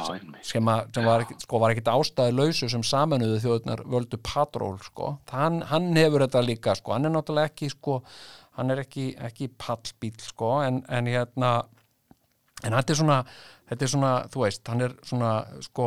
[0.48, 5.18] sem, að, sem var, sko, var ekkit ástæði lausu sem samanuðu þjóðunar völdu Patrol sko.
[5.34, 6.96] hann, hann hefur þetta líka sko.
[6.96, 8.00] hann er náttúrulega ekki sko,
[8.56, 11.56] hann er ekki, ekki pallbíl sko, en, en hérna
[12.64, 13.16] en þetta er svona,
[13.70, 15.32] þetta er svona þú veist, hann er svona
[15.66, 15.86] sko,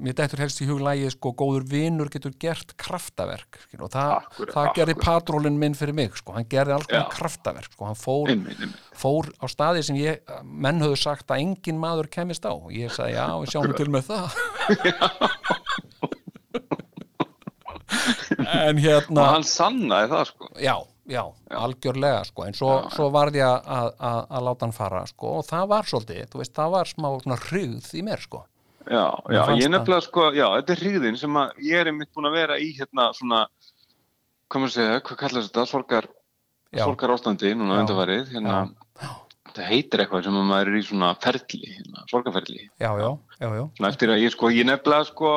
[0.00, 4.52] mér dættur helst í huglægi sko, góður vinur getur gert kraftaverk skil, og það, Akkúrat,
[4.56, 5.06] það gerði akkúrat.
[5.08, 8.84] patrólinn minn fyrir mig sko, hann gerði alls konar kraftaverk sko, hann fór, einmitt, einmitt.
[9.00, 13.16] fór á staði sem ég, menn höfðu sagt að engin maður kemist á, ég sagði
[13.16, 14.28] já, við sjáum til með það.
[18.50, 20.48] En og hérna hann sannaði það sko.
[20.62, 20.74] Já,
[21.10, 21.22] já,
[21.58, 23.46] algjörlega sko, en svo, svo varð ég
[23.76, 23.90] að,
[24.46, 27.90] láta hann fara sko, og það var svolítið, þú veist, það var smá svona hrigð
[27.98, 28.44] í mér sko.
[28.88, 32.30] Já, já, ég nefnilega sko, já, þetta er hríðin sem að ég er einmitt búin
[32.30, 33.42] að vera í hérna svona,
[34.50, 36.08] hvað maður segja, hvað kallast þetta, sorgar,
[36.70, 36.84] Já.
[36.86, 37.82] sorgar ástandi núna Já.
[37.84, 38.56] undarfarið, hérna,
[39.50, 43.08] þetta heitir eitthvað sem að maður er í svona ferli, hérna, sorgarferli, já, já,
[43.42, 45.32] já, já, svona eftir að ég sko, ég nefnilega sko,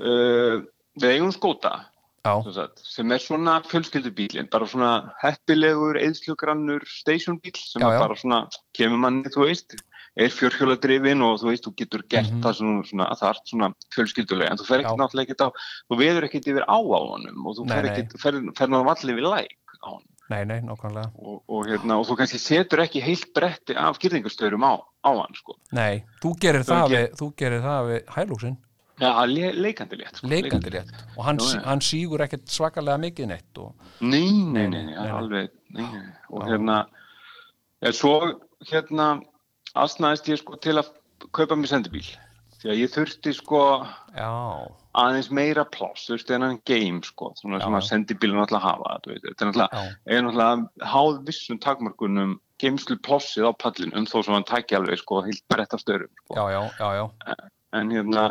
[0.00, 0.60] uh,
[1.00, 1.89] við eigum skóta, já,
[2.24, 7.98] sagt, sem er svona fjölskyldubílinn, bara svona heppilegur, eðslugrannur stationbíl sem Já, já.
[8.02, 8.40] bara svona,
[8.76, 9.76] kemur manni, þú veist,
[10.20, 12.42] er fjörhjóladrifin og þú veist, þú getur gert Mhm.
[12.42, 15.48] það sem þú svona, það er svona fjölskyldulega, en þú fer ekki náttúrulega ekkert á,
[15.90, 18.96] þú veður ekkert yfir á á honum og þú Nei, fer ekkert, fer, fer náttúrulega
[19.00, 22.78] allir við læk á honum nei, nei, nákvæmlega og, og, hérna, og þú kannski setur
[22.84, 25.56] ekki heilt bretti af gyrðingastörum á, á hann, sko.
[25.72, 28.56] Nei, þú gerir Þú það, ekki- við, þú gerir það við hælúsin,
[29.00, 30.28] Já, le, leikandi létt, sko.
[30.28, 31.60] leikandi rétt og hann, já.
[31.64, 33.70] hann sígur ekkert svakalega mikið neitt og,
[34.00, 36.08] Nei, nei, nei, nei, alveg, nei, nei.
[36.28, 36.82] og hérna,
[37.80, 38.16] ja, svo
[38.68, 39.12] hérna
[39.78, 40.92] aðsnaðist ég sko til að
[41.36, 42.04] kaupa mér sendibíl,
[42.60, 43.62] því að ég þurfti sko
[44.16, 44.28] já,
[45.00, 47.80] aðeins meira pláss, en hann game sko, svona já.
[47.88, 54.36] sendibílun alltaf hafa, þetta er náttúrulega háð vissum takmörkunum geimslu plássið á pallinum þó sem
[54.36, 56.36] hann tæki alveg sko heilt brett af störum, sko.
[56.36, 57.36] já, já, já, já,
[57.80, 58.24] en hérna,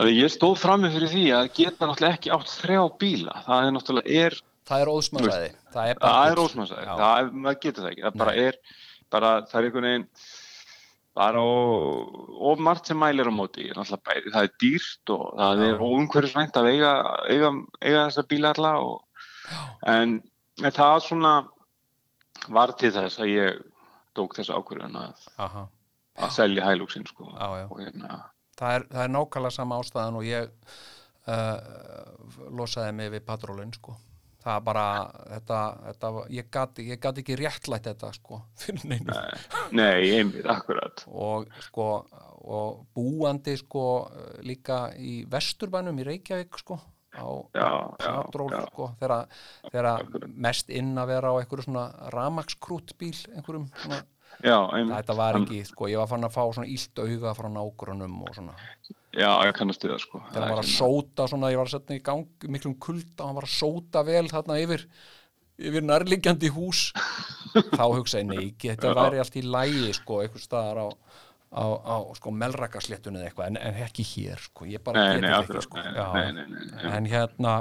[0.00, 3.74] þannig ég stóð frammi fyrir því að geta náttúrulega ekki átt þrjá bíla, það er
[3.76, 4.38] náttúrulega er
[4.70, 8.04] það er óðsmannsæði það er, er ósmannsæði, það er, maður getur það ekki.
[8.06, 8.60] Það bara er,
[9.12, 10.06] bara það er einhvern veginn
[11.20, 13.68] bara og margt sem mælir á móti.
[13.70, 16.92] Bæði, það er dýrt og það er óumhverfisvænt að eiga,
[17.28, 17.52] eiga,
[17.82, 19.26] eiga þessa bíla alla og,
[19.90, 20.20] en,
[20.62, 21.34] en það svona
[22.48, 23.64] var til þess að ég
[24.16, 27.30] tók þessa ákvörðun að, að selja hælugsinn sko.
[27.34, 27.66] Já, já.
[27.68, 28.22] og hérna,
[28.60, 30.54] Það, er, það er nákvæmlega sama ástæðan og ég
[31.32, 33.96] uh, losaði mig við patrólinn sko.
[34.40, 34.84] Það er bara,
[35.34, 39.16] þetta, þetta ég gati, ég gati ekki réttlætt þetta sko, fyrir neinu.
[39.76, 41.04] Nei, einmitt, akkurat.
[41.08, 41.90] Og sko
[42.40, 43.84] og búandi sko
[44.48, 46.78] líka í Vesturbænum í Reykjavík sko
[47.10, 47.26] á
[47.98, 51.84] patról sko þegar, mest inn að vera á einhverju svona
[52.14, 54.00] ramakskrútbíl einhverjum svona,
[54.44, 54.56] já,
[54.90, 58.34] þetta var ekki sko, ég var fann að fá svona ílt auga frá nágrunum og
[58.36, 58.54] svona.
[59.10, 60.20] Já, ég kannast við það sko.
[60.30, 63.48] Hann var að sóta svona, ég var að setja í gang miklum kulda, hann var
[63.48, 64.84] að sóta vel þarna yfir,
[65.70, 66.84] yfir nærliggjandi hús.
[67.78, 70.88] Þá hugsaði nei, ekki, þetta væri allt í lægi sko, einhver staðar á,
[71.50, 75.32] á, á sko, melrakasléttunni eða eitthvað, en, en ekki hér sko, ég bara Nei, nei,
[75.34, 75.82] ekki sko.
[75.82, 76.06] nei, Já.
[76.38, 77.56] nei, en hérna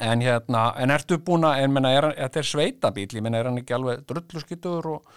[0.00, 3.48] en hérna, en ertu búin að en menna, er, þetta er sveitabíl, ég menna, er
[3.50, 5.14] hann ekki alveg drulluskittur og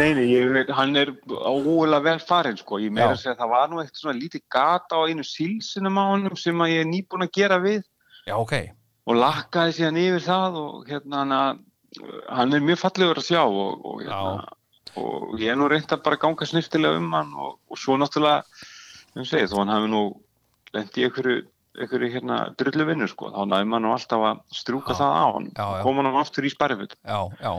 [0.00, 3.50] Nei, nei, ég, hann er ógulega vel farinn sko, ég meira að segja að það
[3.52, 6.88] var nú eitt svona lítið gata á einu sílsinum á honum sem að ég er
[6.88, 7.82] nýbúin að gera við.
[8.24, 8.54] Já, ok,
[9.10, 11.62] og lakkaði síðan yfir það og hérna hann
[12.28, 14.44] hann er mjög fallegur að sjá og, og, hérna,
[15.00, 18.42] og ég er nú reynd að bara ganga snirtilega um hann og, og svo náttúrulega
[19.16, 20.04] um segið, þó hann hafi nú
[20.72, 21.42] lendi í einhverju,
[21.76, 25.00] einhverju hérna drullu vinnu sko, þá næði maður nú alltaf að strúka Já.
[25.02, 25.50] það á hann
[25.84, 27.52] koma hann aftur í sparifut já, já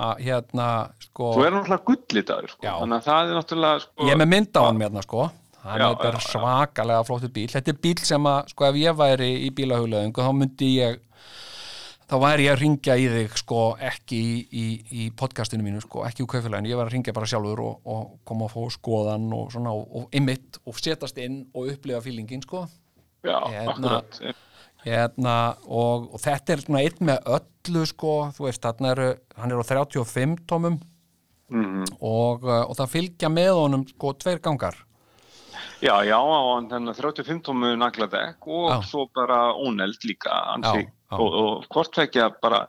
[0.00, 0.70] ha, Hérna,
[1.04, 4.20] sko svo er hann náttúrulega gullitaður sko, þannig að það er náttúrulega sko, Ég er
[4.22, 5.28] með mynd á hann hérna sko.
[5.60, 8.96] Hann Já, þetta er svakalega flottur bíl Þetta er bíl sem að, sko, ef ég
[8.96, 11.00] væri í bílahugleðingu þá myndi ég
[12.10, 16.02] þá væri ég að ringja í þig sko ekki í, í, í podcastinu mínu sko,
[16.08, 19.28] ekki úr kaufélaginu, ég var að ringja bara sjálfur og, og koma að fá skoðan
[19.36, 22.64] og svona og, og ymmit og setast inn og upplifa fílingin sko.
[23.22, 24.18] Já, Hérna- akkurat
[24.84, 29.08] hérna, og, og þetta er svona einn með öllu sko, þú veist, þarna eru
[29.40, 30.78] hann er á 35 tómum
[31.50, 34.78] mm og, uh, og það fylgja með honum sko tveir gangar
[35.80, 38.80] Já, já, á hann þennan 35 tómu nagladekk og Já.
[38.86, 40.30] svo bara óneld líka
[40.62, 40.88] Já, já.
[41.10, 42.66] Og, og hvort vekja bara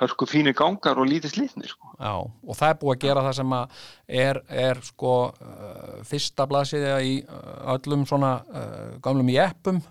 [0.00, 1.92] hörku fínu gangar og lítið slitni sko.
[2.00, 3.82] Já, og það er búið að gera það sem að
[4.22, 9.82] er, er sko uh, fyrsta blasiðja í uh, öllum svona uh, gamlum jeppum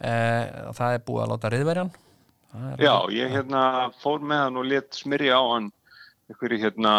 [0.00, 1.90] uh, það er búið að láta riðverjan.
[2.58, 3.62] Er- Já, ég hérna
[4.02, 5.68] fór með hann og let smyrja á hann
[6.28, 6.92] einhverju hérna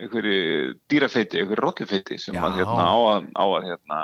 [0.00, 3.98] einhverju dýrafeiti, einhverju rollufeiti sem að hérna á að, á að hérna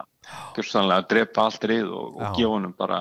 [0.57, 2.98] gjörsanlega drepa allt rið og, og gefa honum bara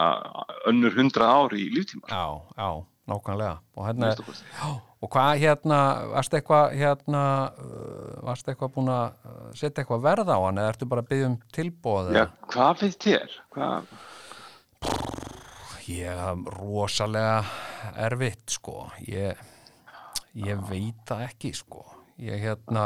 [0.72, 2.08] önnur hundra ári í líftíma.
[2.08, 2.70] Já, já,
[3.12, 3.58] nákvæmlega.
[3.76, 4.70] Og, hérna, já,
[5.04, 5.80] og hvað hérna
[6.14, 7.24] varstu eitthvað hérna
[7.60, 11.12] uh, varstu eitthvað búin að uh, setja eitthvað verð á hann eða ertu bara að
[11.12, 12.26] byggja um tilbóð Já,
[12.56, 13.36] hvað finnst þér?
[13.56, 13.94] Hvað?
[15.90, 17.40] Ég haf rosalega
[17.98, 18.84] erfitt sko.
[19.10, 19.40] Ég,
[20.38, 21.82] ég veit það ekki sko.
[22.20, 22.84] Ég hérna,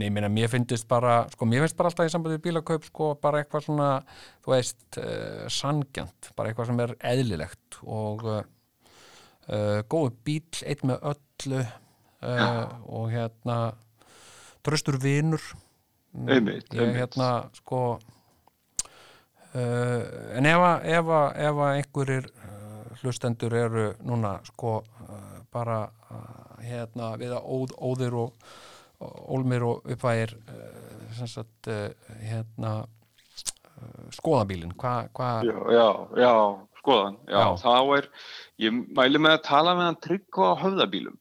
[0.00, 3.42] nei, mér finnst bara, sko, mér finnst bara alltaf í sambandi við bílakaup, sko, bara
[3.42, 3.88] eitthvað svona
[4.42, 8.40] þú veist, uh, sangjant bara eitthvað sem er eðlilegt og uh,
[9.52, 11.62] uh, góðu bíl, eitt með öllu
[12.22, 13.56] og hérna
[14.62, 15.42] tröstur vinur.
[16.14, 17.98] Einmitt, ég hérna, sko
[19.52, 25.82] Uh, en ef ef ef einhverjir uh, hlustendur eru núna sko uh, bara
[26.64, 28.46] hérna við að óð, óðir og,
[29.02, 30.32] og ólmir og uppvægir
[31.18, 31.68] sem sagt
[32.22, 32.86] hérna
[34.14, 35.88] skoðanbílin hvað hva, Já, já,
[36.22, 36.32] já,
[36.78, 37.18] skoðan.
[37.26, 37.48] Já, Já.
[37.62, 38.08] þá er,
[38.62, 41.18] ég mæli með að tala með hann tryggva á höfðabílum.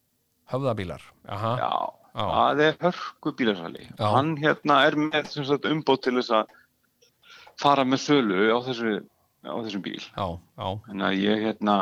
[0.53, 1.73] höfðabílar Aha, Já,
[2.21, 3.85] það er hörku bílasali.
[3.89, 4.07] Já.
[4.15, 6.55] Hann hérna er með sem sagt, umbót til þess að
[7.61, 8.95] fara með sölu á, þessu,
[9.45, 9.99] á þessum bíl.
[10.01, 10.25] já,
[10.57, 11.75] já, Þannig að ég hérna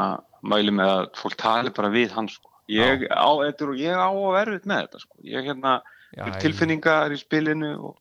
[0.44, 2.50] mæli með að fólk tali bara við hann sko.
[2.70, 5.16] Ég á, er- ég á að verðið með þetta sko.
[5.26, 5.80] Ég hérna,
[6.16, 7.98] já er tilfinningar í spilinu og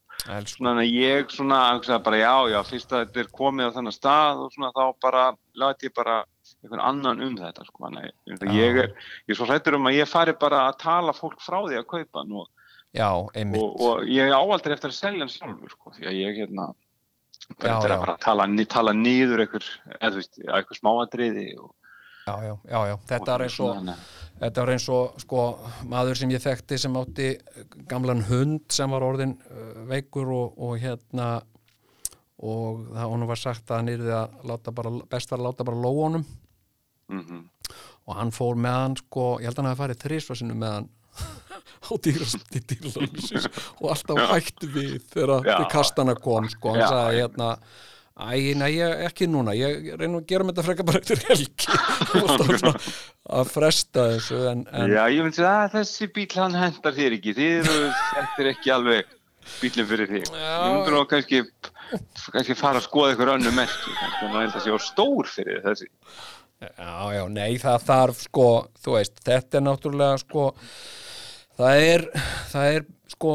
[0.50, 4.42] svona ég svona hugsaði bara já, já, fyrst að þetta er komið á þennan stað
[4.44, 5.22] og svona þá bara
[5.54, 6.24] lati ég bara
[6.62, 7.84] einhvern annan um þetta sko.
[7.86, 8.52] Þannig, Já.
[8.52, 8.88] ég, er,
[9.28, 11.86] ég er svo hrættur um að ég fari bara að tala fólk frá því að
[11.86, 12.48] kaupa og,
[12.92, 16.40] já, og, og ég á aldrei eftir að selja hann sjálfur sko, því að ég
[16.42, 16.68] hérna
[17.56, 19.66] bara Já, að bara tala, tala niður einhver,
[20.00, 21.74] einhver smáadriði og,
[22.26, 23.92] já, já, já, já, þetta er eins og
[24.38, 25.44] Þetta var eins og sko,
[25.90, 27.32] maður sem ég þekkti sem átti
[27.90, 31.40] gamlan hund sem var orðin uh, veikur og, og hérna
[32.38, 35.66] og það honum var sagt að hann yrði að láta bara, best var að láta
[35.66, 36.26] bara lóa honum.
[37.10, 37.48] Mm
[38.08, 40.86] og hann fór með hann sko, ég held að hann hafi farið þrísvarsinu með hann
[41.18, 43.50] á dýrasti dýrlónusins
[43.80, 47.52] og alltaf hægt við þegar til kastana kom sko, hann sagði hérna
[48.18, 51.68] Æ, nei, ég, ekki núna, ég reyna að gera með þetta frekar bara eftir helgi.
[53.38, 57.34] Að fresta þessu en, en Já, ég myndi að þessi bíl hann hendar þér ekki,
[57.36, 59.14] þið er ekki alveg
[59.60, 60.26] bílinn fyrir þig.
[60.32, 60.50] Já.
[60.50, 61.40] Ég myndi nú kannski,
[62.32, 65.86] kannski fara að skoða ykkur önnu merki, held að sé á stór fyrir þessi.
[66.58, 68.48] Já, já, nei, það þarf sko,
[68.82, 70.48] þú veist, þetta er náttúrulega sko,
[71.58, 72.06] það er,
[72.52, 73.34] það er sko,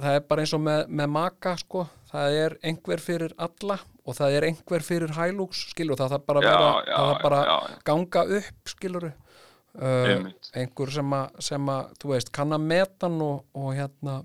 [0.00, 3.78] það er bara eins og með, með maka sko, það er einhver fyrir alla
[4.08, 7.40] og það er einhver fyrir hælúks, skilur, það þarf bara Já, vera, já, það bara
[7.46, 7.56] já,
[7.90, 9.06] ganga upp, skilur,
[9.78, 14.16] uh, einhver sem að, sem að, þú veist, kann að meta hann og, og hérna,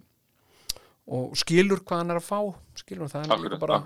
[1.06, 2.40] og skilur hvað hann er að fá,
[2.82, 3.82] skilur, það er bara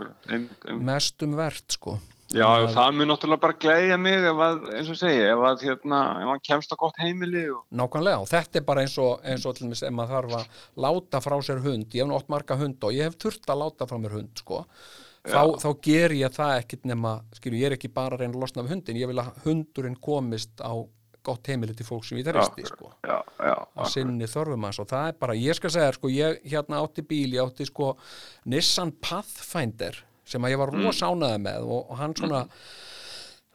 [0.77, 1.97] mestum verðt, sko.
[2.29, 5.63] Já, og það mun náttúrulega bara gleiðja mig ef að, eins og segja, ef að,
[5.65, 9.15] hérna, ef hann kemst á gott heimili og, Nákvæmlega og þetta er bara eins og,
[9.25, 12.29] eins og til dæmis ef maður þarf að láta frá sér hund, ég hef nátt
[12.29, 14.59] marga hund og ég hef þurft að láta frá mér hund sko.
[15.25, 18.45] þá, þá ger ég það ekkit nema, skilju, ég er ekki bara að reyna að
[18.45, 20.73] losna af hundin, ég vil að hundurinn komist á
[21.25, 22.93] gott heimili til fólk sem ég þaristi sko.
[23.03, 24.79] Já, já, að sinni þörfum hans.
[24.79, 27.91] Og það er bara, ég skal segja sko, ég hérna átti bíl, ég átti sko
[28.49, 29.99] Nissan Pathfinder
[30.29, 32.43] sem að ég var rosa ánæði með og, og hann svona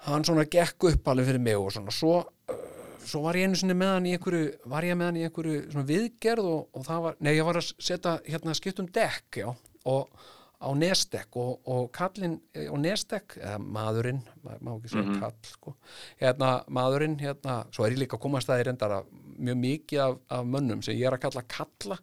[0.04, 1.92] hann svona gekk upp alveg fyrir mig og svona.
[1.94, 2.18] Svo,
[2.52, 2.62] uh,
[3.04, 5.58] svo var ég einu sinni með hann í einhverju, var ég með hann í einhverju
[5.72, 9.40] svona viðgerð og, og það var, nei ég var að setja hérna skipt um dekk,
[9.44, 9.48] já
[9.84, 10.24] og
[10.64, 15.34] á nesdekk og, og kallinn eh, á nesdekk, eða maðurinn ma- má ekki segja kall
[15.50, 15.74] sko.
[16.22, 19.10] Hérna maðurinn, hérna, svo er ég líka að komast að því reyndar að
[19.44, 21.98] mjög mikið af, af mönnum sem ég er að kalla kalla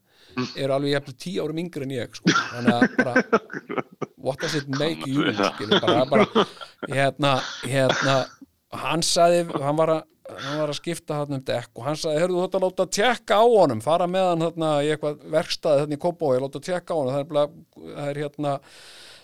[0.55, 3.23] eru alveg jafnvel tíu árum yngri en ég sko, þannig að bara
[4.25, 5.25] what does it make you
[5.81, 6.45] bara, bara,
[6.87, 7.35] hérna,
[7.65, 8.21] hérna
[8.81, 12.21] hann sagði, hann var að hann var að skipta hann um dekk og hann sagði,
[12.23, 15.97] heyrðu þú þetta láta tjekka á honum fara með hann þarna í eitthvað verkstæði þarna
[15.97, 17.15] í Kópói, láta tjekka á honum.
[17.15, 17.55] Það er,
[17.97, 18.53] það er hérna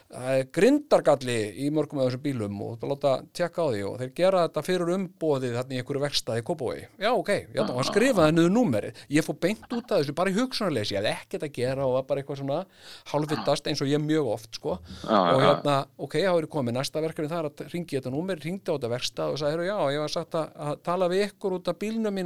[0.08, 3.96] það er grindargalli í mörgum af þessum bílum og það láta tjekka á því og
[4.02, 7.88] þeir gera þetta fyrir umbóðið þarna í einhverju verkstæði Kópói já ok, já, og hann
[7.88, 9.02] skrifaði niður númerið.
[9.12, 11.96] Ég fór beint út af þessu, bara í hugsunarleysi ég hefði ekkert að gera og
[11.98, 12.60] var bara eitthvað svona
[13.12, 14.78] hálfvittast eins og ég mjög oft sko.
[15.04, 15.78] Já, og hérna,
[16.08, 18.76] ok, þá er ég komið næsta verkefni það er að ringi þetta númer, ringdi á
[18.76, 21.80] þetta verkstað og sagði, já, ég var sagt að, að tala við ykkur út af
[21.82, 22.22] bílnum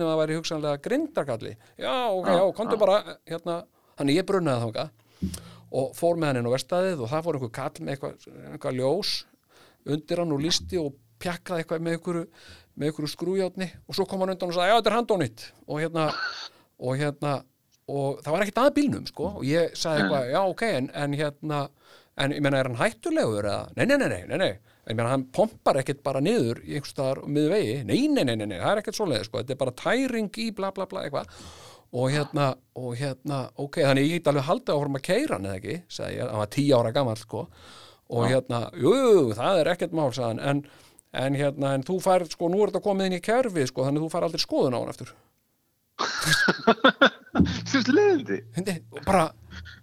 [2.27, 3.61] já, komdu bara hérna,
[3.97, 5.41] þannig ég brunnaði þangað
[5.71, 8.79] og fór með hann inn á verstaðið og það fór einhver kall með eitthvað, eitthvað
[8.79, 9.13] ljós
[9.91, 12.25] undir hann og listi og pjakkaði eitthvað með einhverju,
[12.75, 15.45] með einhverju skrújátni og svo kom hann undan og sagði, já, þetta er handónýtt.
[15.67, 16.07] Og hérna,
[16.81, 17.37] og hérna
[17.91, 19.29] og það var ekkert að bílnum, sko.
[19.39, 21.61] Og ég sagði eitthvað, já, ok, en, en hérna
[22.21, 24.77] en ég meina, er hann hættulegur eða, nei, nei, nei, nei, nei, nei.
[24.89, 28.35] Ég meina, hann pompar ekkert bara niður í einhvers staðar miður vegi, nei, nei, nei,
[28.35, 31.05] nei, nei, það er ekkert svoleiði, sko, þetta er bara tæring í bla, bla, bla,
[31.05, 31.45] eitthvað
[31.91, 35.57] og hérna, og hérna, ok, þannig ég get alveg haldið áfram að keira hann eða
[35.59, 37.41] ekki, sagði ég, hann var tíu ára gamall, sko.
[38.11, 38.93] Og hérna, jú,
[39.35, 40.63] það er ekkert mál, sagði hann, en,
[41.25, 44.05] en hérna, en þú fær, sko, nú er þetta komið inn í kerfið, sko, þannig
[44.05, 45.11] þú fær aldrei skoðun á hann eftir
[47.69, 48.39] Sérst leiðindi.
[48.55, 49.27] Hindi, og bara,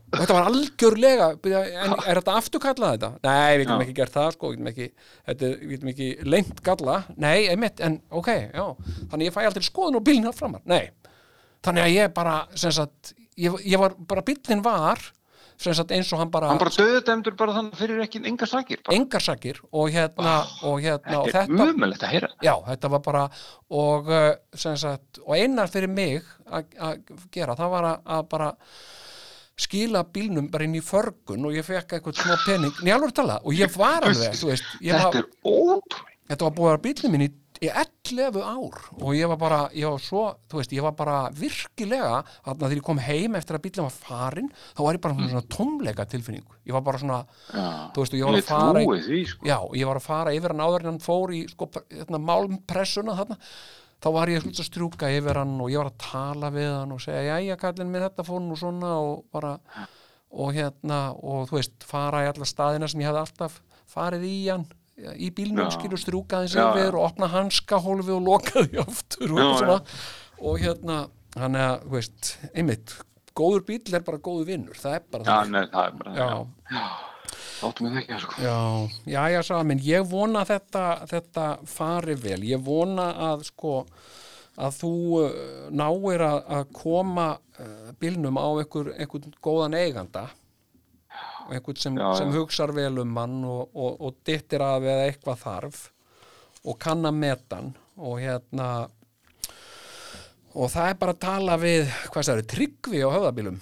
[0.08, 3.10] og þetta var algjörlega en er þetta afturkallað þetta?
[3.24, 3.84] Nei, við getum Já.
[3.84, 4.88] ekki gert það sko, við getum ekki,
[5.30, 8.66] þetta, við getum ekki lengt galla, nei, einmitt, en ok, já,
[9.12, 10.82] þannig ég fæ aldrei skoðun og bílinn að framar, nei,
[11.64, 15.00] þannig að ég bara, sagt, ég, ég var bara bílinn var,
[15.58, 18.94] sagt eins og hann bara, Hann bara döðdæmdur bara þannig fyrir ekki enga sakir bara.
[18.94, 20.36] engarsakir og hérna,
[20.68, 22.28] og hérna, Þetta er umöðlegt að heyra.
[22.46, 23.24] Já, þetta var bara
[23.74, 24.12] og,
[24.54, 27.02] sem sagt, og einar fyrir mig að
[27.34, 28.52] gera, það var að, bara
[29.58, 33.56] skila bílnum bara inn í förgun og ég fekk eitthvað smá pening, njálfur tala og
[33.58, 37.14] ég var alveg, þú veist ég Þetta var, er ótrúlega þetta var búið að bílnum
[37.16, 37.28] minn í,
[37.64, 41.16] í 11 ár og ég var bara, ég var svo þú veist, ég var bara
[41.34, 45.28] virkilega þarna þegar ég kom heim eftir að bílum var farin þá var ég bara
[45.32, 47.18] svona tómleika tilfinningu ég var bara svona,
[47.50, 47.66] Já,
[47.96, 49.48] þú veist, og ég var að fara í- því sko.
[49.50, 53.16] Já, ég var að fara yfir hann áður en hann fór í sko, hérna, málmpressuna
[53.18, 53.38] þarna.
[53.98, 57.00] Þá var ég að strjúka yfir hann og ég var að tala við hann og
[57.02, 59.56] segja, jæja, kallinn minn þetta fór nú svona og bara
[60.30, 63.56] og hérna, og þú veist, fara í alla staðina sem ég hefði alltaf
[63.88, 64.66] farið í hann
[65.16, 65.74] í bílnum, Já.
[65.76, 69.78] skilur strjúkaði Já, yfir og opna hanskahólfi og lokaði aftur og, Já, svona,
[70.42, 70.98] og hérna
[71.38, 72.96] hann er veist, einmitt
[73.38, 76.82] góður bíl er bara góður vinnur, það er bara Já, nei, það er bara Já.
[77.58, 78.36] Áttum við ekki sko.
[78.38, 78.58] Já,
[79.10, 83.80] já, já, sá, menn ég vona þetta, þetta fari vel, ég vona að sko
[84.58, 84.92] að þú
[85.22, 85.32] uh,
[85.74, 90.24] náir að, að koma uh, bílnum á einhver, einhvern góðan eiganda
[91.48, 95.40] og einhvern sem, sem hugsar vel um hann og, og, og dittir af eða eitthvað
[95.46, 95.78] þarf
[96.68, 98.68] og kann að metan og hérna
[100.58, 103.58] og það er bara að tala við hvað það eru, tryggvi á höfðabílum?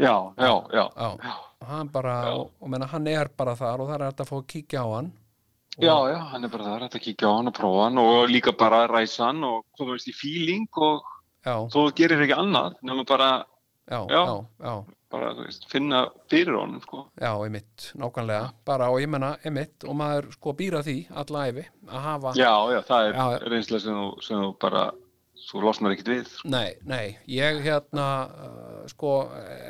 [0.00, 0.84] Já, já, já.
[0.96, 1.32] Já,
[1.68, 4.36] hann bara, og, og menna, hann er bara þar og það er hægt að fá
[4.38, 5.10] að kíkja á hann.
[5.80, 8.54] Já, já, hann er bara það, þetta kíkja á hann og prófa hann og líka
[8.58, 11.04] bara ræsa hann og koma veist í feeling og
[11.44, 13.30] þú gerir ekki annað nema bara,
[13.90, 14.00] Já.
[14.08, 14.22] já,
[14.60, 14.74] já,
[15.10, 17.04] bara þú veist, finna fyrir honum sko.
[17.20, 18.52] já, einmitt, nákvæmlega.
[18.66, 22.52] Bara og ég menna, einmitt, og maður sko býra því alla æfi að hafa Já,
[22.74, 23.26] já, það er Já.
[23.54, 24.84] reynsla sem þú, sem þú bara
[25.40, 29.12] svo losnar ekkit við Nei, nei, ég hérna uh, sko,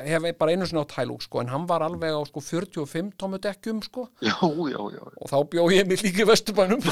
[0.05, 3.39] hef bara einu sinni á tælúk sko, en hann var alveg á sko 45 tómu
[3.41, 4.09] dekkjum sko.
[4.21, 6.83] Já, já, já, og þá bjó ég mig líka í vesturbænum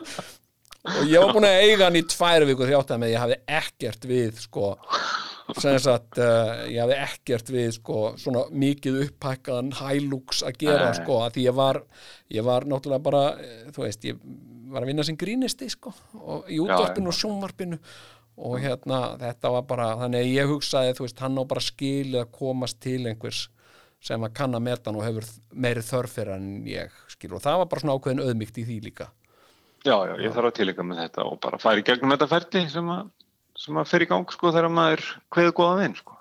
[0.88, 3.24] og ég var búin að eiga hann í tvær vikur því átt að með ég
[3.24, 4.70] hafði ekkert við sko
[5.58, 11.36] sagt, uh, ég hafði ekkert við sko svona mikið upphækkaðan hælúks að gera sko að
[11.36, 11.82] því ég var,
[12.30, 14.24] ég var náttúrulega bara eh, þú veist, ég
[14.70, 17.80] var að vinna sem grínisti sko og í útvarpinu og sjónvarpinu.
[18.40, 22.22] Og hérna þetta var bara, þannig að ég hugsaði þú veist, hann á bara skilið
[22.22, 23.48] að komast til einhvers
[24.00, 27.34] sem að kann að meta hann og hefur meiri þörf fyrir hann en ég skil
[27.36, 29.10] og það var bara svona ákveðin auðmygt í því líka
[29.84, 32.64] já, já, ég þarf að tilíka með þetta og bara fara í gegnum þetta ferli
[32.72, 33.10] sem að,
[33.56, 36.16] sem að fer í gang sko þegar maður kveður góða vinn sko.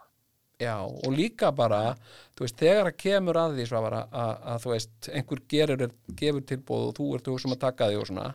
[0.59, 1.93] Já, og líka bara,
[2.35, 5.83] þú veist, þegar að kemur að því svo að, að, að þú veist, einhver gerir,
[6.19, 8.25] gefur tilbúð og þú ert þú sem að taka því og svona,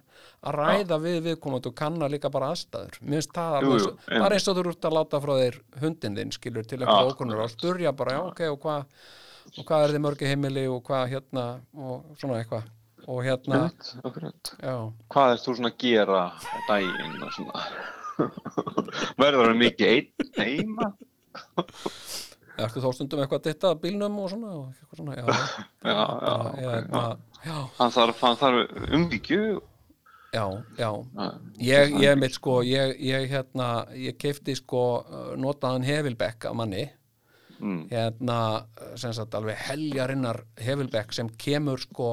[0.41, 2.97] að ræða við viðkomandi og kanna líka bara aðstæður.
[3.03, 5.35] Mér finnst það Jú, alveg, jú, svo- bara eins og þú ert að láta frá
[5.43, 9.05] þér hundin þinn, skilur, til eitthvað Já, ókunnur og spurja bara, já, ok, og hvað,
[9.59, 11.45] og hvað er þið mörgi heimili og hvað hérna,
[11.77, 12.73] og svona eitthvað.
[13.09, 13.59] Og hérna,
[14.63, 14.75] já,
[15.13, 17.65] Hvað ert þú svona að gera á daginn og svona?
[19.21, 20.89] Verður það mikið einn heima?
[22.55, 25.25] ertu þá stundum eitthvað að ditta bílnum og svona, og eitthvað svona, já,
[25.91, 27.05] Já, já, bara, ok, hérna,
[27.45, 29.41] já, Hann þarf, hann þarf umbyggju.
[30.35, 30.45] já,
[30.79, 31.31] já, Já,
[31.69, 33.69] Ég, ég mitt sko, ég, ég hérna,
[33.99, 34.85] ég keipti sko
[35.39, 36.87] notaðan hefilbekk af manni,
[37.65, 37.85] Mm.
[37.89, 38.67] hérna,
[38.99, 42.09] sem sagt, alveg heljarinnar hefilbekk sem kemur sko,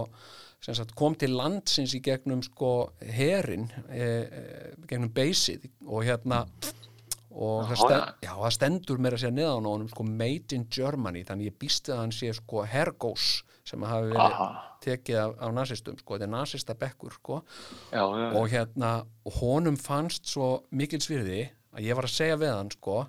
[0.61, 6.43] sagt, kom til landsins í gegnum sko herin, e, e, gegnum beysið og hérna,
[7.31, 8.33] og það, stend, já.
[8.35, 11.89] það stendur meira að segja neðan á honum sko made in Germany, þannig ég býst
[11.89, 13.29] að hann sé sko hergós
[13.67, 14.49] sem hafi verið Aha.
[14.83, 17.41] tekið af, af nasistum, sko, þetta er nasista bekkur, sko,
[17.93, 18.91] Já, já, og hérna
[19.39, 22.99] honum fannst svo mikil svirði að ég var að segja við hann sko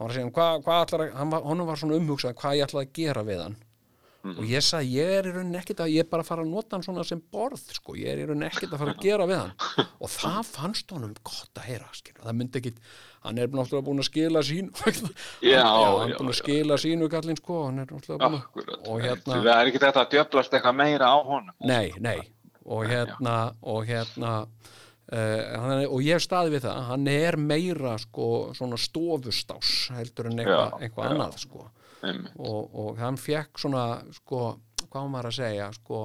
[0.00, 2.56] hann var að segja hvað hva allar að, hann var, honum var svona umhugsað hvað
[2.58, 3.56] ég ætlaði að gera við hann
[4.20, 6.50] og ég sagði ég er í rauninni ekkert að ég er bara að fara að
[6.52, 9.28] nota hann svona sem borð sko, ég er í rauninni ekkert að fara að gera
[9.30, 9.52] við hann
[10.04, 12.24] og það fannst honum gott að heyra skilur.
[12.26, 12.72] það myndi ekki,
[13.24, 14.68] hann er náttúrulega búin að skila sín
[15.52, 18.84] Já, hann er búin að skila sínu kallinn sko, hann er náttúrulega búin að Akkurat.
[18.92, 21.56] og hérna Það er ekki þetta að djöflast eitthvað meira á honum.
[21.64, 22.20] Nei, nei
[22.70, 23.34] og hérna
[23.66, 28.26] og hérna uh, hann, og ég hef staðið við það hann er meira sko
[28.56, 31.64] svona stofustás heldur en eitthvað eitthva annað sko.
[32.02, 34.42] Og, og hann fekk svona sko,
[34.86, 36.00] hvað var maður að segja sko,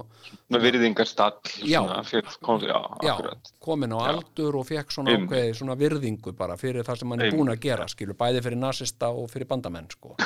[0.54, 1.38] Með virðingarstall.
[1.64, 1.80] Já.
[1.80, 3.16] svona, Fyrir, kom, já, já,
[3.64, 7.38] komin á aldur og fekk svona ákveði svona virðingu bara fyrir það sem hann er
[7.38, 10.16] búin að gera skilur, bæði fyrir nasista og fyrir bandamenn sko.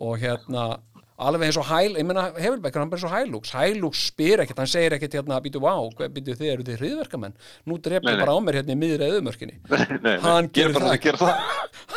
[0.00, 0.64] Og hérna
[1.20, 4.44] alveg eins og hæl, ég meina Hefilbekk hann er bara eins og hælúks, hælúks spyr
[4.44, 5.74] ekkert hann segir ekkert hérna, býtu vá,
[6.14, 7.36] býtu þið eru þið hriðverkamenn,
[7.68, 7.98] nú nei.
[8.04, 9.58] bara á mér hérna í miðri eðumörkinni
[10.26, 10.96] Hann gerir það.
[11.04, 11.34] Gerir það.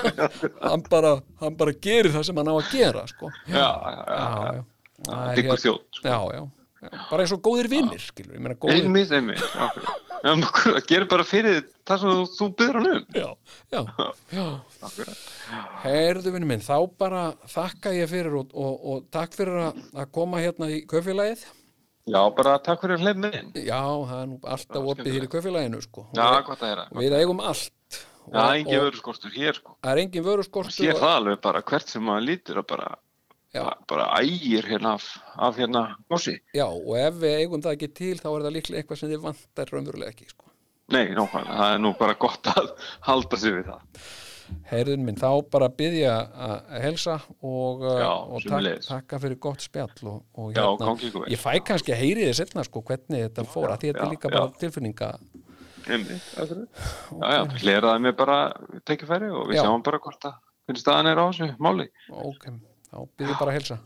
[0.69, 3.31] hann bara, hann bara gerir það sem hann á að gera sko.
[3.47, 4.63] Já, já, já.
[5.07, 5.77] já, sko.
[6.03, 6.43] já, já, já,
[7.09, 8.03] bara eins og góðir vinnir
[9.67, 10.03] akkurat.
[10.23, 10.87] Já, akkurat.
[10.89, 13.05] Gerir bara fyrir það sem þú- byrður hann um.
[13.13, 13.27] já,
[13.73, 13.81] já,
[14.33, 14.45] já.
[15.83, 19.83] Heyrðu vinnu minn, þá bara þakka ég fyrir og, og, og takk fyrir að,
[20.15, 21.43] koma hérna í kaufélagið
[22.03, 22.99] Já, bara takk fyrir
[23.31, 23.51] inn.
[23.63, 26.07] Já, það er nú alltaf opið hér í kaufélaginu sko.
[26.17, 26.87] Já, gott að heyra.
[26.99, 27.71] við, eigum allt
[28.33, 29.75] Já, engin og verður skortur hér, sko.
[29.83, 32.89] það er engin vöruskortur og- það alveg bara hvert sem maður lítur að bara,
[33.53, 33.67] Já.
[33.89, 35.05] bara ægir hérna af,
[35.37, 36.39] af hérna gósi.
[36.57, 39.23] Já, og ef við eigum það ekki til þá er það líklega eitthvað sem þið
[39.27, 40.49] vantar raunverulega ekki sko.
[40.93, 42.71] Nei, nákvæmlega, það er nú bara gott að
[43.07, 44.05] halda sig við það.
[44.69, 46.15] Heyrðun minn, þá bara byggja
[46.47, 51.31] að helsa og, Já, og tak, takka fyrir gott spjall og, og Já, ykkur vel.
[51.31, 54.11] ég fæ kannski að heyri þið setna sko, hvernig þetta fór, að þetta er já,
[54.11, 54.35] líka já.
[54.35, 55.09] bara tilfinninga
[55.83, 56.83] Einmitt, akkurat.
[57.11, 58.37] Já, já, hleraði mig bara
[58.87, 59.65] tekifæri og við Já.
[59.65, 61.87] sjáum bara hvort að hvernig staðan er á þessu máli.
[62.11, 62.45] ok,
[62.93, 63.79] þá byggja bara að helsa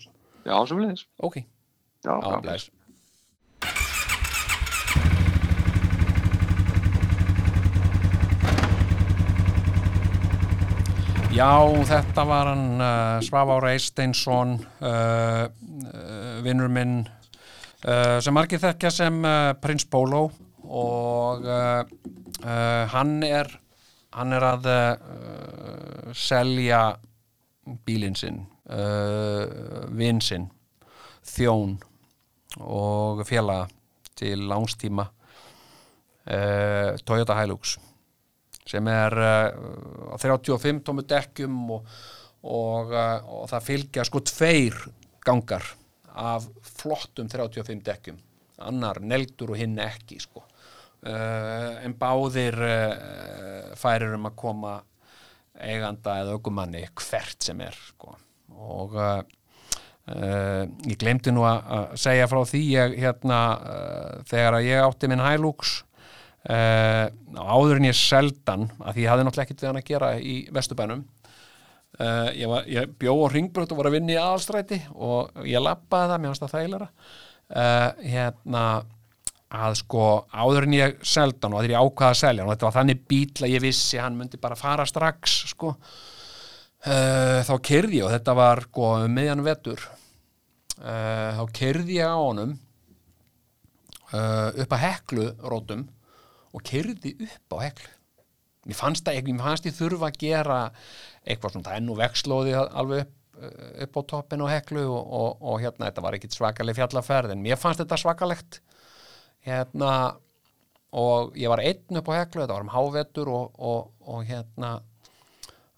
[0.48, 1.06] Já, sem leiðis.
[1.24, 1.42] ok,
[2.06, 2.68] Já, á,
[11.38, 11.52] já,
[11.92, 19.20] þetta var hann uh, Svavár Eisteinsson uh, uh, vinnur minn uh, sem margir þekkja sem
[19.28, 20.28] uh, Prins Pólo
[20.68, 21.84] og uh,
[22.94, 23.52] hann er
[24.18, 24.68] hann er að
[26.18, 26.80] selja
[27.86, 28.40] bílinn sinn
[28.70, 29.44] uh,
[29.98, 30.48] vinn sinn
[31.28, 31.78] þjón
[32.64, 33.68] og félaga
[34.18, 37.78] til langstíma uh, Toyota Hilux
[38.68, 41.98] sem er uh, á 35 tómu dekkjum og,
[42.44, 44.76] og, uh, og það fylgja sko tveir
[45.28, 45.66] gangar
[46.18, 48.20] af flottum 35 dekkjum
[48.68, 54.78] annar neldur og hinn ekki sko uh, en báðir uh, færir um að koma
[55.58, 58.14] eiganda eða aukumanni hvert sem er sko.
[58.58, 59.20] Og uh,
[60.14, 65.12] uh, ég glemdi nú að segja frá því ég, hérna, uh, þegar að ég átti
[65.12, 67.06] minn uh,
[67.36, 70.36] áður en ég seldan að því ég hafði náttúrulega ekkert við hann að gera í
[70.56, 71.06] Vesturbænum
[72.00, 76.14] uh, ég, ég bjó á ringbrönd og var að vinna í aðalstræti og ég lappaði
[76.14, 76.92] það, mér fannst það þægilega
[78.04, 78.64] hérna
[79.48, 80.06] að sko
[80.36, 83.46] áður en ég seldan og þegar ég ákvaða að selja og þetta var þannig bíl
[83.46, 85.72] að ég vissi hann myndi bara fara strax sko
[86.88, 89.84] uh, þá kerði ég og þetta var sko um miðjan vetur.
[90.78, 92.56] Uh, þá kerði ég á honum
[94.14, 95.86] uh, upp að heklu rótum
[96.54, 97.94] og kerði upp á heklu.
[98.68, 100.60] Mér fannst það ekki, mér fannst ég þurfa að gera
[101.24, 103.14] eitthvað svona, það er nú vexlóði alveg upp,
[103.86, 107.44] upp á toppin á heklu og, og, og hérna, þetta var ekkit svakaleg fjallaferð en
[107.44, 108.60] mér fannst þetta svakalegt.
[109.48, 109.92] Hérna
[110.98, 114.78] og ég var einn upp á heklu, þetta var um hávetur og, og, og hérna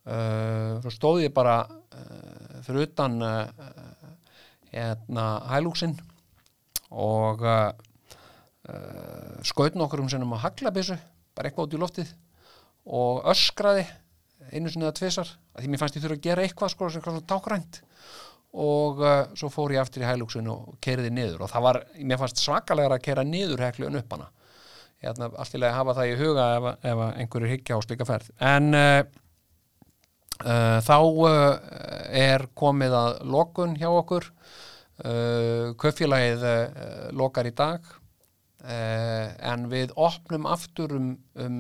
[0.08, 3.46] uh, svo stóð ég bara uh, fyrir utan uh,
[4.72, 5.98] hérna hælúksinn
[6.90, 7.42] og
[9.46, 10.98] skaut nokkur um sinnum á haglabissu
[11.38, 12.12] bara eitthvað út í loftið
[12.86, 13.84] og öskraði
[14.54, 17.18] einu sinni eða tvisar að því mér fannst ég þurfa að gera eitthvað sko, eitthvað
[17.18, 17.80] svona tákrænt
[18.54, 19.02] og
[19.38, 22.98] svo fór ég aftur í hælúksun og keiriði niður og það var, mér fannst svakalega
[22.98, 24.30] að keira niður heklu en upp hana.
[25.00, 28.08] Hérna, allt í lagi að hafa það í huga ef, ef einhverju higgja á slíka
[28.10, 28.32] ferð.
[28.44, 28.74] En
[30.40, 31.58] þá uh,
[32.16, 34.30] er komið að lokun hjá okkur.
[35.80, 37.84] Kaupfélagið uh, lokar í dag.
[38.60, 41.60] En við opnum aftur um, um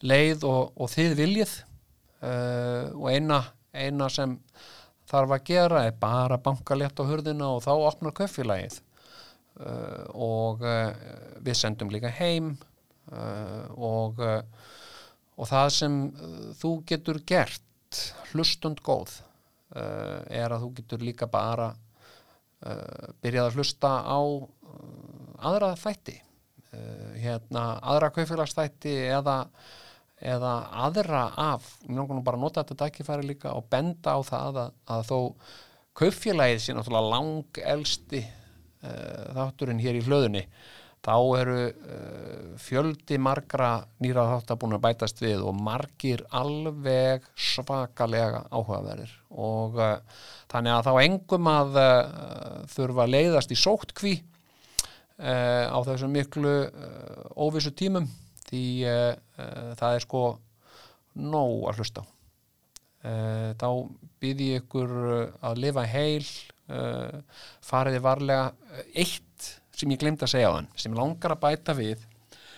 [0.00, 1.52] leið og, og þið viljið.
[2.96, 3.42] Og eina,
[3.76, 4.38] eina sem
[5.06, 8.80] þarf að gera er bara banka létt á hurðina og þá opnar kaupfélagið.
[9.56, 10.64] Uh, og
[11.44, 12.56] við sendum líka heim.
[13.76, 14.18] Og,
[15.36, 16.00] og það sem
[16.58, 17.65] þú getur gert
[18.30, 19.18] hlustund góð
[19.76, 24.46] uh, er að þú getur líka bara uh, byrjað að hlusta á uh,
[25.50, 26.20] aðra þætti
[27.16, 29.36] hérna aðra kaupfélagsþætti eða
[30.16, 30.52] eða
[30.86, 35.02] aðra af, langar nú bara nota þetta dækifæri líka og benda á það að, að
[35.10, 35.18] þó
[35.96, 40.44] kaupfélagið sé náttúrulega lang elsti uh, þátturinn hér í hlöðunni
[41.06, 43.70] þá eru uh, fjöldi margra
[44.02, 49.12] nýra þáttar búin að bætast við og margir alveg svakalega áhugaverðir.
[49.30, 50.00] Og uh,
[50.50, 56.56] þannig að þá engum að uh, þurfa að leiðast í sóttkví uh, á þessum miklu
[57.36, 58.08] óvissu tímum.
[58.46, 58.66] Því
[59.74, 60.20] það er sko
[61.18, 62.04] nóg að hlusta
[63.58, 63.66] þá
[64.22, 64.92] býði ykkur
[65.42, 66.28] að lifa heil
[67.66, 69.25] fariði varlega eitt
[69.76, 72.04] sem ég glemt að segja á hann sem langar að bæta við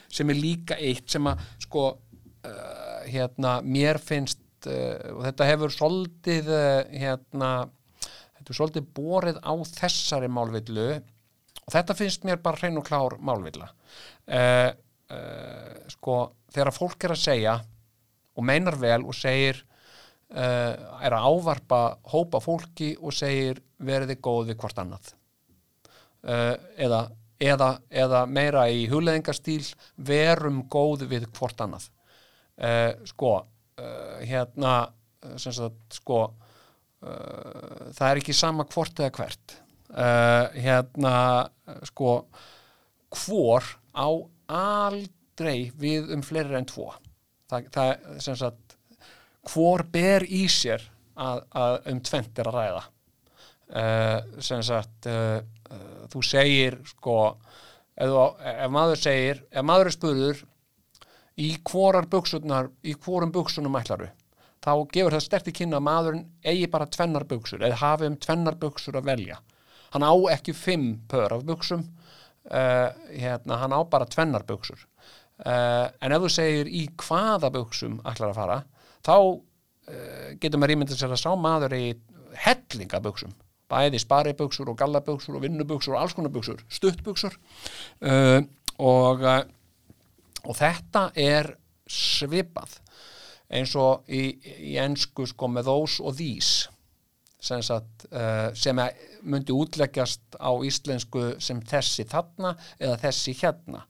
[0.08, 4.40] sem er líka eitt sem að sko uh, hérna mér finnst
[4.70, 7.52] uh, og þetta hefur svolítið uh, hérna
[8.48, 10.90] þetta er svolítið borið á þessari málvillu
[11.68, 13.68] og þetta finnst mér bara hrein og klár málvilla.
[14.24, 14.70] Uh,
[15.12, 16.20] uh, sko
[16.54, 17.58] þegar fólk er að segja
[18.38, 19.60] og meinar vel og segir
[20.32, 20.72] uh,
[21.04, 21.82] er að ávarpa
[22.14, 25.12] hópa fólki og segir veriði góð við hvort annað
[26.22, 27.02] eða,
[27.40, 29.62] eða, eða meira í hugleðingastíl
[29.96, 31.88] verum góð við hvort annað.
[32.58, 34.90] Uh, sko uh, hérna
[35.38, 36.22] sagt sko
[36.98, 39.52] það er ekki sama hvort eða hvert.
[40.58, 41.12] Hérna
[41.86, 42.08] sko
[43.14, 43.62] hvor
[43.94, 44.08] á
[44.50, 46.88] aldrei við um fleiri en tvo.
[47.48, 48.76] Það, það sem sagt
[49.52, 50.82] hvor ber í sér
[51.18, 52.84] að, að um tvent er að ræða.
[53.68, 55.42] Uh, sem sagt uh,
[56.12, 57.18] þú segir sko
[57.96, 58.14] ef,
[58.52, 60.46] ef maður segir ef maður er spurður
[61.38, 64.10] í hvorar buksunar í hvorum buksunum ætlaru
[64.64, 68.58] þá gefur það sterti kynna að maðurinn eigi bara tvennar buksur eða hafi um tvennar
[68.58, 69.38] buksur að velja.
[69.94, 71.84] Hann á ekki fimm pör af buksum
[72.50, 74.80] uh, hérna, hann á bara tvennar buksur
[75.46, 78.58] uh, en ef þú segir í hvaða buksum ætlar að fara
[79.06, 81.84] þá uh, getur maður ímyndið sér að sá maður í
[82.44, 83.32] hellingabuksum
[83.68, 88.40] bæði sparibuksur og gallabuksur og vinnubuksur og alls konar buksur, stuttbuksur uh,
[88.78, 89.42] og, uh,
[90.44, 91.52] og þetta er
[91.88, 92.78] svipað
[93.48, 94.34] eins og í,
[94.72, 96.68] í ensku sko með those og these
[97.40, 98.80] sem, sagt, uh, sem
[99.28, 103.84] myndi útleggjast á íslensku sem þessi þarna eða þessi hérna.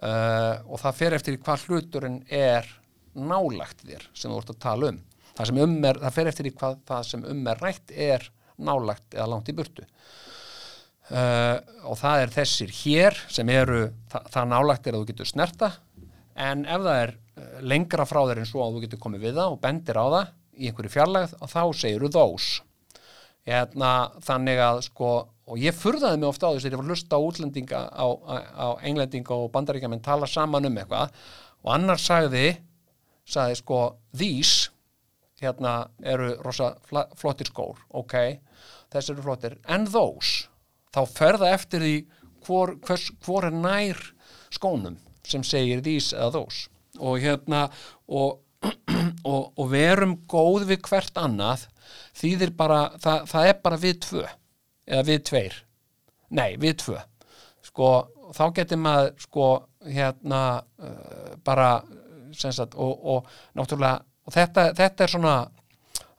[0.00, 2.66] Uh, og það fer eftir hvað hluturinn er
[3.14, 5.00] nálagt þér sem þú ert að tala um.
[5.36, 8.26] Það, um er, það fer eftir hvað það sem um er rætt er
[8.64, 9.86] nálagt eða langt í burtu.
[11.10, 11.58] Uh,
[11.90, 13.80] og það er þessir hér sem eru
[14.12, 15.70] það, það nálagt er að þú getur snerta
[16.38, 19.40] en ef það er uh, lengra frá þér en svo að þú getur komið við
[19.40, 22.48] það og bendir á það í einhverju fjarlægð og þá segir þú þós.
[23.50, 23.90] Hérna,
[24.22, 25.10] þannig að sko
[25.50, 28.06] og ég furðaði mig ofta á þess að ég var að hlusta á útlendinga á,
[28.06, 31.16] á, á englendinga og bandaríkjaman tala saman um eitthvað
[31.64, 32.52] og annar sagði
[33.26, 33.80] sagði sko
[34.14, 34.70] these
[35.40, 35.74] hérna
[36.04, 36.74] eru rosa
[37.18, 38.14] flottir skór ok,
[38.92, 39.58] þessi eru flottir.
[39.68, 40.48] And those,
[40.94, 41.94] þá ferða eftir því
[42.46, 44.00] hvor, hvers, hvor er nær
[44.50, 47.66] skónum sem segir these eða those og hérna
[48.08, 48.40] og,
[49.30, 51.68] og, og verum góð við hvert annað
[52.18, 54.24] þýðir bara, það, það er bara við tvö
[54.90, 55.56] eða við tveir.
[56.34, 56.98] Nei, við tvö.
[57.66, 57.88] Sko,
[58.34, 59.48] þá getur maður sko
[59.86, 60.42] hérna
[60.82, 61.70] uh, bara
[62.36, 65.34] sagt og, og náttúrulega og þetta, þetta er svona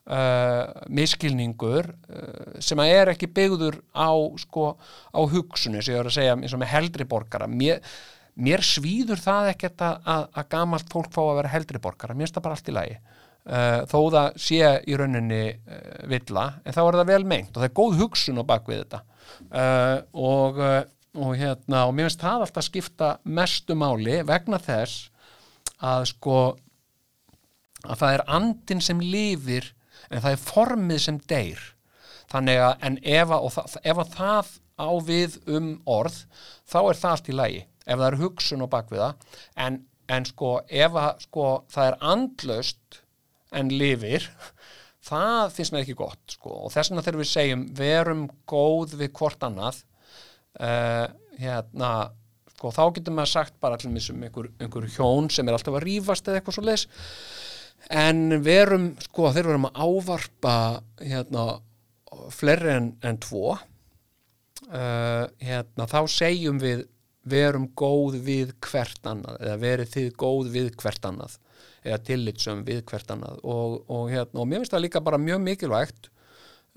[0.10, 4.12] uh, miskilningur uh, sem að er ekki byggður á
[4.42, 4.74] sko
[5.14, 7.50] á hugsunni sem ég var að segja eins og með heldri borgara.
[7.50, 7.82] Mér,
[8.36, 12.16] mér svíður það ekkert að, að, að gamalt fólk fá að vera heldri borgara.
[12.16, 12.98] Mér finnst það bara allt í lagi.
[13.42, 17.58] Uh, þó það sé í rauninni uh, villa en þá er það vel meint og
[17.58, 19.00] það er góð hugsun á bakvið þetta.
[19.50, 20.82] Uh, og, uh,
[21.18, 25.10] og hérna og mér finnst það alltaf skipta mestu máli vegna þess
[25.82, 26.36] að sko
[27.82, 29.72] að það er andin sem lifir
[30.12, 31.62] en það er formið sem deyr.
[32.32, 34.52] Þannig að en ef að, það, ef að það
[34.82, 36.18] á við um orð
[36.70, 39.10] þá er það allt í lagi ef það er hugsun og bakviða
[39.66, 39.82] en,
[40.12, 43.02] en sko ef að sko það er andlaust
[43.58, 44.28] en lifir
[45.12, 46.56] það finnst mér ekki gott sko.
[46.66, 49.84] Og þess vegna þegar við segjum verum góð við hvort annað
[50.62, 51.08] uh,
[51.42, 51.92] hérna
[52.54, 55.88] sko þá getur maður sagt bara allir um einhver, einhver hjón sem er alltaf að
[55.88, 56.88] rífast eða eitthvað svo leis
[57.92, 60.56] en verum sko þeir verum að ávarpa
[61.02, 61.46] hérna
[62.32, 63.58] fleiri en, en tvo.
[64.72, 66.86] Uh, hérna þá segjum við
[67.28, 71.36] verum góð við hvert annað eða verið þið góð við hvert annað
[71.82, 73.42] eða tillitsum við hvert annað.
[73.44, 76.10] Og, og, hérna, og mér finnst það líka bara mjög mikilvægt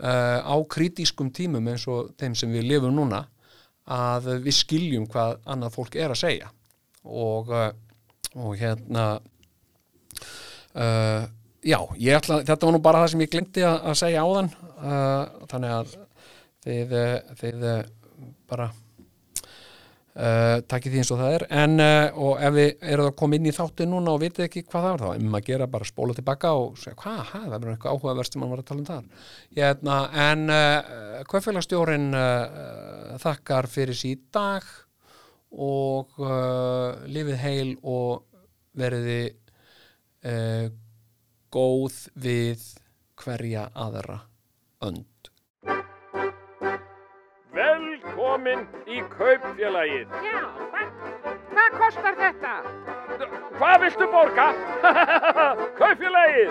[0.02, 3.24] uh, á kritískum tímum eins og þeim sem við lifum núna
[3.84, 6.50] að við skiljum hvað annað fólk er að segja.
[7.04, 7.70] Og, uh,
[8.34, 9.06] og hérna
[10.74, 11.26] uh,
[11.64, 11.78] já,
[12.18, 14.54] ætla, þetta var nú bara það sem ég glemti að, að segja áðan.
[14.84, 15.92] Uh, þannig að
[16.64, 17.68] þið, uh, þið
[18.50, 18.72] bara
[20.14, 21.44] Uh, takkið því eins og það er.
[21.58, 21.72] En
[22.22, 24.92] og ef við erum að koma inn í þáttu núna og vitið ekki hvað það
[24.92, 28.36] var þá um að gera bara spóla tilbaka og segja hvað, það verður eitthvað áhugaverst
[28.36, 29.26] sem mann var að tala um þar.
[29.58, 29.96] Hérna,
[30.28, 30.54] en
[31.32, 32.06] Kaupfélagstjórin
[33.24, 34.70] þakkar fyrir síð dag
[35.66, 36.14] og
[37.10, 38.22] lifið heil og
[40.24, 40.72] veriði
[41.54, 42.62] góð við
[43.20, 44.20] hverja aðra
[44.82, 45.06] önd
[47.54, 50.08] Velkomin í kaupfélagið.
[50.24, 50.40] Já,
[50.72, 50.88] hvað,
[51.52, 52.54] hvað kostar þetta?
[53.60, 54.48] Hvað viltu borga?
[55.78, 56.50] kaupfélagið.